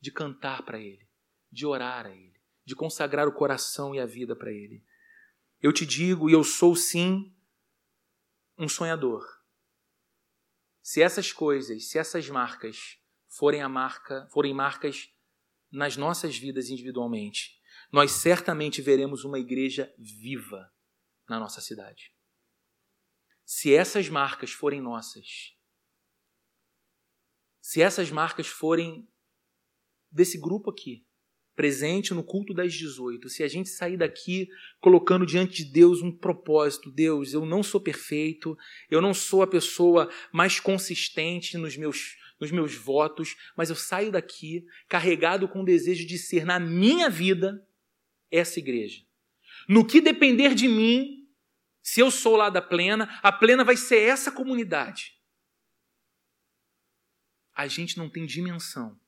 de 0.00 0.10
cantar 0.10 0.62
para 0.64 0.78
Ele, 0.78 1.08
de 1.50 1.66
orar 1.66 2.06
a 2.06 2.10
Ele, 2.10 2.40
de 2.64 2.74
consagrar 2.74 3.26
o 3.26 3.32
coração 3.32 3.94
e 3.94 4.00
a 4.00 4.06
vida 4.06 4.36
para 4.36 4.52
Ele. 4.52 4.84
Eu 5.60 5.72
te 5.72 5.84
digo, 5.84 6.30
e 6.30 6.32
eu 6.32 6.44
sou 6.44 6.74
sim 6.74 7.34
um 8.58 8.68
sonhador. 8.68 9.24
Se 10.82 11.02
essas 11.02 11.32
coisas, 11.32 11.88
se 11.88 11.98
essas 11.98 12.28
marcas 12.28 12.98
forem 13.28 13.62
a 13.62 13.68
marca, 13.68 14.28
forem 14.32 14.52
marcas 14.52 15.12
nas 15.70 15.96
nossas 15.96 16.36
vidas 16.36 16.68
individualmente, 16.68 17.60
nós 17.90 18.12
certamente 18.12 18.82
veremos 18.82 19.24
uma 19.24 19.38
igreja 19.38 19.92
viva 19.98 20.72
na 21.28 21.38
nossa 21.38 21.60
cidade. 21.60 22.12
Se 23.44 23.74
essas 23.74 24.08
marcas 24.08 24.52
forem 24.52 24.80
nossas, 24.80 25.54
se 27.60 27.80
essas 27.80 28.10
marcas 28.10 28.46
forem 28.46 29.08
desse 30.10 30.38
grupo 30.38 30.70
aqui, 30.70 31.04
presente 31.54 32.14
no 32.14 32.24
culto 32.24 32.54
das 32.54 32.72
18, 32.72 33.28
se 33.28 33.42
a 33.42 33.48
gente 33.48 33.68
sair 33.68 33.96
daqui 33.96 34.48
colocando 34.80 35.26
diante 35.26 35.64
de 35.64 35.72
Deus 35.72 36.02
um 36.02 36.10
propósito, 36.10 36.90
Deus, 36.90 37.32
eu 37.32 37.44
não 37.44 37.62
sou 37.62 37.80
perfeito, 37.80 38.56
eu 38.90 39.00
não 39.00 39.12
sou 39.12 39.42
a 39.42 39.46
pessoa 39.46 40.10
mais 40.32 40.58
consistente 40.58 41.56
nos 41.58 41.76
meus 41.76 42.16
nos 42.40 42.50
meus 42.50 42.74
votos, 42.74 43.36
mas 43.56 43.70
eu 43.70 43.76
saio 43.76 44.10
daqui 44.10 44.66
carregado 44.88 45.46
com 45.46 45.62
o 45.62 45.64
desejo 45.64 46.04
de 46.04 46.18
ser 46.18 46.44
na 46.44 46.58
minha 46.58 47.08
vida 47.08 47.64
essa 48.32 48.58
igreja. 48.58 49.00
No 49.68 49.86
que 49.86 50.00
depender 50.00 50.52
de 50.52 50.66
mim, 50.66 51.21
se 51.82 52.00
eu 52.00 52.10
sou 52.10 52.36
lá 52.36 52.48
da 52.48 52.62
plena, 52.62 53.18
a 53.22 53.32
plena 53.32 53.64
vai 53.64 53.76
ser 53.76 53.98
essa 53.98 54.30
comunidade 54.30 55.20
a 57.54 57.66
gente 57.66 57.98
não 57.98 58.08
tem 58.08 58.26
dimensão 58.26 58.98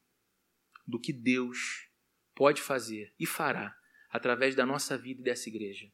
do 0.87 1.01
que 1.01 1.13
Deus 1.13 1.89
pode 2.35 2.61
fazer 2.61 3.15
e 3.19 3.27
fará 3.27 3.77
através 4.11 4.55
da 4.55 4.67
nossa 4.67 4.99
vida 4.99 5.21
e 5.21 5.25
dessa 5.25 5.49
igreja. 5.49 5.91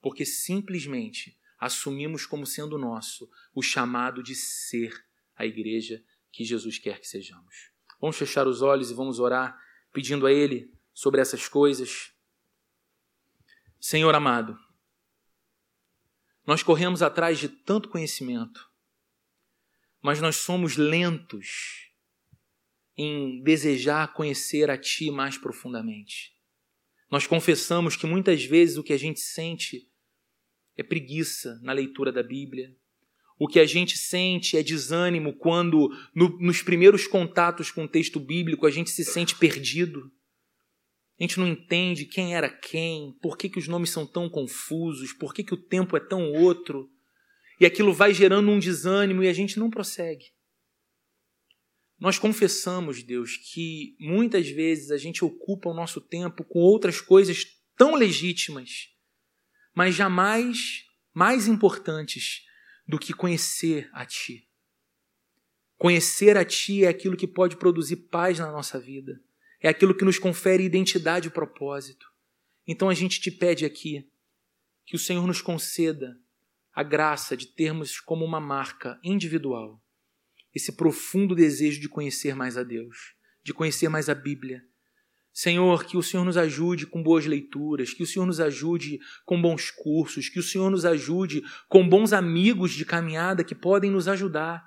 Porque 0.00 0.24
simplesmente 0.24 1.38
assumimos 1.58 2.26
como 2.26 2.46
sendo 2.46 2.78
nosso 2.78 3.30
o 3.54 3.62
chamado 3.62 4.22
de 4.22 4.34
ser 4.34 5.06
a 5.36 5.44
igreja 5.44 6.02
que 6.32 6.44
Jesus 6.44 6.78
quer 6.78 7.00
que 7.00 7.06
sejamos. 7.06 7.70
Vamos 8.00 8.16
fechar 8.16 8.46
os 8.46 8.60
olhos 8.60 8.90
e 8.90 8.94
vamos 8.94 9.18
orar 9.18 9.58
pedindo 9.92 10.26
a 10.26 10.32
Ele 10.32 10.72
sobre 10.92 11.20
essas 11.20 11.48
coisas. 11.48 12.12
Senhor 13.80 14.14
amado, 14.14 14.58
nós 16.46 16.62
corremos 16.62 17.02
atrás 17.02 17.38
de 17.38 17.48
tanto 17.48 17.88
conhecimento, 17.88 18.68
mas 20.02 20.20
nós 20.20 20.36
somos 20.36 20.76
lentos 20.76 21.90
em 22.96 23.42
desejar 23.42 24.12
conhecer 24.12 24.70
a 24.70 24.78
Ti 24.78 25.10
mais 25.10 25.36
profundamente. 25.36 26.34
Nós 27.10 27.26
confessamos 27.26 27.96
que 27.96 28.06
muitas 28.06 28.44
vezes 28.44 28.76
o 28.76 28.82
que 28.82 28.92
a 28.92 28.98
gente 28.98 29.20
sente 29.20 29.88
é 30.76 30.82
preguiça 30.82 31.58
na 31.62 31.72
leitura 31.72 32.12
da 32.12 32.22
Bíblia. 32.22 32.76
O 33.38 33.48
que 33.48 33.58
a 33.58 33.66
gente 33.66 33.96
sente 33.96 34.56
é 34.56 34.62
desânimo 34.62 35.32
quando, 35.34 35.90
no, 36.14 36.38
nos 36.38 36.62
primeiros 36.62 37.06
contatos 37.06 37.70
com 37.70 37.84
o 37.84 37.88
texto 37.88 38.20
bíblico, 38.20 38.66
a 38.66 38.70
gente 38.70 38.90
se 38.90 39.04
sente 39.04 39.36
perdido. 39.36 40.12
A 41.18 41.22
gente 41.22 41.38
não 41.38 41.46
entende 41.46 42.06
quem 42.06 42.34
era 42.34 42.48
quem, 42.48 43.12
por 43.22 43.38
que, 43.38 43.48
que 43.48 43.58
os 43.58 43.68
nomes 43.68 43.90
são 43.90 44.06
tão 44.06 44.28
confusos, 44.28 45.12
por 45.12 45.32
que, 45.32 45.44
que 45.44 45.54
o 45.54 45.62
tempo 45.62 45.96
é 45.96 46.00
tão 46.00 46.32
outro. 46.32 46.90
E 47.60 47.64
aquilo 47.64 47.94
vai 47.94 48.12
gerando 48.12 48.50
um 48.50 48.58
desânimo 48.58 49.22
e 49.22 49.28
a 49.28 49.32
gente 49.32 49.58
não 49.58 49.70
prossegue. 49.70 50.34
Nós 51.98 52.18
confessamos, 52.18 53.02
Deus, 53.02 53.36
que 53.36 53.96
muitas 54.00 54.48
vezes 54.48 54.90
a 54.90 54.96
gente 54.96 55.24
ocupa 55.24 55.70
o 55.70 55.74
nosso 55.74 56.00
tempo 56.00 56.44
com 56.44 56.58
outras 56.58 57.00
coisas 57.00 57.46
tão 57.76 57.94
legítimas, 57.94 58.88
mas 59.72 59.94
jamais 59.94 60.84
mais 61.12 61.46
importantes 61.46 62.42
do 62.86 62.98
que 62.98 63.12
conhecer 63.12 63.88
a 63.92 64.04
Ti. 64.04 64.48
Conhecer 65.78 66.36
a 66.36 66.44
Ti 66.44 66.84
é 66.84 66.88
aquilo 66.88 67.16
que 67.16 67.26
pode 67.26 67.56
produzir 67.56 68.08
paz 68.08 68.38
na 68.38 68.50
nossa 68.50 68.80
vida, 68.80 69.20
é 69.64 69.70
aquilo 69.70 69.94
que 69.94 70.04
nos 70.04 70.18
confere 70.18 70.62
identidade 70.62 71.28
e 71.28 71.30
propósito. 71.30 72.06
Então 72.66 72.88
a 72.88 72.94
gente 72.94 73.20
te 73.20 73.30
pede 73.30 73.64
aqui 73.64 74.08
que 74.84 74.96
o 74.96 74.98
Senhor 74.98 75.26
nos 75.26 75.40
conceda 75.40 76.18
a 76.72 76.82
graça 76.82 77.36
de 77.36 77.46
termos 77.46 77.98
como 77.98 78.24
uma 78.24 78.40
marca 78.40 78.98
individual 79.02 79.80
esse 80.54 80.72
profundo 80.72 81.34
desejo 81.34 81.80
de 81.80 81.88
conhecer 81.88 82.36
mais 82.36 82.56
a 82.56 82.62
Deus, 82.62 83.14
de 83.42 83.52
conhecer 83.52 83.88
mais 83.88 84.08
a 84.08 84.14
Bíblia. 84.14 84.62
Senhor, 85.32 85.84
que 85.84 85.96
o 85.96 86.02
Senhor 86.02 86.24
nos 86.24 86.36
ajude 86.36 86.86
com 86.86 87.02
boas 87.02 87.26
leituras, 87.26 87.92
que 87.92 88.04
o 88.04 88.06
Senhor 88.06 88.24
nos 88.24 88.38
ajude 88.38 89.00
com 89.24 89.40
bons 89.42 89.72
cursos, 89.72 90.28
que 90.28 90.38
o 90.38 90.42
Senhor 90.44 90.70
nos 90.70 90.84
ajude 90.84 91.42
com 91.68 91.88
bons 91.88 92.12
amigos 92.12 92.72
de 92.72 92.84
caminhada 92.84 93.42
que 93.42 93.54
podem 93.54 93.90
nos 93.90 94.06
ajudar, 94.06 94.64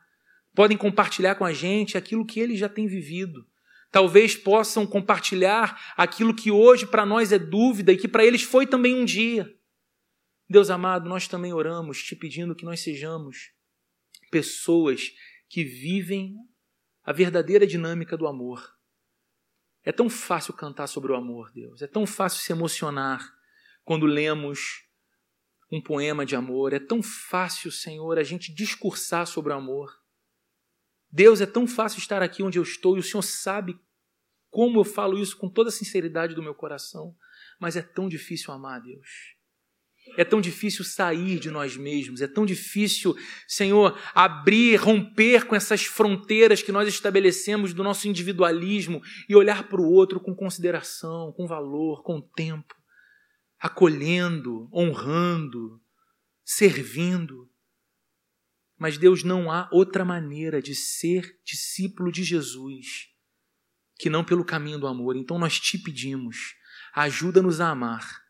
podem 0.53 0.75
compartilhar 0.75 1.35
com 1.35 1.45
a 1.45 1.53
gente 1.53 1.97
aquilo 1.97 2.25
que 2.25 2.41
eles 2.41 2.59
já 2.59 2.67
têm 2.67 2.85
vivido. 2.85 3.47
Talvez 3.91 4.35
possam 4.35 4.85
compartilhar 4.85 5.93
aquilo 5.95 6.35
que 6.35 6.51
hoje 6.51 6.85
para 6.85 7.05
nós 7.05 7.31
é 7.31 7.39
dúvida 7.39 7.91
e 7.91 7.97
que 7.97 8.07
para 8.07 8.25
eles 8.25 8.43
foi 8.43 8.67
também 8.67 8.95
um 8.95 9.05
dia. 9.05 9.53
Deus 10.49 10.69
amado, 10.69 11.09
nós 11.09 11.27
também 11.27 11.53
oramos 11.53 12.03
te 12.03 12.15
pedindo 12.15 12.55
que 12.55 12.65
nós 12.65 12.81
sejamos 12.81 13.51
pessoas 14.31 15.11
que 15.49 15.63
vivem 15.63 16.35
a 17.03 17.13
verdadeira 17.13 17.65
dinâmica 17.65 18.17
do 18.17 18.27
amor. 18.27 18.75
É 19.83 19.91
tão 19.91 20.09
fácil 20.09 20.53
cantar 20.53 20.87
sobre 20.87 21.11
o 21.13 21.15
amor, 21.15 21.51
Deus. 21.53 21.81
É 21.81 21.87
tão 21.87 22.05
fácil 22.05 22.41
se 22.41 22.51
emocionar 22.51 23.25
quando 23.85 24.05
lemos 24.05 24.83
um 25.71 25.81
poema 25.81 26.25
de 26.25 26.35
amor. 26.35 26.73
É 26.73 26.79
tão 26.79 27.01
fácil, 27.01 27.71
Senhor, 27.71 28.17
a 28.17 28.23
gente 28.23 28.53
discursar 28.53 29.25
sobre 29.25 29.53
o 29.53 29.55
amor. 29.55 29.93
Deus, 31.11 31.41
é 31.41 31.45
tão 31.45 31.65
fácil 31.65 31.99
estar 31.99 32.21
aqui 32.21 32.43
onde 32.43 32.59
eu 32.59 32.63
estou 32.63 32.97
e 32.97 32.99
o 32.99 33.03
Senhor 33.03 33.21
sabe 33.21 33.79
como 34.49 34.79
eu 34.79 34.83
falo 34.83 35.17
isso 35.17 35.37
com 35.37 35.49
toda 35.49 35.69
a 35.69 35.71
sinceridade 35.71 36.33
do 36.33 36.43
meu 36.43 36.55
coração, 36.55 37.15
mas 37.59 37.75
é 37.75 37.81
tão 37.81 38.07
difícil 38.09 38.53
amar, 38.53 38.81
Deus. 38.81 39.37
É 40.15 40.23
tão 40.23 40.39
difícil 40.39 40.85
sair 40.85 41.37
de 41.37 41.51
nós 41.51 41.75
mesmos, 41.75 42.21
é 42.21 42.27
tão 42.27 42.45
difícil, 42.45 43.15
Senhor, 43.47 43.99
abrir, 44.13 44.77
romper 44.77 45.45
com 45.45 45.55
essas 45.55 45.83
fronteiras 45.83 46.61
que 46.61 46.71
nós 46.71 46.87
estabelecemos 46.87 47.73
do 47.73 47.83
nosso 47.83 48.07
individualismo 48.07 49.01
e 49.27 49.35
olhar 49.35 49.67
para 49.67 49.81
o 49.81 49.91
outro 49.91 50.19
com 50.19 50.33
consideração, 50.33 51.33
com 51.33 51.45
valor, 51.45 52.03
com 52.03 52.21
tempo, 52.21 52.73
acolhendo, 53.59 54.69
honrando, 54.73 55.81
servindo. 56.45 57.49
Mas 58.77 58.97
Deus 58.97 59.23
não 59.23 59.51
há 59.51 59.67
outra 59.71 60.05
maneira 60.05 60.61
de 60.61 60.75
ser 60.75 61.39
discípulo 61.43 62.11
de 62.11 62.23
Jesus 62.23 63.09
que 63.97 64.09
não 64.09 64.23
pelo 64.23 64.45
caminho 64.45 64.79
do 64.79 64.87
amor. 64.87 65.15
Então 65.15 65.39
nós 65.39 65.59
te 65.59 65.77
pedimos, 65.77 66.55
ajuda-nos 66.93 67.59
a 67.59 67.69
amar 67.69 68.23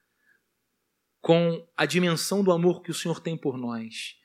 com 1.20 1.68
a 1.76 1.86
dimensão 1.86 2.44
do 2.44 2.52
amor 2.52 2.82
que 2.82 2.92
o 2.92 2.94
Senhor 2.94 3.20
tem 3.20 3.38
por 3.38 3.58
nós 3.58 4.16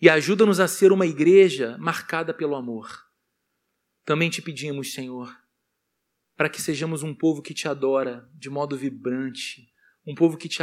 e 0.00 0.08
ajuda-nos 0.08 0.60
a 0.60 0.66
ser 0.66 0.92
uma 0.92 1.06
igreja 1.06 1.76
marcada 1.78 2.34
pelo 2.34 2.56
amor. 2.56 3.06
Também 4.04 4.30
te 4.30 4.42
pedimos, 4.42 4.92
Senhor, 4.92 5.36
para 6.36 6.48
que 6.48 6.60
sejamos 6.60 7.02
um 7.02 7.14
povo 7.14 7.42
que 7.42 7.54
te 7.54 7.68
adora 7.68 8.28
de 8.34 8.48
modo 8.48 8.76
vibrante, 8.76 9.72
um 10.06 10.14
povo 10.14 10.36
que 10.36 10.48
te, 10.48 10.58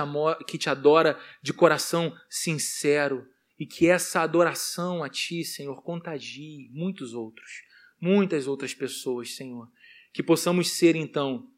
que 0.48 0.58
te 0.58 0.70
adora 0.70 1.20
de 1.42 1.54
coração 1.54 2.14
sincero 2.30 3.26
e 3.60 3.66
que 3.66 3.88
essa 3.88 4.22
adoração 4.22 5.04
a 5.04 5.10
Ti, 5.10 5.44
Senhor, 5.44 5.82
contagie 5.82 6.70
muitos 6.72 7.14
outros, 7.14 7.64
muitas 8.00 8.48
outras 8.48 8.74
pessoas, 8.74 9.36
Senhor. 9.36 9.72
Que 10.14 10.22
possamos 10.22 10.72
ser, 10.72 10.96
então, 10.96 11.50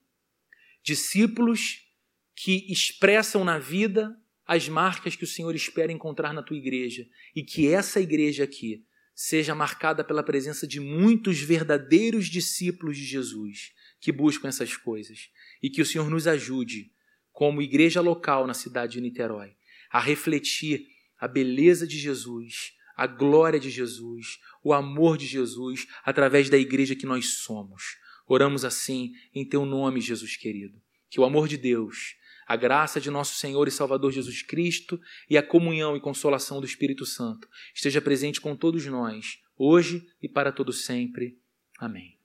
discípulos 0.84 1.86
que 2.36 2.72
expressam 2.72 3.44
na 3.44 3.58
vida 3.58 4.16
as 4.46 4.70
marcas 4.70 5.16
que 5.16 5.24
o 5.24 5.28
Senhor 5.28 5.54
espera 5.56 5.92
encontrar 5.92 6.34
na 6.34 6.42
tua 6.42 6.56
igreja 6.56 7.06
e 7.36 7.44
que 7.44 7.68
essa 7.68 8.00
igreja 8.00 8.46
aqui 8.46 8.86
seja 9.14 9.56
marcada 9.56 10.04
pela 10.04 10.24
presença 10.24 10.68
de 10.68 10.80
muitos 10.80 11.40
verdadeiros 11.40 12.28
discípulos 12.28 12.96
de 12.96 13.04
Jesus 13.04 13.74
que 14.00 14.12
buscam 14.12 14.48
essas 14.48 14.78
coisas 14.78 15.30
e 15.62 15.70
que 15.70 15.82
o 15.82 15.86
Senhor 15.86 16.10
nos 16.10 16.28
ajude, 16.28 16.92
como 17.32 17.62
igreja 17.62 18.00
local 18.00 18.48
na 18.48 18.54
cidade 18.54 18.94
de 18.94 19.02
Niterói, 19.02 19.56
a 19.92 20.00
refletir 20.00 20.88
a 21.20 21.28
beleza 21.28 21.88
de 21.88 21.98
Jesus, 21.98 22.74
a 22.96 23.08
glória 23.08 23.60
de 23.60 23.70
Jesus, 23.70 24.40
o 24.64 24.74
amor 24.74 25.18
de 25.18 25.26
Jesus 25.26 25.88
através 26.04 26.50
da 26.50 26.58
igreja 26.58 26.96
que 26.96 27.06
nós 27.06 27.40
somos. 27.40 27.98
Oramos 28.28 28.66
assim 28.66 29.14
em 29.34 29.48
teu 29.48 29.66
nome, 29.66 30.02
Jesus 30.02 30.36
querido. 30.36 30.82
Que 31.10 31.20
o 31.20 31.26
amor 31.26 31.48
de 31.48 31.58
Deus 31.58 32.18
a 32.48 32.56
graça 32.56 33.02
de 33.02 33.12
nosso 33.12 33.36
Senhor 33.36 33.68
e 33.68 33.72
Salvador 33.72 34.12
Jesus 34.12 34.42
Cristo 34.42 35.00
e 35.30 35.38
a 35.38 35.44
comunhão 35.44 35.98
e 35.98 36.00
consolação 36.00 36.62
do 36.62 36.66
Espírito 36.66 37.06
Santo 37.06 37.48
esteja 37.76 38.02
presente 38.02 38.40
com 38.40 38.56
todos 38.56 38.86
nós, 38.86 39.40
hoje 39.58 40.08
e 40.22 40.30
para 40.30 40.52
todo 40.52 40.72
sempre. 40.72 41.38
Amém. 41.78 42.17